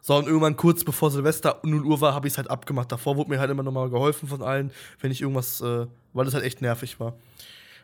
So, 0.02 0.16
und 0.16 0.26
irgendwann 0.26 0.56
kurz 0.56 0.84
bevor 0.84 1.10
Silvester 1.10 1.60
0 1.62 1.84
Uhr 1.84 2.00
war, 2.00 2.12
habe 2.12 2.26
ich 2.26 2.34
es 2.34 2.36
halt 2.36 2.50
abgemacht. 2.50 2.90
Davor 2.90 3.16
wurde 3.16 3.30
mir 3.30 3.38
halt 3.38 3.50
immer 3.50 3.62
nochmal 3.62 3.88
geholfen 3.88 4.28
von 4.28 4.42
allen, 4.42 4.72
wenn 5.00 5.12
ich 5.12 5.22
irgendwas 5.22 5.60
äh, 5.60 5.86
weil 6.12 6.24
das 6.24 6.34
halt 6.34 6.44
echt 6.44 6.60
nervig 6.60 7.00
war. 7.00 7.14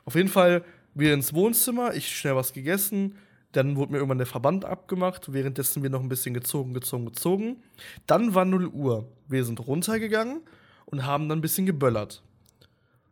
Auf 0.05 0.15
jeden 0.15 0.29
Fall, 0.29 0.65
wir 0.95 1.15
ins 1.15 1.35
Wohnzimmer, 1.35 1.95
ich 1.95 2.17
schnell 2.17 2.37
was 2.37 2.53
gegessen, 2.53 3.17
dann 3.53 3.77
wurde 3.77 3.93
mir 3.93 3.99
irgendwann 3.99 4.19
der 4.19 4.27
Verband 4.27 4.65
abgemacht, 4.65 5.33
währenddessen 5.33 5.83
wir 5.83 5.91
noch 5.91 6.01
ein 6.01 6.09
bisschen 6.09 6.35
gezogen, 6.35 6.75
gezogen, 6.75 7.07
gezogen. 7.07 7.63
Dann 8.07 8.35
war 8.35 8.45
0 8.45 8.67
Uhr. 8.67 9.09
Wir 9.27 9.45
sind 9.45 9.67
runtergegangen 9.67 10.43
und 10.87 11.07
haben 11.07 11.29
dann 11.29 11.39
ein 11.39 11.43
bisschen 11.43 11.67
geböllert. 11.67 12.23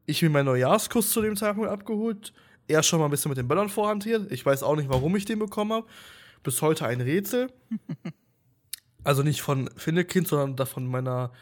Ich 0.05 0.23
mir 0.23 0.31
meinen 0.31 0.47
Neujahrskuss 0.47 1.11
zu 1.11 1.23
dem 1.23 1.37
Zeitpunkt 1.37 1.71
abgeholt. 1.71 2.33
Er 2.69 2.83
schon 2.83 2.99
mal 2.99 3.07
ein 3.07 3.11
bisschen 3.11 3.29
mit 3.31 3.39
den 3.39 3.49
Böllern 3.49 3.69
vorhantiert. 3.69 4.31
Ich 4.31 4.45
weiß 4.45 4.63
auch 4.63 4.77
nicht, 4.77 4.89
warum 4.89 5.17
ich 5.17 5.25
den 5.25 5.39
bekommen 5.39 5.73
habe. 5.73 5.87
Bis 6.43 6.61
heute 6.63 6.87
ein 6.87 7.01
Rätsel. 7.01 7.51
Also 9.07 9.23
nicht 9.23 9.41
von 9.41 9.71
Finnekind, 9.77 10.27
sondern 10.27 10.67
von 10.67 10.87
meiner 10.87 11.33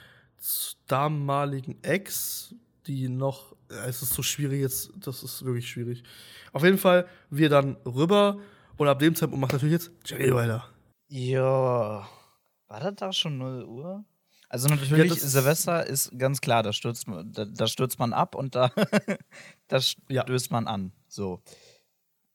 damaligen 0.86 1.82
Ex, 1.82 2.54
die 2.86 3.08
noch. 3.08 3.56
Es 3.86 4.02
ist 4.02 4.12
so 4.12 4.22
schwierig 4.22 4.60
jetzt, 4.60 4.92
das 4.96 5.22
ist 5.22 5.44
wirklich 5.44 5.68
schwierig. 5.68 6.04
Auf 6.52 6.62
jeden 6.62 6.78
Fall, 6.78 7.08
wir 7.30 7.48
dann 7.48 7.76
rüber 7.86 8.38
und 8.76 8.86
ab 8.86 8.98
dem 8.98 9.14
Zeitpunkt 9.14 9.40
macht 9.40 9.54
natürlich 9.54 9.72
jetzt 9.72 9.90
Jerry 10.04 10.34
weiter. 10.34 10.68
Ja. 11.08 12.06
War 12.68 12.80
das 12.80 12.94
da 12.96 13.12
schon 13.12 13.38
0 13.38 13.64
Uhr? 13.64 14.04
Also 14.50 14.68
natürlich, 14.68 15.10
ja, 15.10 15.16
Silvester 15.16 15.86
ist 15.86 16.16
ganz 16.18 16.40
klar, 16.40 16.62
da 16.62 16.72
stürzt, 16.72 17.06
da, 17.08 17.46
da 17.46 17.66
stürzt 17.66 17.98
man 17.98 18.12
ab 18.12 18.34
und 18.34 18.54
da, 18.54 18.70
da 19.68 19.80
stößt 19.80 20.50
man 20.50 20.68
an. 20.68 20.92
So. 21.08 21.42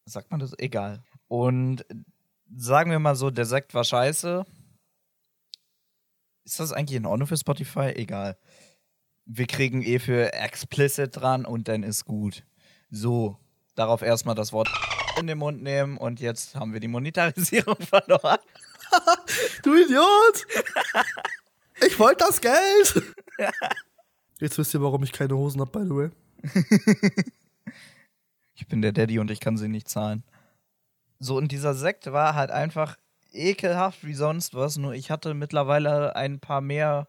Sagt 0.05 0.31
man 0.31 0.39
das? 0.39 0.57
Egal. 0.57 1.03
Und 1.27 1.85
sagen 2.53 2.89
wir 2.89 2.99
mal 2.99 3.15
so, 3.15 3.29
der 3.29 3.45
Sekt 3.45 3.73
war 3.75 3.83
scheiße. 3.83 4.43
Ist 6.49 6.59
das 6.59 6.73
eigentlich 6.73 6.97
in 6.97 7.05
Ordnung 7.05 7.27
für 7.27 7.37
Spotify? 7.37 7.93
Egal 7.95 8.37
wir 9.29 9.45
kriegen 9.45 9.83
eh 9.83 9.99
für 9.99 10.33
explicit 10.33 11.15
dran 11.15 11.45
und 11.45 11.67
dann 11.67 11.83
ist 11.83 12.05
gut. 12.05 12.43
So, 12.89 13.37
darauf 13.75 14.01
erstmal 14.01 14.33
das 14.33 14.51
Wort 14.51 14.67
in 15.19 15.27
den 15.27 15.37
Mund 15.37 15.61
nehmen 15.61 15.97
und 15.97 16.19
jetzt 16.19 16.55
haben 16.55 16.73
wir 16.73 16.79
die 16.79 16.87
Monetarisierung 16.87 17.77
verloren. 17.79 18.39
du 19.63 19.75
Idiot! 19.75 20.47
Ich 21.85 21.99
wollte 21.99 22.25
das 22.25 22.41
Geld! 22.41 23.03
Jetzt 24.39 24.57
wisst 24.57 24.73
ihr, 24.73 24.81
warum 24.81 25.03
ich 25.03 25.11
keine 25.11 25.37
Hosen 25.37 25.61
habe, 25.61 25.71
by 25.71 25.85
the 25.85 25.95
way. 25.95 26.09
ich 28.55 28.67
bin 28.67 28.81
der 28.81 28.93
Daddy 28.93 29.19
und 29.19 29.29
ich 29.29 29.39
kann 29.39 29.57
sie 29.57 29.67
nicht 29.67 29.87
zahlen. 29.87 30.23
So, 31.19 31.37
und 31.37 31.51
dieser 31.51 31.75
Sekt 31.75 32.11
war 32.11 32.33
halt 32.33 32.49
einfach 32.49 32.97
ekelhaft 33.31 34.05
wie 34.05 34.13
sonst 34.13 34.53
was, 34.53 34.77
nur 34.77 34.93
ich 34.93 35.11
hatte 35.11 35.33
mittlerweile 35.33 36.15
ein 36.15 36.39
paar 36.39 36.61
mehr 36.61 37.07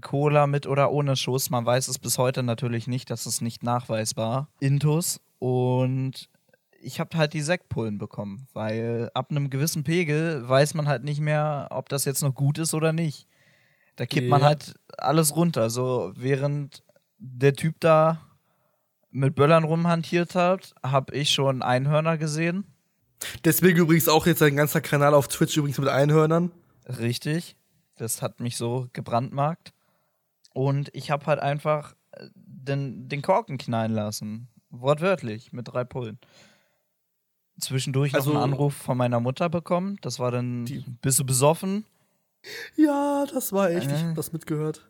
Cola 0.00 0.46
mit 0.46 0.66
oder 0.66 0.92
ohne 0.92 1.16
Schuss. 1.16 1.50
Man 1.50 1.66
weiß 1.66 1.88
es 1.88 1.98
bis 1.98 2.18
heute 2.18 2.42
natürlich 2.42 2.86
nicht, 2.86 3.10
dass 3.10 3.26
es 3.26 3.40
nicht 3.40 3.62
nachweisbar. 3.62 4.48
Intus. 4.60 5.20
Und 5.38 6.28
ich 6.80 7.00
habe 7.00 7.16
halt 7.16 7.32
die 7.32 7.40
Sektpullen 7.40 7.98
bekommen, 7.98 8.46
weil 8.52 9.10
ab 9.14 9.30
einem 9.30 9.50
gewissen 9.50 9.84
Pegel 9.84 10.48
weiß 10.48 10.74
man 10.74 10.88
halt 10.88 11.04
nicht 11.04 11.20
mehr, 11.20 11.68
ob 11.70 11.88
das 11.88 12.04
jetzt 12.04 12.22
noch 12.22 12.34
gut 12.34 12.58
ist 12.58 12.74
oder 12.74 12.92
nicht. 12.92 13.26
Da 13.96 14.06
kippt 14.06 14.28
ja. 14.28 14.30
man 14.30 14.44
halt 14.44 14.74
alles 14.96 15.34
runter. 15.34 15.70
So 15.70 16.12
während 16.14 16.82
der 17.18 17.54
Typ 17.54 17.80
da 17.80 18.20
mit 19.10 19.34
Böllern 19.34 19.64
rumhantiert 19.64 20.34
hat, 20.34 20.74
habe 20.82 21.14
ich 21.14 21.30
schon 21.30 21.62
Einhörner 21.62 22.18
gesehen. 22.18 22.64
Deswegen 23.44 23.78
übrigens 23.80 24.08
auch 24.08 24.26
jetzt 24.26 24.42
ein 24.42 24.56
ganzer 24.56 24.80
Kanal 24.80 25.14
auf 25.14 25.28
Twitch 25.28 25.56
übrigens 25.56 25.78
mit 25.78 25.88
Einhörnern. 25.88 26.52
Richtig. 26.86 27.56
Das 27.96 28.22
hat 28.22 28.40
mich 28.40 28.56
so 28.56 28.88
gebrandmarkt. 28.92 29.72
Und 30.54 30.90
ich 30.94 31.10
habe 31.10 31.26
halt 31.26 31.40
einfach 31.40 31.94
äh, 32.12 32.26
den, 32.34 33.08
den 33.08 33.22
Korken 33.22 33.58
knallen 33.58 33.92
lassen. 33.92 34.48
Wortwörtlich, 34.70 35.52
mit 35.52 35.66
drei 35.68 35.84
Pullen. 35.84 36.18
Zwischendurch 37.60 38.14
Also- 38.14 38.32
noch 38.32 38.42
einen 38.42 38.52
Anruf 38.52 38.74
von 38.74 38.96
meiner 38.96 39.20
Mutter 39.20 39.48
bekommen. 39.48 39.96
Das 40.02 40.18
war 40.18 40.30
dann, 40.30 40.64
Die- 40.66 40.84
bist 41.02 41.18
du 41.18 41.24
besoffen? 41.24 41.84
Ja, 42.76 43.24
das 43.32 43.52
war 43.52 43.70
echt. 43.70 43.90
Ich 43.90 43.92
Äh. 44.00 44.04
hab 44.08 44.14
das 44.14 44.32
mitgehört. 44.32 44.88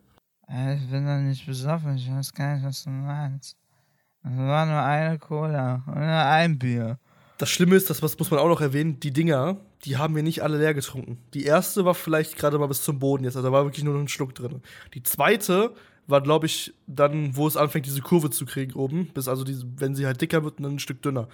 Äh, 0.48 0.76
Ich 0.76 0.90
bin 0.90 1.06
doch 1.06 1.18
nicht 1.18 1.46
besoffen, 1.46 1.96
ich 1.96 2.10
weiß 2.10 2.32
gar 2.34 2.54
nicht, 2.56 2.64
was 2.66 2.84
du 2.84 2.90
meinst. 2.90 3.56
Es 4.22 4.36
war 4.36 4.66
nur 4.66 4.82
eine 4.82 5.18
Cola 5.18 5.82
und 5.86 5.96
ein 5.96 6.58
Bier. 6.58 6.98
Das 7.38 7.48
Schlimme 7.48 7.76
ist, 7.76 7.88
das 7.88 8.02
muss 8.02 8.30
man 8.30 8.40
auch 8.40 8.48
noch 8.48 8.60
erwähnen, 8.60 8.98
die 8.98 9.12
Dinger, 9.12 9.56
die 9.84 9.96
haben 9.96 10.16
wir 10.16 10.24
nicht 10.24 10.42
alle 10.42 10.58
leer 10.58 10.74
getrunken. 10.74 11.18
Die 11.34 11.44
erste 11.44 11.84
war 11.84 11.94
vielleicht 11.94 12.36
gerade 12.36 12.58
mal 12.58 12.66
bis 12.66 12.82
zum 12.82 12.98
Boden 12.98 13.24
jetzt, 13.24 13.36
also 13.36 13.48
da 13.48 13.52
war 13.52 13.64
wirklich 13.64 13.84
nur 13.84 13.94
noch 13.94 14.00
ein 14.00 14.08
Schluck 14.08 14.34
drin. 14.34 14.60
Die 14.94 15.04
zweite 15.04 15.72
war, 16.08 16.20
glaube 16.20 16.46
ich, 16.46 16.74
dann, 16.86 17.36
wo 17.36 17.46
es 17.46 17.56
anfängt, 17.56 17.86
diese 17.86 18.02
Kurve 18.02 18.30
zu 18.30 18.44
kriegen 18.44 18.72
oben, 18.72 19.10
bis 19.14 19.28
also 19.28 19.44
diese, 19.44 19.66
wenn 19.76 19.94
sie 19.94 20.06
halt 20.06 20.20
dicker 20.20 20.42
wird, 20.42 20.58
dann 20.58 20.74
ein 20.74 20.78
Stück 20.80 21.00
dünner. 21.00 21.28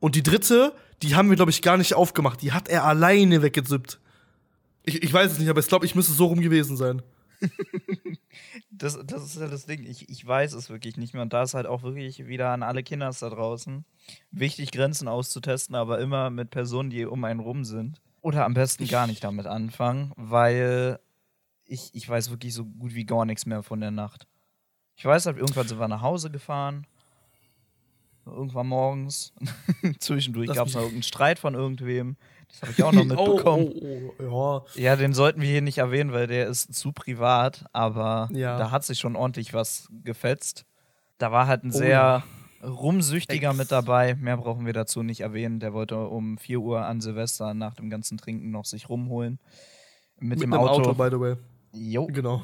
Und 0.00 0.16
die 0.16 0.22
dritte, 0.22 0.74
die 1.02 1.14
haben 1.14 1.30
wir, 1.30 1.36
glaube 1.36 1.50
ich, 1.50 1.62
gar 1.62 1.76
nicht 1.76 1.94
aufgemacht. 1.94 2.42
Die 2.42 2.52
hat 2.52 2.68
er 2.68 2.84
alleine 2.84 3.42
weggezippt. 3.42 4.00
Ich, 4.84 5.02
ich 5.02 5.12
weiß 5.12 5.32
es 5.32 5.38
nicht, 5.38 5.48
aber 5.48 5.60
ich 5.60 5.68
glaube, 5.68 5.86
ich 5.86 5.94
müsste 5.94 6.12
so 6.12 6.26
rum 6.26 6.40
gewesen 6.40 6.76
sein. 6.76 7.02
Das, 8.70 8.98
das 9.04 9.24
ist 9.24 9.40
ja 9.40 9.48
das 9.48 9.66
Ding. 9.66 9.84
Ich, 9.84 10.08
ich 10.08 10.24
weiß 10.24 10.52
es 10.52 10.70
wirklich 10.70 10.96
nicht 10.96 11.12
mehr. 11.12 11.22
Und 11.22 11.32
da 11.32 11.42
ist 11.42 11.54
halt 11.54 11.66
auch 11.66 11.82
wirklich 11.82 12.26
wieder 12.26 12.50
an 12.50 12.62
alle 12.62 12.82
Kinders 12.82 13.18
da 13.18 13.28
draußen 13.28 13.84
wichtig, 14.30 14.70
Grenzen 14.70 15.08
auszutesten, 15.08 15.74
aber 15.74 15.98
immer 16.00 16.30
mit 16.30 16.50
Personen, 16.50 16.90
die 16.90 17.04
um 17.04 17.24
einen 17.24 17.40
rum 17.40 17.64
sind. 17.64 18.00
Oder 18.20 18.44
am 18.44 18.54
besten 18.54 18.86
gar 18.86 19.06
nicht 19.06 19.24
damit 19.24 19.46
anfangen, 19.46 20.12
weil 20.16 21.00
ich, 21.64 21.90
ich 21.92 22.08
weiß 22.08 22.30
wirklich 22.30 22.54
so 22.54 22.64
gut 22.64 22.94
wie 22.94 23.04
gar 23.04 23.24
nichts 23.24 23.46
mehr 23.46 23.62
von 23.62 23.80
der 23.80 23.90
Nacht. 23.90 24.26
Ich 24.96 25.04
weiß 25.04 25.26
halt, 25.26 25.36
irgendwann 25.36 25.68
sind 25.68 25.78
wir 25.78 25.88
nach 25.88 26.02
Hause 26.02 26.30
gefahren. 26.30 26.86
Irgendwann 28.28 28.66
morgens. 28.68 29.32
Zwischendurch 29.98 30.52
gab 30.52 30.66
es 30.68 30.74
noch 30.74 30.82
irgendeinen 30.82 31.02
Streit 31.02 31.38
von 31.38 31.54
irgendwem. 31.54 32.16
Das 32.48 32.62
habe 32.62 32.72
ich 32.72 32.82
auch 32.82 32.92
noch 32.92 33.04
mitbekommen. 33.04 33.72
Oh, 33.74 34.12
oh, 34.20 34.24
oh, 34.24 34.60
Ja, 34.74 34.96
den 34.96 35.12
sollten 35.14 35.40
wir 35.40 35.48
hier 35.48 35.62
nicht 35.62 35.78
erwähnen, 35.78 36.12
weil 36.12 36.26
der 36.26 36.46
ist 36.48 36.74
zu 36.74 36.92
privat, 36.92 37.64
aber 37.72 38.28
Ja. 38.32 38.56
da 38.58 38.70
hat 38.70 38.84
sich 38.84 38.98
schon 38.98 39.16
ordentlich 39.16 39.52
was 39.54 39.88
gefetzt. 40.04 40.64
Da 41.18 41.30
war 41.32 41.46
halt 41.46 41.64
ein 41.64 41.72
Oh 41.74 41.78
sehr 41.78 41.88
ja. 41.90 42.24
rumsüchtiger 42.66 43.50
Ex. 43.50 43.58
mit 43.58 43.72
dabei. 43.72 44.14
Mehr 44.14 44.36
brauchen 44.36 44.64
wir 44.66 44.72
dazu 44.72 45.02
nicht 45.02 45.20
erwähnen. 45.20 45.60
Der 45.60 45.72
wollte 45.72 45.98
um 45.98 46.38
4 46.38 46.60
Uhr 46.60 46.84
an 46.84 47.00
Silvester 47.00 47.54
nach 47.54 47.74
dem 47.74 47.90
ganzen 47.90 48.18
Trinken 48.18 48.50
noch 48.50 48.64
sich 48.64 48.88
rumholen. 48.88 49.38
Mit, 50.20 50.30
Mit 50.38 50.42
dem 50.42 50.54
Auto. 50.54 50.80
Auto, 50.90 50.94
by 50.94 51.08
the 51.10 51.20
way. 51.20 51.36
jo. 51.72 52.06
Genau. 52.06 52.42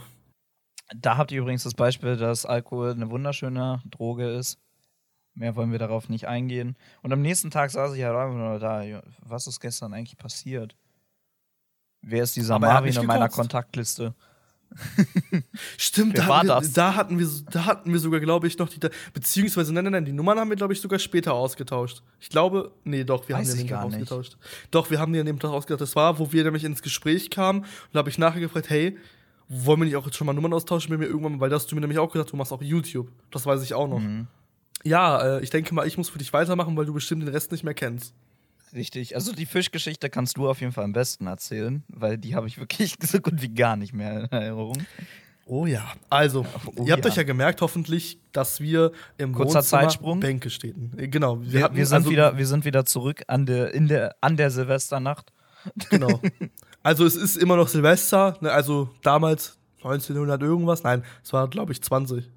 Da 0.94 1.16
habt 1.16 1.32
ihr 1.32 1.40
übrigens 1.40 1.62
das 1.64 1.72
Beispiel, 1.74 2.16
dass 2.16 2.44
Alkohol 2.44 2.90
eine 2.90 3.10
wunderschöne 3.10 3.80
Droge 3.90 4.28
ist. 4.28 4.58
Mehr 5.34 5.56
wollen 5.56 5.72
wir 5.72 5.78
darauf 5.78 6.08
nicht 6.08 6.28
eingehen. 6.28 6.76
Und 7.02 7.12
am 7.12 7.20
nächsten 7.20 7.50
Tag 7.50 7.70
saß 7.70 7.94
ich 7.94 8.02
halt 8.04 8.16
einfach 8.16 8.36
nur 8.36 8.58
da. 8.58 9.02
Was 9.20 9.46
ist 9.46 9.60
gestern 9.60 9.92
eigentlich 9.92 10.16
passiert? 10.16 10.76
Wer 12.02 12.22
ist 12.22 12.36
dieser 12.36 12.54
Aber 12.54 12.68
er 12.68 12.74
Marvin 12.74 12.96
in 12.96 13.06
meiner. 13.06 13.28
Kontaktliste? 13.28 14.14
Stimmt, 15.78 16.18
da 16.18 16.26
hatten, 16.26 16.48
wir, 16.48 16.70
da 16.72 16.94
hatten 16.94 17.18
wir, 17.18 17.28
da 17.50 17.64
hatten 17.64 17.92
wir 17.92 18.00
sogar, 18.00 18.18
glaube 18.20 18.46
ich, 18.46 18.58
noch 18.58 18.68
die, 18.68 18.80
beziehungsweise, 19.12 19.72
nein, 19.72 19.84
nein, 19.84 19.92
nein, 19.92 20.04
die 20.04 20.12
Nummern 20.12 20.38
haben 20.38 20.50
wir, 20.50 20.56
glaube 20.56 20.72
ich, 20.72 20.80
sogar 20.80 20.98
später 20.98 21.32
ausgetauscht. 21.34 22.02
Ich 22.18 22.28
glaube, 22.28 22.72
nee, 22.82 23.04
doch, 23.04 23.28
wir 23.28 23.36
Weiß 23.36 23.50
haben 23.50 23.56
die 23.56 23.60
an 23.62 23.66
dem 23.66 23.68
Tag 23.68 23.84
ausgetauscht. 23.84 24.36
Doch, 24.70 24.90
wir 24.90 24.98
haben 24.98 25.12
die 25.12 25.20
an 25.20 25.26
dem 25.26 25.38
Tag 25.38 25.50
ausgetauscht. 25.50 25.82
Das 25.82 25.94
war, 25.94 26.18
wo 26.18 26.32
wir 26.32 26.44
nämlich 26.44 26.64
ins 26.64 26.82
Gespräch 26.82 27.30
kamen 27.30 27.60
und 27.60 27.68
da 27.92 28.00
habe 28.00 28.10
ich 28.10 28.18
nachher 28.18 28.40
gefragt, 28.40 28.68
hey, 28.68 28.98
wollen 29.48 29.80
wir 29.80 29.84
nicht 29.84 29.96
auch 29.96 30.06
jetzt 30.06 30.16
schon 30.16 30.26
mal 30.26 30.32
Nummern 30.32 30.52
austauschen 30.52 30.90
mit 30.90 31.00
mir 31.00 31.06
irgendwann, 31.06 31.38
weil 31.38 31.50
das 31.50 31.62
hast 31.62 31.70
du 31.70 31.76
mir 31.76 31.82
nämlich 31.82 31.98
auch 31.98 32.10
gesagt, 32.10 32.32
du 32.32 32.36
machst 32.36 32.52
auch 32.52 32.62
YouTube. 32.62 33.12
Das 33.30 33.46
weiß 33.46 33.62
ich 33.62 33.74
auch 33.74 33.88
noch. 33.88 34.00
Mhm. 34.00 34.26
Ja, 34.84 35.38
äh, 35.38 35.42
ich 35.42 35.50
denke 35.50 35.74
mal, 35.74 35.86
ich 35.86 35.96
muss 35.96 36.08
für 36.10 36.18
dich 36.18 36.32
weitermachen, 36.32 36.76
weil 36.76 36.84
du 36.86 36.92
bestimmt 36.94 37.22
den 37.22 37.28
Rest 37.30 37.50
nicht 37.52 37.64
mehr 37.64 37.74
kennst. 37.74 38.14
Richtig. 38.74 39.14
Also 39.14 39.32
die 39.32 39.46
Fischgeschichte 39.46 40.10
kannst 40.10 40.36
du 40.36 40.48
auf 40.48 40.60
jeden 40.60 40.72
Fall 40.72 40.84
am 40.84 40.92
besten 40.92 41.26
erzählen, 41.26 41.84
weil 41.88 42.18
die 42.18 42.34
habe 42.34 42.46
ich 42.48 42.58
wirklich 42.58 42.96
so 43.02 43.20
gut 43.20 43.40
wie 43.40 43.48
gar 43.48 43.76
nicht 43.76 43.92
mehr 43.94 44.24
in 44.24 44.30
Erinnerung. 44.32 44.84
Oh 45.46 45.66
ja. 45.66 45.84
Also, 46.08 46.46
Oh 46.74 46.84
ihr 46.86 46.92
habt 46.94 47.04
ja. 47.04 47.10
euch 47.10 47.16
ja 47.16 47.22
gemerkt, 47.22 47.60
hoffentlich, 47.60 48.18
dass 48.32 48.60
wir 48.60 48.92
im 49.18 49.32
Kurzer 49.32 49.56
Wohnzimmer 49.58 49.82
Zeitsprung. 49.82 50.20
Bänke 50.20 50.48
stehen. 50.50 50.92
Äh, 50.96 51.08
Genau. 51.08 51.38
Wir, 51.42 51.64
hatten- 51.64 51.76
wir, 51.76 51.86
sind 51.86 51.96
also- 51.96 52.10
wieder, 52.10 52.36
wir 52.38 52.46
sind 52.46 52.64
wieder 52.64 52.84
zurück 52.84 53.22
an 53.28 53.46
der, 53.46 53.72
in 53.74 53.86
der, 53.88 54.16
an 54.20 54.36
der 54.36 54.50
Silvesternacht. 54.50 55.32
Genau. 55.90 56.20
Also 56.86 57.06
es 57.06 57.16
ist 57.16 57.38
immer 57.38 57.56
noch 57.56 57.68
Silvester, 57.68 58.36
ne, 58.42 58.52
also 58.52 58.90
damals 59.00 59.56
1900 59.78 60.42
irgendwas, 60.42 60.82
nein, 60.82 61.02
es 61.22 61.32
war 61.32 61.48
glaube 61.48 61.72
ich 61.72 61.80
20. 61.80 62.28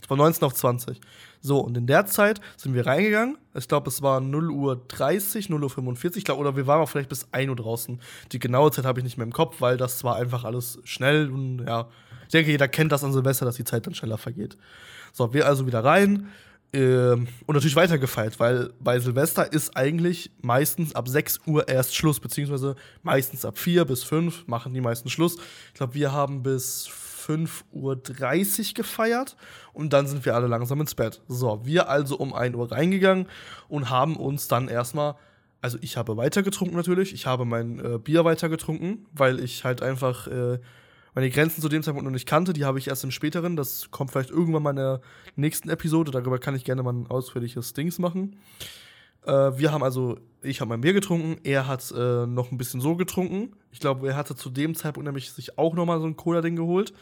Es 0.00 0.08
war 0.08 0.16
19 0.16 0.44
auf 0.44 0.54
20. 0.54 1.00
So, 1.40 1.60
und 1.60 1.76
in 1.76 1.86
der 1.86 2.06
Zeit 2.06 2.40
sind 2.56 2.74
wir 2.74 2.86
reingegangen. 2.86 3.38
Ich 3.54 3.68
glaube, 3.68 3.88
es 3.88 4.02
war 4.02 4.20
0 4.20 4.50
Uhr 4.50 4.82
30, 4.88 5.48
0 5.48 5.62
Uhr 5.62 5.70
45, 5.70 6.20
ich 6.20 6.24
glaub, 6.24 6.38
oder 6.38 6.56
wir 6.56 6.66
waren 6.66 6.80
auch 6.80 6.88
vielleicht 6.88 7.08
bis 7.08 7.28
1 7.32 7.48
Uhr 7.48 7.56
draußen. 7.56 8.00
Die 8.32 8.38
genaue 8.38 8.70
Zeit 8.70 8.84
habe 8.84 9.00
ich 9.00 9.04
nicht 9.04 9.18
mehr 9.18 9.26
im 9.26 9.32
Kopf, 9.32 9.60
weil 9.60 9.76
das 9.76 10.04
war 10.04 10.16
einfach 10.16 10.44
alles 10.44 10.78
schnell 10.84 11.30
und 11.30 11.64
ja. 11.66 11.88
Ich 12.24 12.32
denke, 12.32 12.50
jeder 12.50 12.68
kennt 12.68 12.92
das 12.92 13.02
an 13.04 13.12
Silvester, 13.12 13.46
dass 13.46 13.56
die 13.56 13.64
Zeit 13.64 13.86
dann 13.86 13.94
schneller 13.94 14.18
vergeht. 14.18 14.58
So, 15.14 15.32
wir 15.32 15.46
also 15.46 15.66
wieder 15.66 15.82
rein. 15.82 16.28
Ähm, 16.72 17.28
und 17.46 17.54
natürlich 17.54 17.76
weitergefeiert, 17.76 18.38
weil 18.38 18.70
bei 18.78 18.98
Silvester 19.00 19.50
ist 19.50 19.74
eigentlich 19.76 20.30
meistens 20.42 20.94
ab 20.94 21.08
6 21.08 21.40
Uhr 21.46 21.66
erst 21.66 21.96
Schluss, 21.96 22.20
beziehungsweise 22.20 22.76
meistens 23.02 23.44
ab 23.46 23.56
4 23.56 23.86
bis 23.86 24.04
5 24.04 24.46
machen 24.46 24.74
die 24.74 24.82
meisten 24.82 25.08
Schluss. 25.08 25.38
Ich 25.68 25.74
glaube, 25.74 25.94
wir 25.94 26.12
haben 26.12 26.42
bis 26.42 26.88
5.30 27.26 28.68
Uhr 28.68 28.74
gefeiert 28.74 29.36
und 29.72 29.94
dann 29.94 30.06
sind 30.06 30.26
wir 30.26 30.34
alle 30.34 30.46
langsam 30.46 30.80
ins 30.80 30.94
Bett. 30.94 31.22
So, 31.26 31.64
wir 31.64 31.88
also 31.88 32.18
um 32.18 32.34
1 32.34 32.54
Uhr 32.54 32.70
reingegangen 32.70 33.28
und 33.68 33.88
haben 33.88 34.16
uns 34.16 34.48
dann 34.48 34.68
erstmal, 34.68 35.14
also 35.62 35.78
ich 35.80 35.96
habe 35.96 36.18
weitergetrunken 36.18 36.76
natürlich, 36.76 37.14
ich 37.14 37.24
habe 37.24 37.46
mein 37.46 37.78
äh, 37.78 37.98
Bier 37.98 38.26
weitergetrunken, 38.26 39.06
weil 39.12 39.40
ich 39.40 39.64
halt 39.64 39.80
einfach 39.80 40.26
äh, 40.26 40.58
meine 41.14 41.30
Grenzen 41.30 41.60
zu 41.60 41.68
dem 41.68 41.82
Zeitpunkt 41.82 42.04
noch 42.04 42.12
nicht 42.12 42.26
kannte, 42.26 42.52
die 42.52 42.64
habe 42.64 42.78
ich 42.78 42.88
erst 42.88 43.04
im 43.04 43.10
späteren. 43.10 43.56
Das 43.56 43.90
kommt 43.90 44.10
vielleicht 44.10 44.30
irgendwann 44.30 44.62
mal 44.62 44.70
in 44.70 44.76
der 44.76 45.00
nächsten 45.36 45.68
Episode. 45.68 46.10
Darüber 46.10 46.38
kann 46.38 46.54
ich 46.54 46.64
gerne 46.64 46.82
mal 46.82 46.92
ein 46.92 47.06
ausführliches 47.06 47.72
Dings 47.72 47.98
machen. 47.98 48.36
Äh, 49.26 49.58
wir 49.58 49.72
haben 49.72 49.82
also, 49.82 50.18
ich 50.42 50.60
habe 50.60 50.70
mein 50.70 50.80
Bier 50.80 50.92
getrunken, 50.92 51.36
er 51.44 51.66
hat 51.66 51.92
äh, 51.96 52.26
noch 52.26 52.52
ein 52.52 52.58
bisschen 52.58 52.80
so 52.80 52.96
getrunken. 52.96 53.52
Ich 53.70 53.80
glaube, 53.80 54.08
er 54.08 54.16
hatte 54.16 54.36
zu 54.36 54.50
dem 54.50 54.74
Zeitpunkt 54.74 55.06
nämlich 55.06 55.32
sich 55.32 55.58
auch 55.58 55.74
noch 55.74 55.86
mal 55.86 56.00
so 56.00 56.06
ein 56.06 56.16
Cola-Ding 56.16 56.56
geholt. 56.56 56.92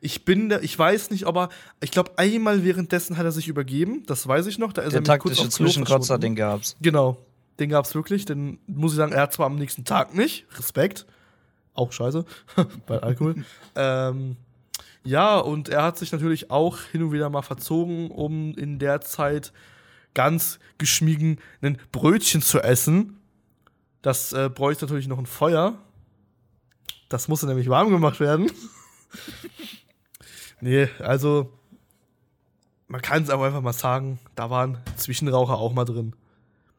Ich 0.00 0.24
bin 0.24 0.48
der, 0.48 0.62
ich 0.62 0.78
weiß 0.78 1.10
nicht, 1.10 1.26
ob 1.26 1.36
er, 1.36 1.48
ich 1.80 1.90
glaube, 1.90 2.12
einmal 2.16 2.64
währenddessen 2.64 3.16
hat 3.16 3.24
er 3.24 3.32
sich 3.32 3.48
übergeben. 3.48 4.04
Das 4.06 4.26
weiß 4.26 4.46
ich 4.46 4.58
noch. 4.58 4.72
Da 4.72 4.82
ist 4.82 4.92
Der 4.92 5.00
er 5.00 5.04
taktische 5.04 5.48
Zwischenkotzer, 5.48 6.18
den 6.18 6.36
gab's. 6.36 6.76
Genau, 6.80 7.18
den 7.58 7.68
gab's 7.68 7.94
wirklich. 7.94 8.24
Den 8.24 8.58
muss 8.66 8.92
ich 8.92 8.96
sagen, 8.96 9.12
er 9.12 9.22
hat 9.22 9.32
zwar 9.32 9.46
am 9.46 9.56
nächsten 9.56 9.84
Tag 9.84 10.14
nicht, 10.14 10.46
Respekt, 10.56 11.06
auch 11.78 11.92
scheiße, 11.92 12.24
bei 12.86 12.98
Alkohol. 12.98 13.44
ähm, 13.74 14.36
ja, 15.04 15.38
und 15.38 15.68
er 15.68 15.84
hat 15.84 15.96
sich 15.96 16.12
natürlich 16.12 16.50
auch 16.50 16.80
hin 16.80 17.02
und 17.02 17.12
wieder 17.12 17.30
mal 17.30 17.42
verzogen, 17.42 18.10
um 18.10 18.52
in 18.54 18.78
der 18.78 19.00
Zeit 19.00 19.52
ganz 20.12 20.58
geschmiegen 20.76 21.38
ein 21.62 21.78
Brötchen 21.92 22.42
zu 22.42 22.60
essen. 22.60 23.18
Das 24.02 24.32
äh, 24.32 24.50
bräuchte 24.52 24.84
natürlich 24.84 25.08
noch 25.08 25.18
ein 25.18 25.26
Feuer. 25.26 25.78
Das 27.08 27.28
musste 27.28 27.46
nämlich 27.46 27.68
warm 27.68 27.90
gemacht 27.90 28.20
werden. 28.20 28.50
nee, 30.60 30.88
also 30.98 31.52
man 32.86 33.00
kann 33.00 33.22
es 33.22 33.30
aber 33.30 33.46
einfach 33.46 33.62
mal 33.62 33.72
sagen, 33.72 34.18
da 34.34 34.50
waren 34.50 34.78
Zwischenraucher 34.96 35.56
auch 35.56 35.72
mal 35.72 35.84
drin. 35.84 36.14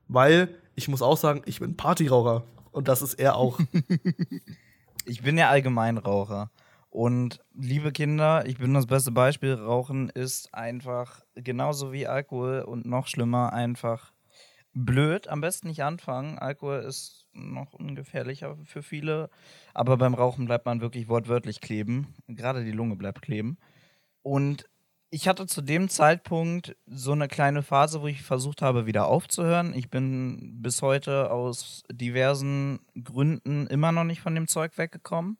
Weil 0.07 0.55
ich 0.75 0.87
muss 0.87 1.01
auch 1.01 1.17
sagen, 1.17 1.41
ich 1.45 1.59
bin 1.59 1.77
Partyraucher 1.77 2.43
und 2.71 2.87
das 2.87 3.01
ist 3.01 3.15
er 3.15 3.35
auch. 3.35 3.59
Ich 5.05 5.21
bin 5.21 5.37
ja 5.37 5.49
Allgemeinraucher. 5.49 6.51
Und 6.89 7.39
liebe 7.53 7.91
Kinder, 7.91 8.45
ich 8.47 8.57
bin 8.57 8.73
das 8.73 8.87
beste 8.87 9.11
Beispiel. 9.11 9.53
Rauchen 9.53 10.09
ist 10.09 10.53
einfach 10.53 11.21
genauso 11.35 11.91
wie 11.93 12.07
Alkohol 12.07 12.61
und 12.61 12.85
noch 12.85 13.07
schlimmer 13.07 13.53
einfach 13.53 14.11
blöd. 14.73 15.27
Am 15.27 15.41
besten 15.41 15.67
nicht 15.67 15.83
anfangen. 15.83 16.39
Alkohol 16.39 16.79
ist 16.79 17.27
noch 17.33 17.73
ungefährlicher 17.73 18.57
für 18.65 18.81
viele. 18.81 19.29
Aber 19.73 19.97
beim 19.97 20.15
Rauchen 20.15 20.45
bleibt 20.45 20.65
man 20.65 20.81
wirklich 20.81 21.07
wortwörtlich 21.07 21.61
kleben. 21.61 22.15
Gerade 22.27 22.63
die 22.65 22.71
Lunge 22.71 22.95
bleibt 22.95 23.21
kleben. 23.21 23.57
Und 24.23 24.67
ich 25.11 25.27
hatte 25.27 25.47
zu 25.47 25.61
dem 25.61 25.89
Zeitpunkt 25.89 26.75
so 26.85 27.13
eine 27.13 27.27
kleine 27.27 27.63
Phase, 27.63 28.01
wo 28.01 28.07
ich 28.07 28.21
versucht 28.21 28.61
habe, 28.61 28.85
wieder 28.85 29.07
aufzuhören. 29.07 29.73
Ich 29.73 29.89
bin 29.89 30.61
bis 30.61 30.81
heute 30.81 31.31
aus 31.31 31.83
diversen 31.91 32.79
Gründen 33.03 33.65
immer 33.67 33.91
noch 33.91 34.03
nicht 34.03 34.21
von 34.21 34.35
dem 34.35 34.47
Zeug 34.47 34.77
weggekommen. 34.77 35.37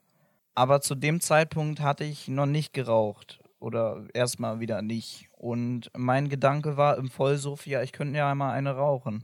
Aber 0.56 0.82
zu 0.82 0.96
dem 0.96 1.22
Zeitpunkt 1.22 1.82
hatte 1.82 2.04
ich 2.04 2.28
noch 2.28 2.48
nicht 2.48 2.74
geraucht. 2.74 3.40
Oder 3.60 4.06
erstmal 4.14 4.60
wieder 4.60 4.82
nicht. 4.82 5.30
Und 5.38 5.92
mein 5.96 6.30
Gedanke 6.30 6.76
war 6.76 6.98
im 6.98 7.10
Vollsuff, 7.10 7.68
ja, 7.68 7.84
ich 7.84 7.92
könnte 7.92 8.18
ja 8.18 8.32
einmal 8.32 8.54
eine 8.54 8.72
rauchen. 8.72 9.24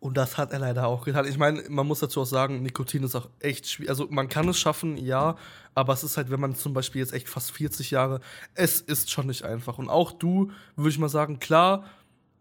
Und 0.00 0.16
das 0.16 0.38
hat 0.38 0.52
er 0.52 0.60
leider 0.60 0.86
auch 0.86 1.04
getan. 1.04 1.26
Ich 1.26 1.38
meine, 1.38 1.64
man 1.68 1.86
muss 1.86 1.98
dazu 1.98 2.20
auch 2.20 2.26
sagen, 2.26 2.62
Nikotin 2.62 3.02
ist 3.02 3.16
auch 3.16 3.28
echt 3.40 3.68
schwierig. 3.68 3.90
Also 3.90 4.06
man 4.10 4.28
kann 4.28 4.48
es 4.48 4.58
schaffen, 4.58 4.96
ja, 4.96 5.36
aber 5.74 5.92
es 5.92 6.04
ist 6.04 6.16
halt, 6.16 6.30
wenn 6.30 6.38
man 6.38 6.54
zum 6.54 6.72
Beispiel 6.72 7.00
jetzt 7.00 7.12
echt 7.12 7.28
fast 7.28 7.50
40 7.50 7.90
Jahre, 7.90 8.20
es 8.54 8.80
ist 8.80 9.10
schon 9.10 9.26
nicht 9.26 9.42
einfach. 9.42 9.78
Und 9.78 9.88
auch 9.88 10.12
du, 10.12 10.52
würde 10.76 10.90
ich 10.90 10.98
mal 11.00 11.08
sagen, 11.08 11.40
klar, 11.40 11.84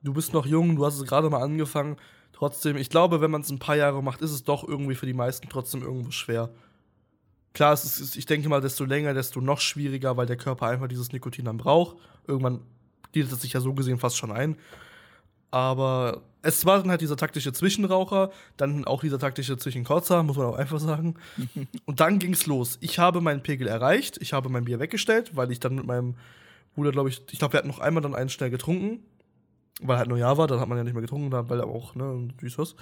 du 0.03 0.14
bist 0.14 0.34
noch 0.34 0.45
jung, 0.45 0.76
du 0.76 0.86
hast 0.86 0.99
es 0.99 1.05
gerade 1.05 1.30
mal 1.32 1.41
angefangen. 1.41 1.97
Trotzdem, 2.32 2.78
ich 2.78 2.91
glaube, 2.91 3.22
wenn 3.22 3.32
man 3.32 3.41
es 3.41 3.49
ein 3.49 3.58
paar 3.58 3.76
Jahre 3.76 4.03
macht, 4.03 4.22
ist 4.22 4.32
es 4.32 4.43
doch 4.43 4.68
irgendwie 4.68 4.93
für 4.93 5.08
die 5.08 5.14
meisten 5.14 5.49
trotzdem 5.49 5.82
irgendwo 5.82 6.12
schwer. 6.12 6.51
Klar, 7.53 7.74
es 7.74 7.99
ist, 7.99 8.16
ich 8.16 8.28
denke 8.28 8.49
mal, 8.49 8.62
desto 8.62 8.86
länger, 8.86 9.16
desto 9.16 9.41
noch 9.41 9.62
schwieriger, 9.62 10.16
weil 10.16 10.28
der 10.28 10.38
Körper 10.38 10.68
einfach 10.68 10.88
dieses 10.88 11.12
Nikotin 11.12 11.45
dann 11.45 11.58
braucht. 11.58 11.97
Irgendwann 12.28 12.60
gliedert 13.12 13.32
es 13.32 13.41
sich 13.41 13.53
ja 13.53 13.62
so 13.62 13.74
gesehen 13.74 13.97
fast 13.97 14.16
schon 14.16 14.32
ein. 14.32 14.58
Aber 15.49 16.22
es 16.48 16.66
war 16.66 16.80
dann 16.80 16.89
halt 16.89 17.02
dieser 17.02 17.18
taktische 17.18 17.52
Zwischenraucher, 17.52 18.32
dann 18.56 18.86
auch 18.86 19.02
dieser 19.02 19.20
taktische 19.20 19.58
Zwischenkotzer, 19.58 20.24
muss 20.24 20.38
man 20.38 20.45
auch 20.45 20.56
einfach 20.56 20.80
sagen. 20.80 21.16
Und 21.86 22.00
dann 22.00 22.20
ging's 22.20 22.45
los. 22.45 22.78
Ich 22.80 23.00
habe 23.00 23.20
meinen 23.20 23.43
Pegel 23.43 23.68
erreicht, 23.68 24.18
ich 24.22 24.32
habe 24.32 24.48
mein 24.48 24.64
Bier 24.64 24.80
weggestellt, 24.80 25.36
weil 25.36 25.52
ich 25.52 25.60
dann 25.60 25.76
mit 25.76 25.86
meinem 25.86 26.16
Bruder, 26.74 26.91
glaube 26.91 27.10
ich, 27.10 27.22
ich 27.32 27.39
glaube, 27.39 27.54
wir 27.54 27.58
hatten 27.58 27.68
noch 27.68 27.80
einmal 27.80 28.02
dann 28.02 28.16
einen 28.16 28.30
schnell 28.30 28.50
getrunken, 28.50 29.04
weil 29.82 29.98
halt 29.98 30.08
Neujahr 30.08 30.38
war, 30.38 30.48
dann 30.48 30.62
hat 30.62 30.70
man 30.70 30.78
ja 30.78 30.86
nicht 30.86 30.93
mehr 30.93 31.02
getrunken, 31.02 31.34
weil 31.34 31.60
er 31.60 31.68
auch, 31.68 31.95
ne, 31.95 32.30
ist 32.41 32.58
was. 32.58 32.76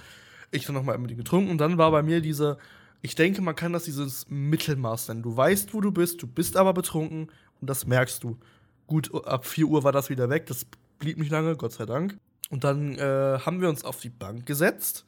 Ich 0.52 0.64
dann 0.64 0.76
noch 0.76 0.84
mal 0.84 0.94
einmal 0.94 1.08
die 1.08 1.16
getrunken 1.16 1.50
und 1.50 1.58
dann 1.58 1.76
war 1.76 1.90
bei 1.90 2.04
mir 2.04 2.20
diese, 2.20 2.58
ich 3.02 3.16
denke, 3.16 3.42
man 3.42 3.56
kann 3.56 3.72
das 3.72 3.82
dieses 3.82 4.26
Mittelmaß 4.28 5.08
nennen. 5.08 5.24
Du 5.24 5.36
weißt, 5.36 5.74
wo 5.74 5.80
du 5.80 5.90
bist, 5.90 6.22
du 6.22 6.28
bist 6.28 6.56
aber 6.56 6.72
betrunken 6.72 7.32
und 7.60 7.68
das 7.68 7.84
merkst 7.84 8.22
du. 8.22 8.38
Gut, 8.86 9.12
ab 9.26 9.44
4 9.44 9.66
Uhr 9.66 9.82
war 9.82 9.90
das 9.90 10.08
wieder 10.08 10.30
weg, 10.30 10.46
das 10.46 10.66
blieb 11.00 11.18
nicht 11.18 11.32
lange, 11.32 11.56
Gott 11.56 11.72
sei 11.72 11.84
Dank. 11.84 12.16
Und 12.50 12.64
dann 12.64 12.96
äh, 12.98 13.38
haben 13.44 13.60
wir 13.60 13.68
uns 13.68 13.84
auf 13.84 14.00
die 14.00 14.08
Bank 14.08 14.46
gesetzt. 14.46 15.04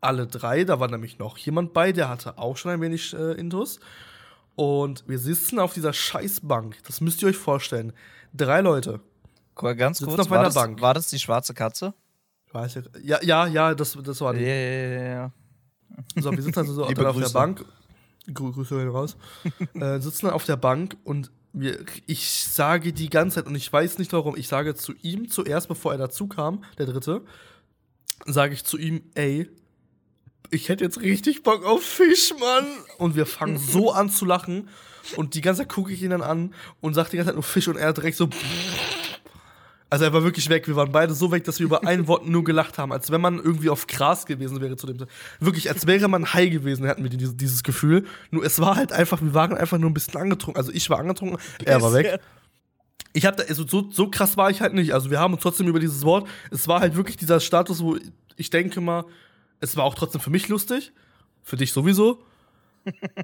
Alle 0.00 0.26
drei, 0.26 0.64
da 0.64 0.78
war 0.78 0.88
nämlich 0.88 1.18
noch 1.18 1.38
jemand 1.38 1.72
bei, 1.72 1.92
der 1.92 2.08
hatte 2.08 2.38
auch 2.38 2.56
schon 2.56 2.70
ein 2.70 2.80
wenig 2.80 3.14
äh, 3.14 3.32
Intus. 3.32 3.80
Und 4.54 5.04
wir 5.06 5.18
sitzen 5.18 5.58
auf 5.58 5.74
dieser 5.74 5.92
Scheißbank. 5.92 6.82
Das 6.86 7.00
müsst 7.00 7.22
ihr 7.22 7.28
euch 7.28 7.36
vorstellen. 7.36 7.92
Drei 8.34 8.60
Leute. 8.60 9.00
Ganz 9.54 10.02
kurz, 10.02 10.18
auf 10.18 10.30
war, 10.30 10.44
das, 10.44 10.54
Bank. 10.54 10.82
war 10.82 10.92
das 10.92 11.08
die 11.08 11.18
schwarze 11.18 11.54
Katze? 11.54 11.94
Weiß 12.52 12.76
ich. 12.76 12.84
Ja, 13.02 13.22
ja, 13.22 13.46
ja, 13.46 13.74
das, 13.74 13.96
das 14.02 14.20
war 14.20 14.34
die. 14.34 14.40
Ja, 14.40 14.54
ja, 14.54 15.02
ja. 15.02 15.32
So, 16.16 16.30
wir 16.30 16.42
sitzen 16.42 16.58
also 16.58 16.74
so 16.74 16.84
auf 16.86 16.92
der 16.92 17.28
Bank. 17.30 17.64
Grüße 18.32 18.86
raus. 18.88 19.16
äh, 19.74 19.98
sitzen 20.00 20.28
auf 20.28 20.44
der 20.44 20.56
Bank 20.56 20.96
und 21.04 21.30
wir, 21.56 21.84
ich 22.06 22.30
sage 22.30 22.92
die 22.92 23.08
ganze 23.08 23.36
Zeit, 23.36 23.46
und 23.46 23.54
ich 23.54 23.72
weiß 23.72 23.98
nicht 23.98 24.12
warum, 24.12 24.36
ich 24.36 24.46
sage 24.46 24.74
zu 24.74 24.92
ihm 25.02 25.30
zuerst, 25.30 25.68
bevor 25.68 25.92
er 25.92 25.98
dazu 25.98 26.26
kam, 26.26 26.62
der 26.76 26.84
dritte, 26.84 27.22
sage 28.26 28.52
ich 28.52 28.64
zu 28.64 28.76
ihm, 28.76 29.02
ey, 29.14 29.48
ich 30.50 30.68
hätte 30.68 30.84
jetzt 30.84 31.00
richtig 31.00 31.42
Bock 31.42 31.64
auf 31.64 31.82
Fisch, 31.82 32.34
Mann. 32.38 32.66
Und 32.98 33.16
wir 33.16 33.26
fangen 33.26 33.58
so 33.58 33.90
an 33.90 34.10
zu 34.10 34.26
lachen. 34.26 34.68
Und 35.16 35.34
die 35.34 35.40
ganze 35.40 35.62
Zeit 35.62 35.70
gucke 35.70 35.92
ich 35.92 36.02
ihn 36.02 36.10
dann 36.10 36.22
an 36.22 36.54
und 36.80 36.94
sage 36.94 37.10
die 37.10 37.16
ganze 37.16 37.30
Zeit 37.30 37.36
nur 37.36 37.42
Fisch 37.42 37.68
und 37.68 37.76
er 37.76 37.92
direkt 37.92 38.16
so. 38.16 38.28
Also 39.96 40.04
er 40.04 40.12
war 40.12 40.24
wirklich 40.24 40.50
weg. 40.50 40.68
Wir 40.68 40.76
waren 40.76 40.92
beide 40.92 41.14
so 41.14 41.32
weg, 41.32 41.44
dass 41.44 41.58
wir 41.58 41.64
über 41.64 41.86
ein 41.86 42.06
Wort 42.06 42.26
nur 42.26 42.44
gelacht 42.44 42.76
haben, 42.76 42.92
als 42.92 43.10
wenn 43.10 43.22
man 43.22 43.38
irgendwie 43.38 43.70
auf 43.70 43.86
Gras 43.86 44.26
gewesen 44.26 44.60
wäre 44.60 44.76
zu 44.76 44.86
dem 44.86 44.98
Zeit. 44.98 45.08
Wirklich, 45.40 45.70
als 45.70 45.86
wäre 45.86 46.06
man 46.06 46.34
high 46.34 46.50
gewesen, 46.50 46.86
hatten 46.86 47.02
wir 47.02 47.08
dieses, 47.08 47.34
dieses 47.34 47.62
Gefühl. 47.62 48.04
Nur 48.30 48.44
es 48.44 48.60
war 48.60 48.76
halt 48.76 48.92
einfach, 48.92 49.22
wir 49.22 49.32
waren 49.32 49.56
einfach 49.56 49.78
nur 49.78 49.88
ein 49.88 49.94
bisschen 49.94 50.20
angetrunken. 50.20 50.60
Also 50.60 50.70
ich 50.70 50.90
war 50.90 50.98
angetrunken, 50.98 51.38
er 51.64 51.80
war 51.80 51.94
weg. 51.94 52.20
Ich 53.14 53.24
hab 53.24 53.38
da, 53.38 53.44
also 53.44 53.66
so, 53.66 53.90
so 53.90 54.10
krass 54.10 54.36
war 54.36 54.50
ich 54.50 54.60
halt 54.60 54.74
nicht. 54.74 54.92
Also 54.92 55.10
wir 55.10 55.18
haben 55.18 55.32
uns 55.32 55.42
trotzdem 55.42 55.66
über 55.66 55.80
dieses 55.80 56.04
Wort, 56.04 56.28
es 56.50 56.68
war 56.68 56.80
halt 56.80 56.94
wirklich 56.94 57.16
dieser 57.16 57.40
Status, 57.40 57.82
wo 57.82 57.96
ich 58.36 58.50
denke 58.50 58.82
mal, 58.82 59.06
es 59.60 59.78
war 59.78 59.84
auch 59.84 59.94
trotzdem 59.94 60.20
für 60.20 60.28
mich 60.28 60.48
lustig. 60.48 60.92
Für 61.42 61.56
dich 61.56 61.72
sowieso. 61.72 62.22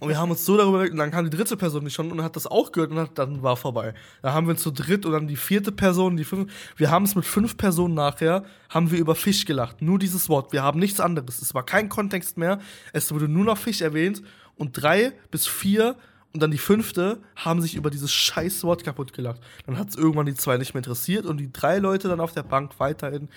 Und 0.00 0.08
wir 0.08 0.18
haben 0.18 0.30
uns 0.30 0.44
so 0.44 0.56
darüber 0.56 0.80
und 0.80 0.96
dann 0.96 1.10
kam 1.10 1.24
die 1.28 1.36
dritte 1.36 1.56
Person 1.56 1.84
nicht 1.84 1.94
schon 1.94 2.10
und 2.10 2.22
hat 2.22 2.36
das 2.36 2.46
auch 2.46 2.72
gehört 2.72 2.90
und 2.90 2.98
hat, 2.98 3.18
dann 3.18 3.42
war 3.42 3.56
vorbei. 3.56 3.94
Da 4.22 4.32
haben 4.32 4.48
wir 4.48 4.56
zu 4.56 4.70
dritt 4.70 5.06
und 5.06 5.12
dann 5.12 5.28
die 5.28 5.36
vierte 5.36 5.72
Person, 5.72 6.16
die 6.16 6.24
fünf. 6.24 6.52
Wir 6.76 6.90
haben 6.90 7.04
es 7.04 7.14
mit 7.14 7.24
fünf 7.24 7.56
Personen 7.56 7.94
nachher, 7.94 8.44
haben 8.68 8.90
wir 8.90 8.98
über 8.98 9.14
Fisch 9.14 9.44
gelacht. 9.44 9.82
Nur 9.82 9.98
dieses 9.98 10.28
Wort. 10.28 10.52
Wir 10.52 10.62
haben 10.62 10.78
nichts 10.78 11.00
anderes. 11.00 11.40
Es 11.40 11.54
war 11.54 11.64
kein 11.64 11.88
Kontext 11.88 12.36
mehr. 12.36 12.58
Es 12.92 13.12
wurde 13.12 13.28
nur 13.28 13.44
noch 13.44 13.58
Fisch 13.58 13.80
erwähnt 13.80 14.22
und 14.56 14.72
drei 14.72 15.12
bis 15.30 15.46
vier 15.46 15.96
und 16.32 16.42
dann 16.42 16.50
die 16.50 16.58
fünfte 16.58 17.20
haben 17.36 17.60
sich 17.60 17.74
über 17.74 17.90
dieses 17.90 18.10
scheiß 18.12 18.64
Wort 18.64 18.84
kaputt 18.84 19.12
gelacht. 19.12 19.40
Dann 19.66 19.78
hat 19.78 19.90
es 19.90 19.96
irgendwann 19.96 20.26
die 20.26 20.34
zwei 20.34 20.56
nicht 20.56 20.72
mehr 20.74 20.80
interessiert 20.80 21.26
und 21.26 21.38
die 21.38 21.52
drei 21.52 21.78
Leute 21.78 22.08
dann 22.08 22.20
auf 22.20 22.32
der 22.32 22.42
Bank 22.42 22.72
weiterhin 22.78 23.28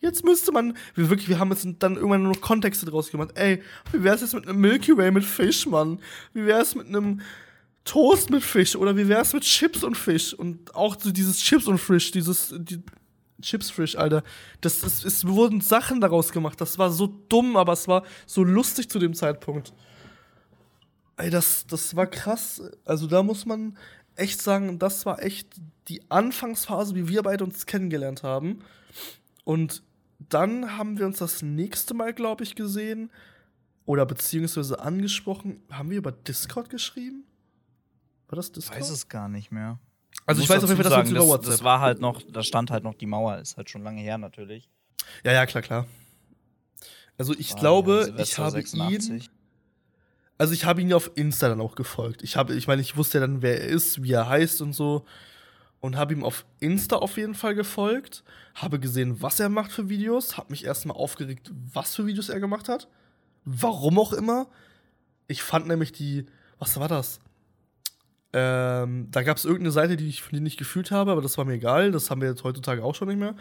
Jetzt 0.00 0.24
müsste 0.24 0.50
man, 0.50 0.76
wir 0.94 1.10
wirklich, 1.10 1.28
wir 1.28 1.38
haben 1.38 1.50
jetzt 1.50 1.66
dann 1.78 1.96
irgendwann 1.96 2.22
nur 2.22 2.32
noch 2.32 2.40
Kontexte 2.40 2.86
draus 2.86 3.10
gemacht. 3.10 3.32
Ey, 3.34 3.62
wie 3.92 4.02
wär's 4.02 4.22
jetzt 4.22 4.34
mit 4.34 4.48
einem 4.48 4.60
Milky 4.60 4.96
Way 4.96 5.10
mit 5.10 5.24
Fisch, 5.24 5.66
Mann? 5.66 6.00
Wie 6.32 6.46
wär's 6.46 6.74
mit 6.74 6.86
einem 6.86 7.20
Toast 7.84 8.30
mit 8.30 8.42
Fisch? 8.42 8.76
Oder 8.76 8.96
wie 8.96 9.08
wär's 9.08 9.34
mit 9.34 9.42
Chips 9.42 9.84
und 9.84 9.96
Fisch? 9.96 10.32
Und 10.32 10.74
auch 10.74 10.96
so 10.98 11.10
dieses 11.10 11.38
Chips 11.40 11.66
und 11.66 11.78
Fisch, 11.78 12.10
dieses, 12.12 12.54
die 12.56 12.82
Chips 13.42 13.70
Fish, 13.70 13.96
Alter. 13.96 14.22
Das, 14.62 14.80
das, 14.80 15.04
es 15.04 15.26
wurden 15.26 15.60
Sachen 15.60 16.00
daraus 16.00 16.32
gemacht. 16.32 16.60
Das 16.60 16.78
war 16.78 16.90
so 16.90 17.06
dumm, 17.06 17.56
aber 17.56 17.74
es 17.74 17.86
war 17.86 18.04
so 18.26 18.42
lustig 18.42 18.88
zu 18.88 18.98
dem 18.98 19.12
Zeitpunkt. 19.12 19.74
Ey, 21.18 21.28
das, 21.28 21.66
das 21.66 21.94
war 21.94 22.06
krass. 22.06 22.62
Also 22.86 23.06
da 23.06 23.22
muss 23.22 23.44
man 23.44 23.76
echt 24.16 24.40
sagen, 24.40 24.78
das 24.78 25.04
war 25.04 25.22
echt 25.22 25.48
die 25.88 26.00
Anfangsphase, 26.10 26.94
wie 26.94 27.08
wir 27.08 27.22
beide 27.22 27.44
uns 27.44 27.66
kennengelernt 27.66 28.22
haben. 28.22 28.60
Und 29.44 29.82
dann 30.28 30.76
haben 30.76 30.98
wir 30.98 31.06
uns 31.06 31.18
das 31.18 31.42
nächste 31.42 31.94
Mal, 31.94 32.12
glaube 32.12 32.44
ich, 32.44 32.54
gesehen 32.54 33.10
oder 33.86 34.06
beziehungsweise 34.06 34.80
angesprochen. 34.80 35.62
Haben 35.70 35.90
wir 35.90 35.98
über 35.98 36.12
Discord 36.12 36.70
geschrieben? 36.70 37.24
War 38.28 38.36
das 38.36 38.52
Discord? 38.52 38.76
Ich 38.76 38.82
weiß 38.82 38.90
es 38.90 39.08
gar 39.08 39.28
nicht 39.28 39.50
mehr. 39.50 39.78
Also 40.26 40.42
ich 40.42 40.48
weiß 40.48 40.62
auf 40.62 40.70
jeden 40.70 40.82
Fall, 40.82 40.90
dass 40.90 41.10
wir 41.10 41.16
über 41.16 41.26
WhatsApp. 41.26 41.52
Das 41.52 41.64
war 41.64 41.80
halt 41.80 42.00
noch, 42.00 42.22
da 42.22 42.42
stand 42.42 42.70
halt 42.70 42.84
noch 42.84 42.94
die 42.94 43.06
Mauer, 43.06 43.38
ist 43.38 43.56
halt 43.56 43.70
schon 43.70 43.82
lange 43.82 44.00
her 44.00 44.18
natürlich. 44.18 44.68
Ja, 45.24 45.32
ja, 45.32 45.46
klar, 45.46 45.62
klar. 45.62 45.86
Also 47.18 47.34
ich 47.34 47.52
war 47.54 47.60
glaube, 47.60 48.14
ich 48.18 48.38
habe 48.38 48.50
86. 48.52 49.10
ihn. 49.10 49.28
Also 50.38 50.54
ich 50.54 50.64
habe 50.64 50.80
ihn 50.80 50.88
ja 50.88 50.96
auf 50.96 51.10
Insta 51.16 51.48
dann 51.48 51.60
auch 51.60 51.74
gefolgt. 51.74 52.22
Ich 52.22 52.36
habe, 52.36 52.54
ich 52.54 52.66
meine, 52.66 52.80
ich 52.80 52.96
wusste 52.96 53.18
ja 53.18 53.26
dann, 53.26 53.42
wer 53.42 53.60
er 53.60 53.68
ist, 53.68 54.02
wie 54.02 54.12
er 54.12 54.28
heißt 54.28 54.62
und 54.62 54.72
so 54.72 55.04
und 55.80 55.96
habe 55.96 56.12
ihm 56.12 56.24
auf 56.24 56.44
Insta 56.60 56.96
auf 56.96 57.16
jeden 57.16 57.34
Fall 57.34 57.54
gefolgt, 57.54 58.22
habe 58.54 58.78
gesehen, 58.78 59.22
was 59.22 59.40
er 59.40 59.48
macht 59.48 59.72
für 59.72 59.88
Videos, 59.88 60.36
habe 60.36 60.50
mich 60.50 60.64
erstmal 60.64 60.96
aufgeregt, 60.96 61.50
was 61.72 61.94
für 61.94 62.06
Videos 62.06 62.28
er 62.28 62.40
gemacht 62.40 62.68
hat. 62.68 62.88
Warum 63.44 63.98
auch 63.98 64.12
immer. 64.12 64.48
Ich 65.26 65.42
fand 65.42 65.66
nämlich 65.66 65.92
die, 65.92 66.26
was 66.58 66.78
war 66.78 66.88
das? 66.88 67.20
Ähm, 68.32 69.08
da 69.10 69.22
gab 69.22 69.38
es 69.38 69.44
irgendeine 69.44 69.72
Seite, 69.72 69.96
die 69.96 70.08
ich, 70.08 70.22
die 70.30 70.40
nicht 70.40 70.58
gefühlt 70.58 70.90
habe, 70.90 71.10
aber 71.12 71.22
das 71.22 71.38
war 71.38 71.44
mir 71.44 71.54
egal. 71.54 71.90
Das 71.90 72.10
haben 72.10 72.20
wir 72.20 72.28
jetzt 72.28 72.44
heutzutage 72.44 72.84
auch 72.84 72.94
schon 72.94 73.08
nicht 73.08 73.18
mehr. 73.18 73.34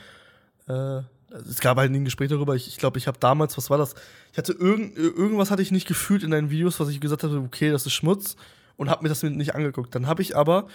Äh, 0.67 1.03
es 1.31 1.59
gab 1.59 1.77
halt 1.77 1.91
ein 1.91 2.05
Gespräch 2.05 2.29
darüber. 2.29 2.55
Ich 2.55 2.63
glaube, 2.63 2.69
ich, 2.69 2.77
glaub, 2.77 2.97
ich 2.97 3.07
habe 3.07 3.19
damals, 3.19 3.57
was 3.57 3.69
war 3.69 3.77
das? 3.77 3.93
Ich 4.31 4.37
hatte 4.37 4.53
irgend, 4.53 4.97
irgendwas 4.97 5.51
hatte 5.51 5.61
ich 5.61 5.71
nicht 5.71 5.87
gefühlt 5.87 6.23
in 6.23 6.31
deinen 6.31 6.49
Videos, 6.49 6.79
was 6.79 6.89
ich 6.89 6.99
gesagt 6.99 7.23
habe, 7.23 7.37
okay, 7.37 7.69
das 7.69 7.85
ist 7.85 7.93
Schmutz 7.93 8.35
und 8.77 8.89
habe 8.89 9.03
mir 9.03 9.09
das 9.09 9.21
nicht 9.21 9.53
angeguckt. 9.53 9.93
Dann 9.93 10.07
habe 10.07 10.21
ich 10.21 10.35
aber 10.35 10.67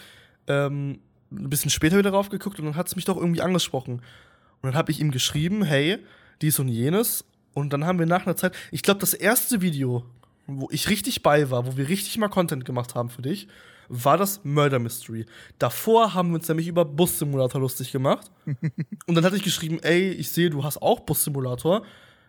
ähm, 0.47 0.99
ein 1.35 1.49
bisschen 1.49 1.71
später 1.71 1.97
wieder 1.97 2.11
drauf 2.11 2.29
geguckt 2.29 2.59
und 2.59 2.65
dann 2.65 2.75
hat 2.75 2.87
es 2.87 2.95
mich 2.95 3.05
doch 3.05 3.17
irgendwie 3.17 3.41
angesprochen. 3.41 3.95
Und 3.95 4.69
dann 4.71 4.75
habe 4.75 4.91
ich 4.91 4.99
ihm 4.99 5.11
geschrieben, 5.11 5.63
hey, 5.63 5.99
dies 6.41 6.59
und 6.59 6.67
jenes. 6.67 7.25
Und 7.53 7.71
dann 7.71 7.85
haben 7.85 7.99
wir 7.99 8.05
nach 8.05 8.25
einer 8.25 8.35
Zeit, 8.35 8.53
ich 8.71 8.83
glaube, 8.83 8.99
das 8.99 9.13
erste 9.13 9.61
Video, 9.61 10.03
wo 10.47 10.67
ich 10.71 10.89
richtig 10.89 11.23
bei 11.23 11.49
war, 11.49 11.65
wo 11.65 11.77
wir 11.77 11.87
richtig 11.87 12.17
mal 12.17 12.27
Content 12.27 12.65
gemacht 12.65 12.95
haben 12.95 13.09
für 13.09 13.21
dich, 13.21 13.47
war 13.87 14.17
das 14.17 14.43
Murder 14.43 14.79
Mystery. 14.79 15.25
Davor 15.59 16.13
haben 16.13 16.29
wir 16.29 16.35
uns 16.35 16.47
nämlich 16.47 16.67
über 16.67 16.85
Bus-Simulator 16.85 17.61
lustig 17.61 17.91
gemacht. 17.91 18.31
und 19.05 19.15
dann 19.15 19.23
hatte 19.23 19.35
ich 19.35 19.43
geschrieben, 19.43 19.79
ey, 19.81 20.11
ich 20.11 20.31
sehe, 20.31 20.49
du 20.49 20.63
hast 20.63 20.81
auch 20.81 21.01
Bus-Simulator. 21.01 21.83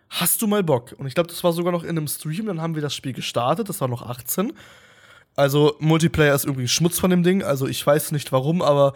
Hast 0.09 0.41
du 0.41 0.47
mal 0.47 0.63
Bock? 0.63 0.93
Und 0.97 1.07
ich 1.07 1.15
glaube, 1.15 1.29
das 1.29 1.43
war 1.43 1.51
sogar 1.51 1.71
noch 1.71 1.83
in 1.83 1.89
einem 1.89 2.07
Stream. 2.07 2.45
Dann 2.45 2.61
haben 2.61 2.75
wir 2.75 2.81
das 2.81 2.95
Spiel 2.95 3.13
gestartet. 3.13 3.67
Das 3.67 3.81
war 3.81 3.87
noch 3.87 4.03
18. 4.03 4.53
Also 5.37 5.75
Multiplayer 5.79 6.33
ist 6.33 6.45
übrigens 6.45 6.71
Schmutz 6.71 6.99
von 6.99 7.11
dem 7.11 7.21
Ding. 7.21 7.43
Also 7.43 7.67
ich 7.67 7.85
weiß 7.85 8.11
nicht 8.11 8.31
warum, 8.31 8.63
aber 8.63 8.93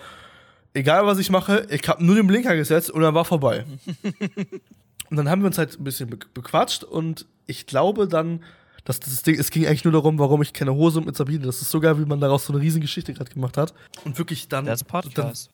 egal 0.74 1.06
was 1.06 1.20
ich 1.20 1.30
mache, 1.30 1.68
ich 1.70 1.88
habe 1.88 2.04
nur 2.04 2.16
den 2.16 2.26
Blinker 2.26 2.56
gesetzt 2.56 2.90
und 2.90 3.02
dann 3.02 3.14
war 3.14 3.26
vorbei. 3.26 3.64
und 5.12 5.18
dann 5.18 5.30
haben 5.30 5.44
wir 5.44 5.48
uns 5.48 5.60
halt 5.60 5.80
ein 5.80 5.84
bisschen 5.84 6.10
be 6.10 6.18
bequatscht 6.34 6.84
und 6.84 7.28
ich 7.46 7.68
glaube 7.68 8.08
dann, 8.08 8.44
dass 8.86 9.00
das 9.00 9.22
Ding, 9.22 9.40
es 9.40 9.52
ging 9.52 9.68
eigentlich 9.68 9.84
nur 9.84 9.94
darum, 9.94 10.18
warum 10.18 10.42
ich 10.42 10.52
keine 10.52 10.74
Hose 10.74 11.02
mit 11.02 11.16
Sabine. 11.16 11.46
Das 11.46 11.62
ist 11.62 11.70
so 11.70 11.80
geil, 11.80 12.00
wie 12.00 12.06
man 12.06 12.20
daraus 12.20 12.48
so 12.48 12.54
eine 12.54 12.62
riesige 12.62 12.86
Geschichte 12.86 13.14
gerade 13.14 13.32
gemacht 13.32 13.56
hat. 13.56 13.76
Und 14.04 14.18
wirklich 14.18 14.48
dann. 14.48 14.66
Das 14.66 14.84
Podcast. 14.84 15.52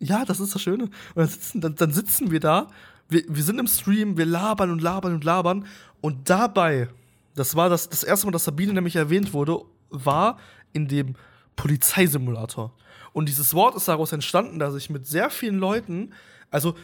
Dann, 0.00 0.08
ja, 0.08 0.24
das 0.24 0.40
ist 0.40 0.52
das 0.52 0.60
Schöne. 0.60 0.84
Und 0.84 0.92
dann 1.14 1.28
sitzen, 1.28 1.60
dann, 1.60 1.76
dann 1.76 1.92
sitzen 1.92 2.32
wir 2.32 2.40
da, 2.40 2.66
wir, 3.08 3.22
wir 3.28 3.42
sind 3.44 3.60
im 3.60 3.68
Stream, 3.68 4.16
wir 4.16 4.26
labern 4.26 4.72
und 4.72 4.82
labern 4.82 5.14
und 5.14 5.22
labern. 5.22 5.66
Und 6.00 6.28
dabei, 6.28 6.88
das 7.36 7.54
war 7.54 7.68
das, 7.68 7.88
das 7.88 8.02
erste 8.02 8.26
Mal, 8.26 8.32
dass 8.32 8.44
Sabine 8.44 8.72
nämlich 8.72 8.96
erwähnt 8.96 9.32
wurde 9.32 9.60
war 9.94 10.38
in 10.72 10.88
dem 10.88 11.14
Polizeisimulator. 11.56 12.74
Und 13.12 13.28
dieses 13.28 13.54
Wort 13.54 13.76
ist 13.76 13.88
daraus 13.88 14.12
entstanden, 14.12 14.58
dass 14.58 14.74
ich 14.74 14.90
mit 14.90 15.06
sehr 15.06 15.30
vielen 15.30 15.58
Leuten, 15.58 16.12
also 16.50 16.74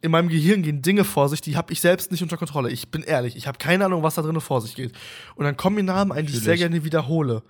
in 0.00 0.10
meinem 0.10 0.28
Gehirn 0.28 0.62
gehen 0.62 0.82
Dinge 0.82 1.04
vor 1.04 1.28
sich, 1.28 1.40
die 1.40 1.56
habe 1.56 1.72
ich 1.72 1.80
selbst 1.80 2.10
nicht 2.10 2.22
unter 2.22 2.36
Kontrolle. 2.36 2.70
Ich 2.70 2.90
bin 2.90 3.02
ehrlich, 3.02 3.36
ich 3.36 3.46
habe 3.46 3.58
keine 3.58 3.84
Ahnung, 3.86 4.02
was 4.02 4.14
da 4.14 4.22
drin 4.22 4.40
vor 4.40 4.60
sich 4.60 4.74
geht. 4.74 4.92
Und 5.34 5.44
dann 5.44 5.56
kommen 5.56 5.76
mir 5.76 5.82
Namen 5.82 6.12
ein, 6.12 6.26
die 6.26 6.32
ich 6.32 6.40
sehr 6.40 6.56
gerne 6.56 6.84
wiederhole. 6.84 7.42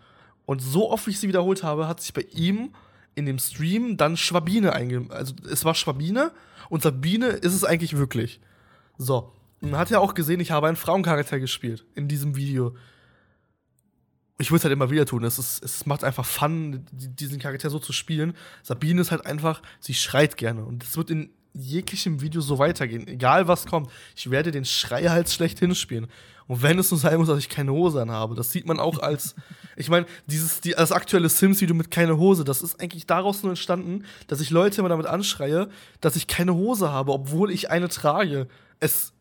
Und 0.45 0.61
so 0.61 0.91
oft 0.91 1.07
wie 1.07 1.11
ich 1.11 1.21
sie 1.21 1.29
wiederholt 1.29 1.63
habe, 1.63 1.89
hat 1.89 2.01
sich 2.01 2.13
bei 2.13 2.27
ihm 2.33 2.73
in 3.15 3.27
dem 3.27 3.39
Stream 3.39 3.97
dann 3.97 4.17
Schwabine 4.17 4.73
einge... 4.73 5.07
Also 5.11 5.35
es 5.51 5.65
war 5.65 5.75
Schwabine 5.75 6.33
und 6.69 6.83
Sabine 6.83 7.27
ist 7.27 7.55
es 7.55 7.65
eigentlich 7.65 7.97
wirklich. 7.97 8.41
So. 8.99 9.33
Man 9.61 9.77
hat 9.77 9.91
ja 9.91 9.99
auch 9.99 10.15
gesehen, 10.15 10.41
ich 10.41 10.51
habe 10.51 10.69
einen 10.69 10.77
Frauencharakter 10.77 11.41
gespielt 11.41 11.85
in 11.95 12.09
diesem 12.09 12.37
Video. 12.37 12.75
Ich 14.39 14.51
würde 14.51 14.59
es 14.59 14.65
halt 14.65 14.73
immer 14.73 14.91
wieder 14.91 15.07
tun. 15.07 15.25
Es, 15.25 15.39
ist, 15.39 15.63
es 15.65 15.87
macht 15.87 16.05
einfach 16.05 16.27
Fun, 16.27 16.85
diesen 16.93 17.39
Charakter 17.39 17.71
so 17.71 17.79
zu 17.79 17.93
spielen. 17.93 18.35
Sabine 18.63 19.01
ist 19.01 19.11
halt 19.11 19.25
einfach, 19.25 19.63
sie 19.81 19.95
schreit 19.95 20.37
gerne. 20.37 20.65
Und 20.65 20.83
es 20.83 20.97
wird 20.97 21.11
in 21.11 21.31
jeglichem 21.55 22.21
Video 22.21 22.41
so 22.41 22.59
weitergehen. 22.59 23.09
Egal 23.09 23.49
was 23.49 23.67
kommt. 23.67 23.91
Ich 24.15 24.31
werde 24.31 24.51
den 24.51 24.65
Schreihals 24.65 25.35
schlecht 25.35 25.59
hinspielen. 25.59 26.07
Und 26.49 26.63
wenn 26.63 26.79
es 26.79 26.91
nur 26.91 27.01
sein 27.01 27.19
muss, 27.19 27.29
dass 27.29 27.39
ich 27.39 27.49
keine 27.49 27.73
Hose 27.73 28.01
anhabe, 28.01 28.35
das 28.35 28.53
sieht 28.53 28.67
man 28.67 28.79
auch 28.79 29.01
als. 29.01 29.35
ich 29.77 29.89
meine, 29.89 30.07
dieses 30.27 30.61
die, 30.61 30.73
das 30.73 30.93
aktuelle 30.93 31.29
Sims-Video 31.29 31.75
mit 31.75 31.91
keine 31.91 32.19
Hose, 32.19 32.45
das 32.45 32.63
ist 32.63 32.81
eigentlich 32.81 33.07
daraus 33.07 33.43
nur 33.43 33.51
entstanden, 33.51 34.05
dass 34.29 34.41
ich 34.41 34.51
Leute 34.51 34.81
immer 34.81 34.89
damit 34.89 35.07
anschreie, 35.07 35.69
dass 36.01 36.15
ich 36.15 36.27
keine 36.27 36.55
Hose 36.55 36.91
habe, 36.91 37.13
obwohl 37.13 37.51
ich 37.51 37.71
eine 37.71 37.89
trage. 37.89 38.47
Es, 38.79 39.13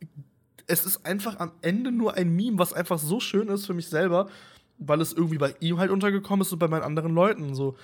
es 0.67 0.85
ist 0.85 1.05
einfach 1.05 1.39
am 1.39 1.51
Ende 1.61 1.91
nur 1.91 2.13
ein 2.15 2.35
Meme, 2.35 2.59
was 2.59 2.73
einfach 2.73 2.99
so 2.99 3.19
schön 3.19 3.47
ist 3.47 3.65
für 3.65 3.73
mich 3.73 3.87
selber, 3.87 4.27
weil 4.77 5.01
es 5.01 5.13
irgendwie 5.13 5.37
bei 5.37 5.55
ihm 5.59 5.77
halt 5.79 5.91
untergekommen 5.91 6.41
ist 6.41 6.51
und 6.51 6.59
bei 6.59 6.67
meinen 6.67 6.83
anderen 6.83 7.13
Leuten. 7.13 7.55
So, 7.55 7.75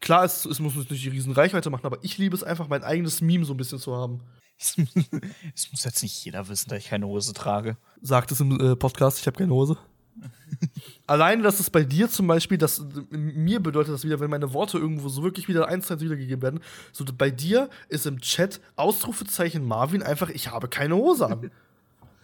klar, 0.00 0.24
es, 0.24 0.44
es 0.44 0.58
muss 0.60 0.74
nicht 0.74 0.90
die 0.90 1.08
riesen 1.08 1.32
Reichweite 1.32 1.70
machen, 1.70 1.86
aber 1.86 1.98
ich 2.02 2.18
liebe 2.18 2.34
es 2.34 2.42
einfach, 2.42 2.68
mein 2.68 2.84
eigenes 2.84 3.20
Meme 3.20 3.44
so 3.44 3.54
ein 3.54 3.56
bisschen 3.56 3.78
zu 3.78 3.94
haben. 3.94 4.20
Es 4.58 4.76
muss 5.70 5.84
jetzt 5.84 6.02
nicht 6.02 6.24
jeder 6.24 6.48
wissen, 6.48 6.70
dass 6.70 6.78
ich 6.78 6.88
keine 6.88 7.06
Hose 7.06 7.34
trage. 7.34 7.76
Sagt 8.00 8.32
es 8.32 8.40
im 8.40 8.58
äh, 8.60 8.76
Podcast, 8.76 9.18
ich 9.20 9.26
habe 9.26 9.38
keine 9.38 9.52
Hose. 9.52 9.76
Alleine, 11.06 11.42
dass 11.42 11.60
es 11.60 11.70
bei 11.70 11.84
dir 11.84 12.08
zum 12.08 12.26
Beispiel, 12.26 12.58
das 12.58 12.84
mir 13.10 13.60
bedeutet 13.60 13.92
das 13.92 14.04
wieder, 14.04 14.18
wenn 14.20 14.30
meine 14.30 14.52
Worte 14.52 14.78
irgendwo 14.78 15.08
so 15.08 15.22
wirklich 15.22 15.48
wieder 15.48 15.68
eins 15.68 15.86
zu 15.86 15.94
eins 15.94 16.02
wiedergegeben 16.02 16.42
werden. 16.42 16.60
So 16.92 17.04
bei 17.04 17.30
dir 17.30 17.68
ist 17.88 18.06
im 18.06 18.20
Chat 18.20 18.60
Ausrufezeichen 18.76 19.64
Marvin 19.64 20.02
einfach, 20.02 20.30
ich 20.30 20.50
habe 20.50 20.68
keine 20.68 20.96
Hose 20.96 21.26
an. 21.26 21.50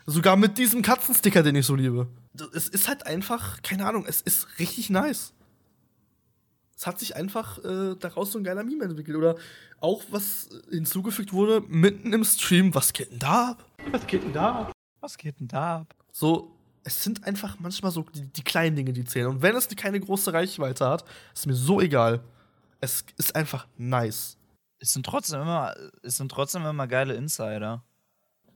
Sogar 0.07 0.37
mit 0.37 0.59
diesem 0.59 0.83
Katzensticker, 0.83 1.43
den 1.43 1.57
ich 1.57 1.67
so 1.67 1.75
liebe. 1.75 2.09
Es 2.55 2.69
ist 2.69 2.89
halt 2.89 3.07
einfach, 3.07 3.63
keine 3.63 3.87
Ahnung, 3.87 4.05
es 4.07 4.21
ist 4.21 4.59
richtig 4.59 4.91
nice. 4.91 5.33
Es 6.77 6.87
hat 6.87 6.99
sich 6.99 7.15
einfach 7.15 7.59
äh, 7.65 7.95
daraus 7.95 8.33
so 8.33 8.39
ein 8.39 8.45
geiler 8.45 8.65
Meme 8.65 8.85
entwickelt. 8.85 9.17
Oder 9.17 9.37
auch 9.81 10.03
was 10.11 10.49
hinzugefügt 10.71 11.33
wurde, 11.33 11.63
mitten 11.69 12.13
im 12.13 12.25
Stream, 12.25 12.75
was 12.75 12.93
geht 12.93 13.13
denn 13.13 13.19
da 13.21 13.51
ab? 13.51 13.65
Was 13.91 14.07
geht 14.07 14.25
denn 14.25 14.33
da 14.33 14.53
ab? 14.53 14.73
Was 15.01 15.19
geht 15.19 15.39
denn 15.39 15.49
da 15.49 15.77
ab? 15.79 15.95
So, 16.11 16.57
es 16.85 17.03
sind 17.03 17.25
einfach 17.25 17.59
manchmal 17.61 17.93
so 17.93 18.03
die, 18.03 18.27
die 18.27 18.43
kleinen 18.43 18.77
Dinge, 18.77 18.93
die 18.93 19.05
zählen. 19.05 19.29
Und 19.29 19.43
wenn 19.43 19.55
es 19.55 19.69
keine 19.69 20.01
große 20.01 20.33
Reichweite 20.33 20.89
hat, 20.89 21.05
ist 21.33 21.47
mir 21.47 21.55
so 21.55 21.81
egal. 21.81 22.21
Es 22.81 23.05
ist 23.17 23.37
einfach 23.37 23.67
nice. 23.79 24.37
Es 24.81 24.93
sind 24.93 25.07
trotzdem 25.07 25.43
immer, 25.43 25.75
es 26.03 26.17
sind 26.17 26.33
trotzdem 26.33 26.67
immer 26.67 26.89
geile 26.89 27.15
Insider. 27.15 27.85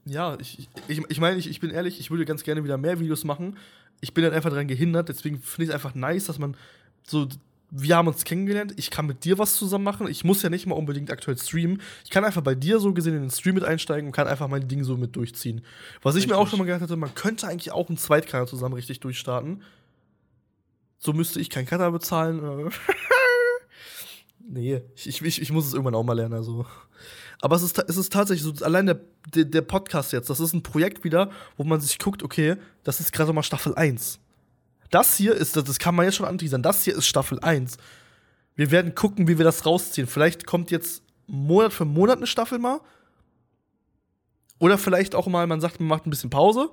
Ja, 0.07 0.37
ich, 0.39 0.67
ich, 0.87 1.01
ich 1.09 1.19
meine, 1.19 1.37
ich, 1.37 1.49
ich 1.49 1.59
bin 1.59 1.71
ehrlich, 1.71 1.99
ich 1.99 2.09
würde 2.11 2.25
ganz 2.25 2.43
gerne 2.43 2.63
wieder 2.63 2.77
mehr 2.77 2.99
Videos 2.99 3.23
machen. 3.23 3.57
Ich 3.99 4.13
bin 4.13 4.23
halt 4.23 4.33
einfach 4.33 4.49
daran 4.49 4.67
gehindert, 4.67 5.09
deswegen 5.09 5.39
finde 5.39 5.63
ich 5.63 5.69
es 5.69 5.75
einfach 5.75 5.95
nice, 5.95 6.25
dass 6.25 6.39
man 6.39 6.55
so 7.03 7.27
wir 7.69 7.97
haben 7.97 8.07
uns 8.07 8.23
kennengelernt, 8.23 8.73
ich 8.77 8.91
kann 8.91 9.05
mit 9.07 9.25
dir 9.25 9.37
was 9.37 9.55
zusammen 9.55 9.83
machen. 9.83 10.07
Ich 10.07 10.23
muss 10.23 10.41
ja 10.41 10.49
nicht 10.49 10.65
mal 10.65 10.75
unbedingt 10.75 11.11
aktuell 11.11 11.37
streamen. 11.37 11.81
Ich 12.05 12.09
kann 12.09 12.23
einfach 12.23 12.41
bei 12.41 12.55
dir 12.55 12.79
so 12.79 12.93
gesehen 12.93 13.15
in 13.15 13.21
den 13.21 13.29
Stream 13.29 13.55
mit 13.55 13.65
einsteigen 13.65 14.07
und 14.07 14.13
kann 14.13 14.27
einfach 14.27 14.47
mein 14.47 14.67
Ding 14.67 14.83
so 14.83 14.95
mit 14.95 15.15
durchziehen. 15.15 15.61
Was 16.01 16.15
ich 16.15 16.27
mir 16.27 16.37
auch 16.37 16.47
schon 16.47 16.59
mal 16.59 16.65
gedacht 16.65 16.81
hatte, 16.81 16.95
man 16.95 17.13
könnte 17.13 17.47
eigentlich 17.47 17.71
auch 17.71 17.89
einen 17.89 17.97
Zweitkanal 17.97 18.47
zusammen 18.47 18.75
richtig 18.75 19.01
durchstarten. 19.01 19.63
So 20.97 21.13
müsste 21.13 21.41
ich 21.41 21.49
keinen 21.49 21.65
Cutter 21.65 21.91
bezahlen. 21.91 22.71
nee, 24.49 24.81
ich, 24.95 25.21
ich, 25.21 25.41
ich 25.41 25.51
muss 25.51 25.67
es 25.67 25.73
irgendwann 25.73 25.95
auch 25.95 26.03
mal 26.03 26.13
lernen. 26.13 26.35
Also. 26.35 26.65
Aber 27.41 27.55
es 27.55 27.61
ist, 27.61 27.77
es 27.77 27.97
ist 27.97 28.11
tatsächlich 28.11 28.43
so, 28.43 28.65
allein 28.65 28.87
der, 28.87 28.99
der, 29.33 29.45
der 29.45 29.61
Podcast 29.61 30.11
jetzt, 30.11 30.29
das 30.29 30.39
ist 30.39 30.53
ein 30.53 30.63
Projekt 30.63 31.03
wieder, 31.03 31.29
wo 31.55 31.63
man 31.63 31.79
sich 31.79 31.99
guckt, 31.99 32.23
okay, 32.23 32.55
das 32.83 32.99
ist 32.99 33.11
gerade 33.11 33.31
mal 33.33 33.43
Staffel 33.43 33.75
1 33.75 34.19
das 34.89 35.17
hier 35.17 35.33
ist, 35.33 35.55
das 35.55 35.79
kann 35.79 35.95
man 35.95 36.05
ja 36.05 36.11
schon 36.11 36.25
anteasern, 36.25 36.61
das 36.61 36.83
hier 36.83 36.95
ist 36.95 37.07
Staffel 37.07 37.39
1. 37.39 37.77
Wir 38.55 38.71
werden 38.71 38.95
gucken, 38.95 39.27
wie 39.27 39.37
wir 39.37 39.45
das 39.45 39.65
rausziehen. 39.65 40.07
Vielleicht 40.07 40.45
kommt 40.45 40.71
jetzt 40.71 41.03
Monat 41.27 41.73
für 41.73 41.85
Monat 41.85 42.17
eine 42.17 42.27
Staffel 42.27 42.57
mal. 42.57 42.79
Oder 44.59 44.77
vielleicht 44.77 45.13
auch 45.13 45.27
mal, 45.27 45.45
man 45.45 45.61
sagt, 45.61 45.79
man 45.79 45.89
macht 45.89 46.07
ein 46.07 46.09
bisschen 46.09 46.29
Pause. 46.29 46.71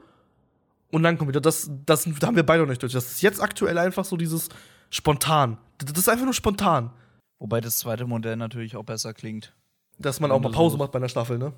Und 0.91 1.03
dann 1.03 1.19
kommt 1.19 1.29
wieder. 1.29 1.41
Das, 1.41 1.71
das, 1.85 2.05
das 2.05 2.23
haben 2.23 2.37
wir 2.37 2.47
beide 2.47 2.62
noch 2.62 2.71
nicht 2.71 2.83
durch. 2.83 2.93
Das 2.93 3.11
ist 3.11 3.21
jetzt 3.21 3.43
aktuell 3.43 3.77
einfach 3.77 4.05
so 4.05 4.17
dieses 4.17 4.49
spontan. 4.89 5.59
Das 5.79 5.99
ist 5.99 6.09
einfach 6.09 6.25
nur 6.25 6.33
spontan. 6.33 6.91
Wobei 7.39 7.61
das 7.61 7.79
zweite 7.79 8.07
Modell 8.07 8.37
natürlich 8.37 8.77
auch 8.77 8.85
besser 8.85 9.12
klingt. 9.12 9.53
Dass 9.99 10.20
man 10.20 10.30
auch 10.30 10.40
mal 10.40 10.51
Pause 10.51 10.76
macht 10.76 10.92
bei 10.92 10.99
einer 10.99 11.09
Staffel, 11.09 11.38
ne? 11.38 11.53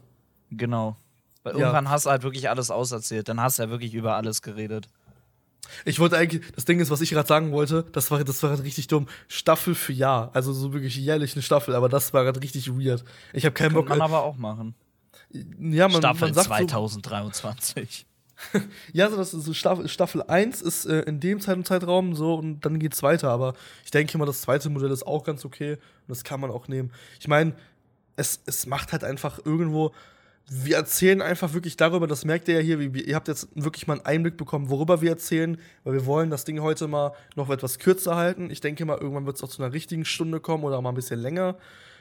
Genau. 0.50 0.96
Weil 1.42 1.54
ja. 1.54 1.60
irgendwann 1.60 1.90
hast 1.90 2.06
du 2.06 2.10
halt 2.10 2.22
wirklich 2.22 2.48
alles 2.48 2.70
auserzählt. 2.70 3.28
Dann 3.28 3.40
hast 3.40 3.58
du 3.58 3.64
ja 3.64 3.70
wirklich 3.70 3.94
über 3.94 4.16
alles 4.16 4.42
geredet. 4.42 4.88
Ich 5.84 5.98
wollte 5.98 6.16
eigentlich, 6.16 6.42
das 6.54 6.64
Ding 6.64 6.80
ist, 6.80 6.90
was 6.90 7.00
ich 7.00 7.10
gerade 7.10 7.26
sagen 7.26 7.52
wollte, 7.52 7.84
das 7.92 8.10
war, 8.10 8.22
das 8.22 8.42
war 8.42 8.50
gerade 8.50 8.62
richtig 8.62 8.86
dumm. 8.88 9.06
Staffel 9.28 9.74
für 9.74 9.92
Jahr. 9.92 10.30
Also 10.32 10.52
so 10.52 10.72
wirklich 10.72 10.96
jährlich 10.96 11.34
eine 11.34 11.42
Staffel, 11.42 11.74
aber 11.74 11.88
das 11.88 12.12
war 12.12 12.24
gerade 12.24 12.40
richtig 12.40 12.70
weird. 12.70 13.04
Ich 13.32 13.44
habe 13.44 13.52
keinen 13.52 13.74
Bock. 13.74 13.86
Kann 13.86 13.98
man 13.98 14.10
aber 14.10 14.22
auch 14.22 14.36
machen. 14.36 14.74
Ja, 15.32 15.88
man, 15.88 15.98
Staffel 15.98 16.28
man 16.28 16.34
sagt 16.34 16.48
2023. 16.48 18.06
So, 18.52 18.60
ja, 18.92 19.10
so, 19.10 19.16
das 19.16 19.34
ist 19.34 19.44
so 19.44 19.54
Staffel, 19.54 19.88
Staffel 19.88 20.22
1 20.22 20.62
ist 20.62 20.84
äh, 20.86 21.00
in 21.00 21.20
dem 21.20 21.40
Zeit 21.40 21.56
und 21.56 21.66
Zeitraum 21.66 22.14
so 22.14 22.34
und 22.34 22.60
dann 22.60 22.78
geht's 22.78 23.02
weiter. 23.02 23.30
Aber 23.30 23.54
ich 23.84 23.90
denke 23.90 24.16
mal, 24.18 24.26
das 24.26 24.42
zweite 24.42 24.68
Modell 24.70 24.90
ist 24.90 25.06
auch 25.06 25.24
ganz 25.24 25.44
okay 25.44 25.72
und 25.72 26.08
das 26.08 26.22
kann 26.22 26.40
man 26.40 26.50
auch 26.50 26.68
nehmen. 26.68 26.92
Ich 27.18 27.28
meine, 27.28 27.54
es, 28.16 28.40
es 28.46 28.66
macht 28.66 28.92
halt 28.92 29.04
einfach 29.04 29.38
irgendwo 29.44 29.92
wir 30.48 30.76
erzählen 30.76 31.22
einfach 31.22 31.54
wirklich 31.54 31.76
darüber, 31.76 32.06
das 32.06 32.24
merkt 32.24 32.46
ihr 32.48 32.54
ja 32.54 32.60
hier, 32.60 32.94
wie, 32.94 33.00
ihr 33.00 33.16
habt 33.16 33.26
jetzt 33.26 33.48
wirklich 33.54 33.86
mal 33.86 33.94
einen 33.94 34.06
Einblick 34.06 34.36
bekommen, 34.36 34.70
worüber 34.70 35.00
wir 35.00 35.10
erzählen, 35.10 35.58
weil 35.82 35.94
wir 35.94 36.06
wollen 36.06 36.30
das 36.30 36.44
Ding 36.44 36.60
heute 36.60 36.86
mal 36.86 37.12
noch 37.34 37.50
etwas 37.50 37.78
kürzer 37.78 38.14
halten. 38.14 38.50
Ich 38.50 38.60
denke 38.60 38.84
mal, 38.84 38.98
irgendwann 38.98 39.26
wird 39.26 39.36
es 39.36 39.42
auch 39.42 39.48
zu 39.48 39.62
einer 39.62 39.72
richtigen 39.72 40.04
Stunde 40.04 40.38
kommen 40.38 40.62
oder 40.62 40.80
mal 40.80 40.90
ein 40.90 40.94
bisschen 40.94 41.20
länger. 41.20 41.56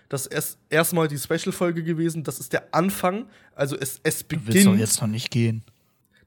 Das 0.09 0.27
ist 0.27 0.59
erstmal 0.69 1.07
die 1.07 1.17
Special-Folge 1.17 1.83
gewesen, 1.83 2.23
das 2.23 2.39
ist 2.39 2.53
der 2.53 2.75
Anfang, 2.75 3.25
also 3.55 3.75
es, 3.75 3.99
es 4.03 4.23
beginnt. 4.23 4.53
Wird 4.53 4.65
doch 4.67 4.75
jetzt 4.75 5.01
noch 5.01 5.07
nicht 5.07 5.31
gehen. 5.31 5.63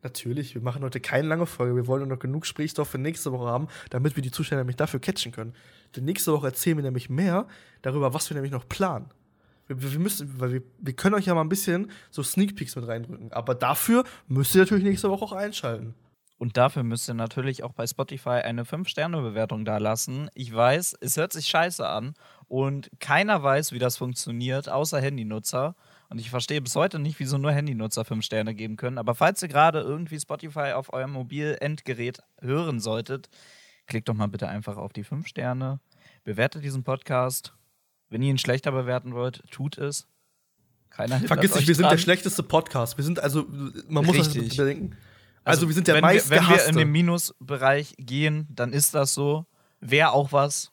Natürlich, 0.03 0.55
wir 0.55 0.63
machen 0.63 0.83
heute 0.83 1.01
keine 1.01 1.29
lange 1.29 1.47
Folge. 1.47 1.77
Wir 1.77 1.87
wollen 1.87 2.09
noch 2.09 2.19
genug 2.19 2.43
Gesprächsstoff 2.43 2.89
für 2.89 2.99
nächste 2.99 3.33
Woche 3.33 3.47
haben, 3.47 3.69
damit 3.91 4.17
wir 4.17 4.23
die 4.23 4.31
Zuschauer 4.31 4.59
nämlich 4.59 4.77
dafür 4.77 5.01
catchen 5.01 5.33
können. 5.33 5.55
Denn 5.95 6.05
nächste 6.05 6.33
Woche 6.33 6.49
erzählen 6.49 6.77
wir 6.77 6.85
nämlich 6.85 7.11
mehr 7.11 7.47
darüber, 7.83 8.15
was 8.15 8.31
wir 8.31 8.35
nämlich 8.35 8.53
noch 8.53 8.69
planen. 8.69 9.07
Wir, 9.69 9.93
wir, 9.93 9.99
müssen, 10.01 10.41
weil 10.41 10.53
wir, 10.53 10.63
wir 10.79 10.93
können 10.95 11.15
euch 11.15 11.27
ja 11.27 11.35
mal 11.35 11.43
ein 11.43 11.49
bisschen 11.49 11.91
so 12.11 12.23
Sneak 12.23 12.57
Peeks 12.57 12.75
mit 12.75 12.89
reindrücken. 12.89 13.33
Aber 13.33 13.55
dafür 13.55 14.05
müsst 14.27 14.55
ihr 14.55 14.63
natürlich 14.63 14.85
nächste 14.85 15.11
Woche 15.11 15.25
auch 15.25 15.33
einschalten. 15.33 15.95
Und 16.39 16.57
dafür 16.57 16.85
müsst 16.85 17.09
ihr 17.09 17.15
natürlich 17.15 17.65
auch 17.65 17.73
bei 17.73 17.87
Spotify 17.87 18.41
eine 18.45 18.63
5-Sterne-Bewertung 18.63 19.65
da 19.65 19.79
lassen. 19.79 20.31
Ich 20.35 20.55
weiß, 20.55 20.97
es 21.01 21.17
hört 21.17 21.33
sich 21.33 21.47
scheiße 21.47 21.87
an 21.87 22.15
und 22.47 22.91
keiner 23.01 23.43
weiß, 23.43 23.73
wie 23.73 23.81
das 23.81 23.97
funktioniert, 23.97 24.69
außer 24.69 25.01
Handynutzer. 25.01 25.75
Und 26.09 26.21
ich 26.21 26.31
verstehe 26.31 26.63
bis 26.63 26.77
heute 26.77 27.01
nicht, 27.01 27.19
wieso 27.19 27.39
nur 27.39 27.51
Handynutzer 27.51 28.05
5 28.05 28.25
Sterne 28.25 28.55
geben 28.55 28.77
können. 28.77 28.99
Aber 28.99 29.17
falls 29.17 29.43
ihr 29.43 29.49
gerade 29.49 29.81
irgendwie 29.81 30.19
Spotify 30.19 30.73
auf 30.73 30.93
eurem 30.93 31.13
Mobil-Endgerät 31.13 32.21
hören 32.41 32.79
solltet, 32.79 33.29
klickt 33.89 34.09
doch 34.09 34.15
mal 34.15 34.29
bitte 34.29 34.49
einfach 34.49 34.77
auf 34.77 34.93
die 34.93 35.05
5 35.05 35.27
Sterne, 35.27 35.81
bewertet 36.23 36.63
diesen 36.63 36.85
Podcast 36.85 37.58
wenn 38.11 38.23
ihr 38.23 38.31
ihn 38.31 38.39
schlechter 38.39 38.73
bewerten 38.73 39.15
wollt, 39.15 39.43
tut 39.51 39.79
es. 39.79 40.07
Keiner 40.91 41.21
Vergiss 41.21 41.55
nicht, 41.55 41.69
wir 41.69 41.75
sind 41.75 41.91
der 41.91 41.99
schlechteste 41.99 42.43
Podcast. 42.43 42.97
Wir 42.97 43.05
sind 43.05 43.21
also, 43.21 43.47
man 43.89 44.05
muss 44.05 44.17
Richtig. 44.17 44.49
das 44.49 44.57
bedenken. 44.57 44.97
Also, 45.45 45.61
also, 45.61 45.69
wir 45.69 45.75
sind 45.75 45.89
der 45.89 46.01
meist 46.01 46.31
Wenn 46.31 46.49
wir 46.49 46.67
in 46.67 46.77
den 46.77 46.91
Minusbereich 46.91 47.95
gehen, 47.99 48.47
dann 48.51 48.73
ist 48.73 48.95
das 48.95 49.15
so. 49.15 49.47
Wäre 49.81 50.13
auch 50.13 50.33
was. 50.33 50.71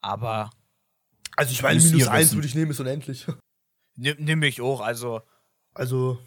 Aber. 0.00 0.50
Also, 1.36 1.52
ich 1.52 1.62
meine, 1.62 1.80
minus 1.80 2.08
eins 2.08 2.34
würde 2.34 2.46
ich 2.46 2.54
nehmen, 2.54 2.70
ist 2.70 2.80
unendlich. 2.80 3.26
Nimm, 3.96 4.16
nimm 4.18 4.42
ich 4.42 4.60
auch, 4.60 4.80
also. 4.80 5.20
Also. 5.74 6.18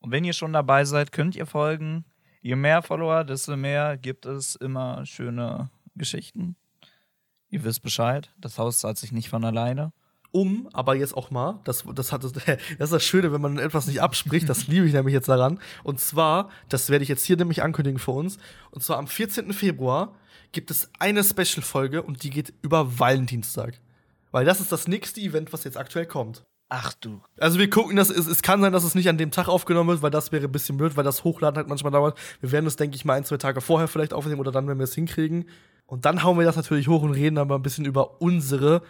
Und 0.00 0.12
wenn 0.12 0.24
ihr 0.24 0.32
schon 0.32 0.52
dabei 0.52 0.84
seid, 0.84 1.12
könnt 1.12 1.36
ihr 1.36 1.46
folgen. 1.46 2.04
Je 2.40 2.56
mehr 2.56 2.82
Follower, 2.82 3.24
desto 3.24 3.56
mehr 3.56 3.98
gibt 3.98 4.24
es 4.24 4.54
immer 4.54 5.04
schöne 5.04 5.70
Geschichten. 5.96 6.56
Ihr 7.50 7.64
wisst 7.64 7.82
Bescheid, 7.82 8.30
das 8.38 8.58
Haus 8.58 8.78
zahlt 8.78 8.98
sich 8.98 9.12
nicht 9.12 9.30
von 9.30 9.44
alleine. 9.44 9.92
Um, 10.30 10.68
aber 10.74 10.94
jetzt 10.94 11.16
auch 11.16 11.30
mal, 11.30 11.60
das, 11.64 11.84
das, 11.94 12.12
hat, 12.12 12.22
das 12.24 12.34
ist 12.34 12.92
das 12.92 13.04
Schöne, 13.04 13.32
wenn 13.32 13.40
man 13.40 13.58
etwas 13.58 13.86
nicht 13.86 14.02
abspricht, 14.02 14.48
das 14.48 14.66
liebe 14.66 14.86
ich 14.86 14.92
nämlich 14.92 15.14
jetzt 15.14 15.28
daran. 15.28 15.58
Und 15.84 16.00
zwar, 16.00 16.50
das 16.68 16.90
werde 16.90 17.02
ich 17.02 17.08
jetzt 17.08 17.24
hier 17.24 17.36
nämlich 17.36 17.62
ankündigen 17.62 17.98
für 17.98 18.10
uns. 18.10 18.36
Und 18.70 18.82
zwar 18.82 18.98
am 18.98 19.06
14. 19.06 19.52
Februar 19.54 20.14
gibt 20.52 20.70
es 20.70 20.90
eine 20.98 21.24
Special-Folge 21.24 22.02
und 22.02 22.22
die 22.22 22.30
geht 22.30 22.52
über 22.60 22.98
Valentinstag. 22.98 23.80
Weil 24.30 24.44
das 24.44 24.60
ist 24.60 24.70
das 24.70 24.86
nächste 24.86 25.20
Event, 25.20 25.52
was 25.54 25.64
jetzt 25.64 25.78
aktuell 25.78 26.06
kommt. 26.06 26.44
Ach 26.68 26.92
du. 26.92 27.22
Also 27.38 27.58
wir 27.58 27.70
gucken, 27.70 27.96
dass 27.96 28.10
es, 28.10 28.26
es 28.26 28.42
kann 28.42 28.60
sein, 28.60 28.74
dass 28.74 28.84
es 28.84 28.94
nicht 28.94 29.08
an 29.08 29.16
dem 29.16 29.30
Tag 29.30 29.48
aufgenommen 29.48 29.88
wird, 29.88 30.02
weil 30.02 30.10
das 30.10 30.32
wäre 30.32 30.44
ein 30.44 30.52
bisschen 30.52 30.76
blöd, 30.76 30.98
weil 30.98 31.04
das 31.04 31.24
Hochladen 31.24 31.56
halt 31.56 31.68
manchmal 31.68 31.92
dauert. 31.92 32.18
Wir 32.42 32.52
werden 32.52 32.66
es, 32.66 32.76
denke 32.76 32.96
ich, 32.96 33.06
mal 33.06 33.14
ein, 33.14 33.24
zwei 33.24 33.38
Tage 33.38 33.62
vorher 33.62 33.88
vielleicht 33.88 34.12
aufnehmen 34.12 34.40
oder 34.40 34.52
dann, 34.52 34.68
wenn 34.68 34.76
wir 34.76 34.84
es 34.84 34.94
hinkriegen. 34.94 35.46
Und 35.88 36.04
dann 36.04 36.22
hauen 36.22 36.38
wir 36.38 36.44
das 36.44 36.54
natürlich 36.54 36.86
hoch 36.86 37.02
und 37.02 37.10
reden 37.12 37.34
dann 37.34 37.48
mal 37.48 37.56
ein 37.56 37.62
bisschen 37.62 37.84
über 37.86 38.20
unsere 38.20 38.82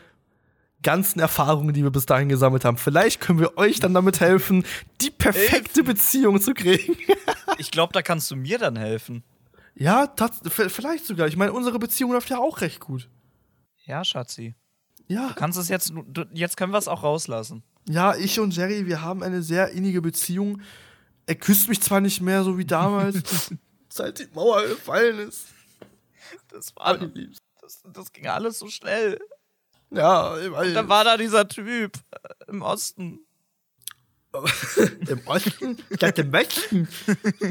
ganzen 0.83 1.21
Erfahrungen, 1.21 1.73
die 1.73 1.83
wir 1.83 1.91
bis 1.91 2.07
dahin 2.07 2.29
gesammelt 2.29 2.65
haben. 2.65 2.77
Vielleicht 2.77 3.21
können 3.21 3.39
wir 3.39 3.57
euch 3.57 3.81
dann 3.81 3.95
damit 3.95 4.21
helfen, 4.21 4.65
die 5.01 5.11
perfekte 5.11 5.83
Beziehung 5.85 6.41
zu 6.41 6.53
kriegen. 6.55 6.97
Ich 7.61 7.73
glaube, 7.73 7.93
da 7.93 8.03
kannst 8.03 8.31
du 8.31 8.37
mir 8.37 8.59
dann 8.59 8.77
helfen. 8.77 9.25
ja, 9.75 10.13
v- 10.45 10.69
vielleicht 10.69 11.07
sogar. 11.07 11.27
Ich 11.27 11.37
meine, 11.37 11.53
unsere 11.53 11.79
Beziehung 11.81 12.13
läuft 12.13 12.31
ja 12.31 12.39
auch 12.39 12.61
recht 12.61 12.79
gut. 12.79 13.09
Ja, 13.85 14.05
Schatzi. 14.05 14.55
Ja, 15.09 15.33
Kannst 15.35 15.59
es 15.59 15.69
jetzt, 15.69 15.93
du, 16.07 16.25
jetzt 16.35 16.57
können 16.57 16.73
wir 16.73 16.79
es 16.79 16.87
auch 16.87 17.03
rauslassen. 17.03 17.65
ja, 17.89 18.15
ich 18.15 18.39
und 18.39 18.55
Jerry, 18.55 18.87
wir 18.87 19.03
haben 19.03 19.23
eine 19.25 19.43
sehr 19.43 19.71
innige 19.71 20.01
Beziehung. 20.03 20.61
Er 21.27 21.35
küsst 21.35 21.69
mich 21.69 21.81
zwar 21.81 22.01
nicht 22.01 22.21
mehr 22.21 22.45
so 22.45 22.59
wie 22.59 22.65
damals, 22.67 23.51
seit 23.89 24.19
die 24.21 24.29
Mauer 24.35 24.63
gefallen 24.69 25.19
ist. 25.29 25.47
Das 26.49 26.75
war, 26.77 26.99
das, 27.61 27.83
das 27.93 28.13
ging 28.13 28.27
alles 28.27 28.59
so 28.59 28.69
schnell. 28.69 29.19
Ja, 29.91 30.39
ich 30.39 30.51
weiß. 30.51 30.75
Dann 30.75 30.89
war 30.89 31.05
da 31.05 31.17
dieser 31.17 31.49
Typ 31.49 31.97
äh, 32.11 32.51
im 32.51 32.63
Osten. 32.63 33.21
Im 35.09 35.27
Osten? 35.27 35.79
Ich 35.89 35.99
dachte 35.99 36.21
im 36.21 36.33
Westen. 36.33 36.87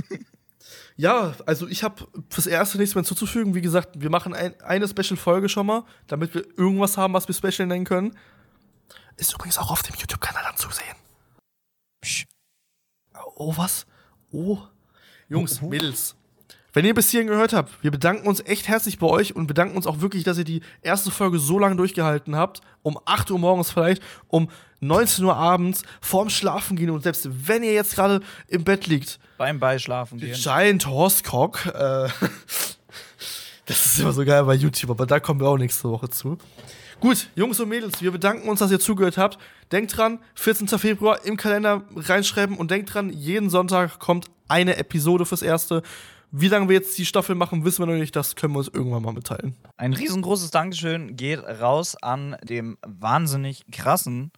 ja, 0.96 1.34
also 1.48 1.68
ich 1.68 1.84
habe 1.84 2.08
fürs 2.30 2.46
Erste 2.46 2.78
nichts 2.78 2.94
mehr 2.94 3.02
hinzuzufügen. 3.04 3.56
Wie 3.56 3.62
gesagt, 3.62 4.00
wir 4.00 4.12
machen 4.12 4.36
ein, 4.36 4.60
eine 4.62 4.88
Special-Folge 4.88 5.50
schon 5.50 5.66
mal, 5.66 5.86
damit 6.06 6.36
wir 6.36 6.46
irgendwas 6.56 6.96
haben, 6.96 7.14
was 7.14 7.28
wir 7.28 7.34
Special 7.34 7.68
nennen 7.68 7.84
können. 7.84 8.18
Ist 9.18 9.34
übrigens 9.34 9.58
auch 9.58 9.72
auf 9.72 9.82
dem 9.82 9.96
YouTube-Kanal 9.96 10.46
anzusehen. 10.46 10.96
Psch. 12.02 12.26
Oh, 13.36 13.58
was? 13.58 13.88
Oh. 14.32 14.60
Jungs, 15.30 15.60
Oh, 15.62 15.66
oh. 15.66 15.70
Mädels. 15.70 16.16
Wenn 16.78 16.86
ihr 16.86 16.94
bis 16.94 17.10
hierhin 17.10 17.28
gehört 17.28 17.54
habt, 17.54 17.72
wir 17.82 17.90
bedanken 17.90 18.28
uns 18.28 18.40
echt 18.46 18.68
herzlich 18.68 19.00
bei 19.00 19.08
euch 19.08 19.36
und 19.36 19.48
bedanken 19.48 19.76
uns 19.76 19.88
auch 19.88 20.00
wirklich, 20.00 20.24
dass 20.24 20.38
ihr 20.38 20.44
die 20.44 20.62
erste 20.84 21.10
Folge 21.10 21.40
so 21.40 21.58
lange 21.58 21.76
durchgehalten 21.76 22.36
habt. 22.36 22.62
Um 22.84 23.00
8 23.04 23.32
Uhr 23.32 23.40
morgens 23.40 23.72
vielleicht, 23.72 24.00
um 24.28 24.48
19 24.82 25.26
Uhr 25.26 25.36
abends, 25.36 25.82
vorm 26.02 26.30
Schlafen 26.30 26.78
gehen 26.78 26.92
und 26.92 27.02
selbst 27.02 27.28
wenn 27.48 27.64
ihr 27.64 27.74
jetzt 27.74 27.96
gerade 27.96 28.22
im 28.48 28.64
Bett 28.64 28.86
liegt, 28.86 29.18
Beim 29.40 29.60
Beischlafen 29.60 30.20
gehen. 30.20 30.36
Giant 30.36 30.86
Horse 30.86 31.24
Cock, 31.24 31.66
äh, 31.66 32.10
das 33.66 33.86
ist 33.88 34.00
immer 34.00 34.14
so 34.14 34.24
geil 34.24 34.44
bei 34.44 34.54
YouTube, 34.54 34.92
aber 34.92 35.08
da 35.08 35.20
kommen 35.20 35.40
wir 35.40 35.48
auch 35.48 35.58
nächste 35.58 35.90
Woche 35.90 36.10
zu. 36.10 36.38
Gut, 37.00 37.32
Jungs 37.34 37.60
und 37.60 37.70
Mädels, 37.70 38.04
wir 38.04 38.12
bedanken 38.12 38.48
uns, 38.48 38.60
dass 38.60 38.70
ihr 38.70 38.80
zugehört 38.80 39.18
habt. 39.18 39.40
Denkt 39.72 39.98
dran, 39.98 40.20
14. 40.36 40.68
Februar 40.68 41.26
im 41.26 41.38
Kalender 41.38 41.82
reinschreiben 41.96 42.56
und 42.56 42.70
denkt 42.70 42.94
dran, 42.94 43.10
jeden 43.10 43.50
Sonntag 43.50 43.98
kommt 43.98 44.28
eine 44.48 44.78
Episode 44.78 45.26
fürs 45.26 45.42
Erste. 45.42 45.82
Wie 46.32 46.50
lange 46.50 46.68
wir 46.68 46.76
jetzt 46.76 46.98
die 46.98 47.06
Staffel 47.06 47.36
machen, 47.36 47.64
wissen 47.64 47.80
wir 47.80 47.94
noch 47.94 48.00
nicht. 48.00 48.16
Das 48.16 48.36
können 48.36 48.54
wir 48.54 48.60
uns 48.60 48.68
irgendwann 48.68 49.04
mal 49.04 49.14
mitteilen. 49.14 49.56
Ein 49.78 49.94
riesengroßes 49.94 50.52
Dankeschön 50.52 51.16
geht 51.16 51.40
raus 51.40 51.96
an 51.96 52.36
dem 52.44 52.78
wahnsinnig 52.86 53.66
krassen 53.72 54.32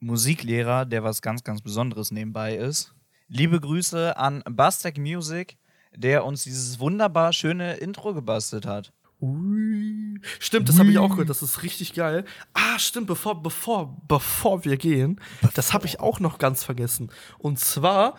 Musiklehrer, 0.00 0.84
der 0.84 1.02
was 1.02 1.22
ganz, 1.22 1.44
ganz 1.44 1.62
Besonderes 1.62 2.10
nebenbei 2.10 2.56
ist. 2.56 2.94
Liebe 3.28 3.58
Grüße 3.58 4.16
an 4.18 4.42
Bastek 4.48 4.98
Music, 4.98 5.56
der 5.94 6.26
uns 6.26 6.44
dieses 6.44 6.78
wunderbar 6.78 7.32
schöne 7.32 7.76
Intro 7.76 8.12
gebastelt 8.12 8.66
hat. 8.66 8.92
Ui. 9.20 10.20
Stimmt, 10.38 10.68
das 10.68 10.78
habe 10.78 10.90
ich 10.90 10.98
auch 10.98 11.08
gehört. 11.10 11.30
Das 11.30 11.42
ist 11.42 11.62
richtig 11.62 11.94
geil. 11.94 12.24
Ah, 12.52 12.78
stimmt, 12.78 13.06
bevor, 13.06 13.42
bevor, 13.42 13.96
bevor 14.06 14.64
wir 14.66 14.76
gehen, 14.76 15.20
das 15.54 15.72
habe 15.72 15.86
ich 15.86 16.00
auch 16.00 16.20
noch 16.20 16.38
ganz 16.38 16.64
vergessen. 16.64 17.10
Und 17.38 17.58
zwar 17.58 18.16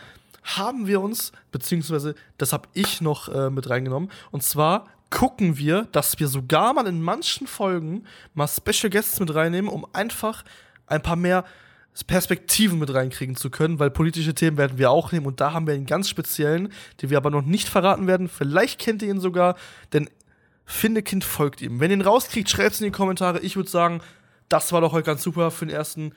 haben 0.56 0.88
wir 0.88 1.02
uns, 1.02 1.32
beziehungsweise 1.52 2.16
das 2.38 2.54
habe 2.54 2.68
ich 2.74 3.02
noch 3.02 3.30
äh, 3.30 3.50
mit 3.50 3.70
reingenommen, 3.70 4.12
und 4.32 4.44
zwar 4.44 4.88
gucken 5.10 5.58
wir, 5.58 5.88
dass 5.92 6.20
wir 6.20 6.28
sogar 6.28 6.74
mal 6.74 6.88
in 6.88 7.02
manchen 7.02 7.48
Folgen 7.48 8.04
mal 8.34 8.48
Special 8.48 8.90
Guests 8.90 9.20
mit 9.20 9.34
reinnehmen, 9.34 9.70
um 9.70 9.86
einfach 9.94 10.44
ein 10.86 11.02
paar 11.02 11.16
mehr 11.16 11.46
Perspektiven 12.06 12.78
mit 12.78 12.94
reinkriegen 12.94 13.36
zu 13.36 13.50
können, 13.50 13.80
weil 13.80 13.90
politische 13.90 14.36
Themen 14.36 14.58
werden 14.58 14.78
wir 14.78 14.92
auch 14.92 15.12
nehmen 15.12 15.26
und 15.26 15.42
da 15.42 15.54
haben 15.54 15.66
wir 15.66 15.74
einen 15.74 15.88
ganz 15.88 16.10
speziellen, 16.10 16.72
den 17.02 17.10
wir 17.10 17.18
aber 17.18 17.32
noch 17.32 17.42
nicht 17.42 17.68
verraten 17.68 18.06
werden. 18.06 18.30
Vielleicht 18.30 18.80
kennt 18.80 19.02
ihr 19.02 19.10
ihn 19.10 19.20
sogar, 19.20 19.56
denn 19.94 20.10
Findekind 20.66 21.24
folgt 21.24 21.62
ihm. 21.62 21.80
Wenn 21.80 21.90
ihr 21.90 21.98
ihn 21.98 22.02
rauskriegt, 22.02 22.50
schreibt 22.50 22.74
es 22.74 22.82
in 22.82 22.86
die 22.86 22.92
Kommentare. 22.92 23.40
Ich 23.40 23.56
würde 23.56 23.70
sagen, 23.70 24.02
das 24.50 24.72
war 24.74 24.82
doch 24.82 24.92
heute 24.92 25.06
ganz 25.06 25.24
super 25.24 25.50
für 25.50 25.66
den 25.66 25.76
ersten. 25.76 26.14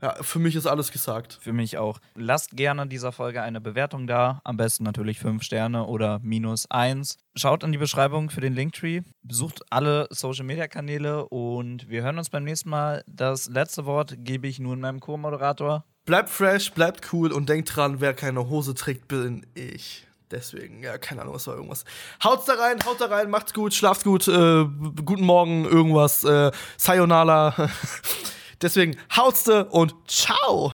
Ja, 0.00 0.14
für 0.20 0.38
mich 0.38 0.54
ist 0.54 0.66
alles 0.66 0.92
gesagt. 0.92 1.38
Für 1.40 1.52
mich 1.52 1.76
auch. 1.76 1.98
Lasst 2.14 2.52
gerne 2.52 2.86
dieser 2.86 3.10
Folge 3.10 3.42
eine 3.42 3.60
Bewertung 3.60 4.06
da. 4.06 4.40
Am 4.44 4.56
besten 4.56 4.84
natürlich 4.84 5.18
5 5.18 5.42
Sterne 5.42 5.86
oder 5.86 6.20
minus 6.22 6.70
1. 6.70 7.18
Schaut 7.34 7.64
in 7.64 7.72
die 7.72 7.78
Beschreibung 7.78 8.30
für 8.30 8.40
den 8.40 8.54
Linktree. 8.54 9.02
Besucht 9.22 9.62
alle 9.70 10.06
Social 10.10 10.44
Media 10.44 10.68
Kanäle 10.68 11.28
und 11.28 11.88
wir 11.88 12.02
hören 12.02 12.18
uns 12.18 12.30
beim 12.30 12.44
nächsten 12.44 12.70
Mal. 12.70 13.02
Das 13.08 13.48
letzte 13.48 13.86
Wort 13.86 14.14
gebe 14.18 14.46
ich 14.46 14.60
nun 14.60 14.80
meinem 14.80 15.00
Co-Moderator. 15.00 15.84
Bleibt 16.04 16.30
fresh, 16.30 16.72
bleibt 16.72 17.12
cool 17.12 17.32
und 17.32 17.48
denkt 17.48 17.74
dran, 17.74 18.00
wer 18.00 18.14
keine 18.14 18.48
Hose 18.48 18.74
trägt, 18.74 19.08
bin 19.08 19.46
ich. 19.54 20.06
Deswegen, 20.30 20.82
ja, 20.82 20.98
keine 20.98 21.22
Ahnung, 21.22 21.34
was 21.34 21.46
war 21.46 21.54
irgendwas. 21.54 21.84
Haut's 22.22 22.44
da 22.44 22.54
rein, 22.54 22.78
haut 22.84 23.00
da 23.00 23.06
rein, 23.06 23.30
macht's 23.30 23.54
gut, 23.54 23.74
schlaft 23.74 24.04
gut, 24.04 24.28
äh, 24.28 24.64
guten 25.04 25.24
Morgen, 25.24 25.64
irgendwas, 25.64 26.22
äh, 26.24 26.50
Sayonara. 26.76 27.70
Deswegen, 28.60 28.96
haut's 29.16 29.44
da 29.44 29.62
und 29.62 29.94
ciao! 30.08 30.66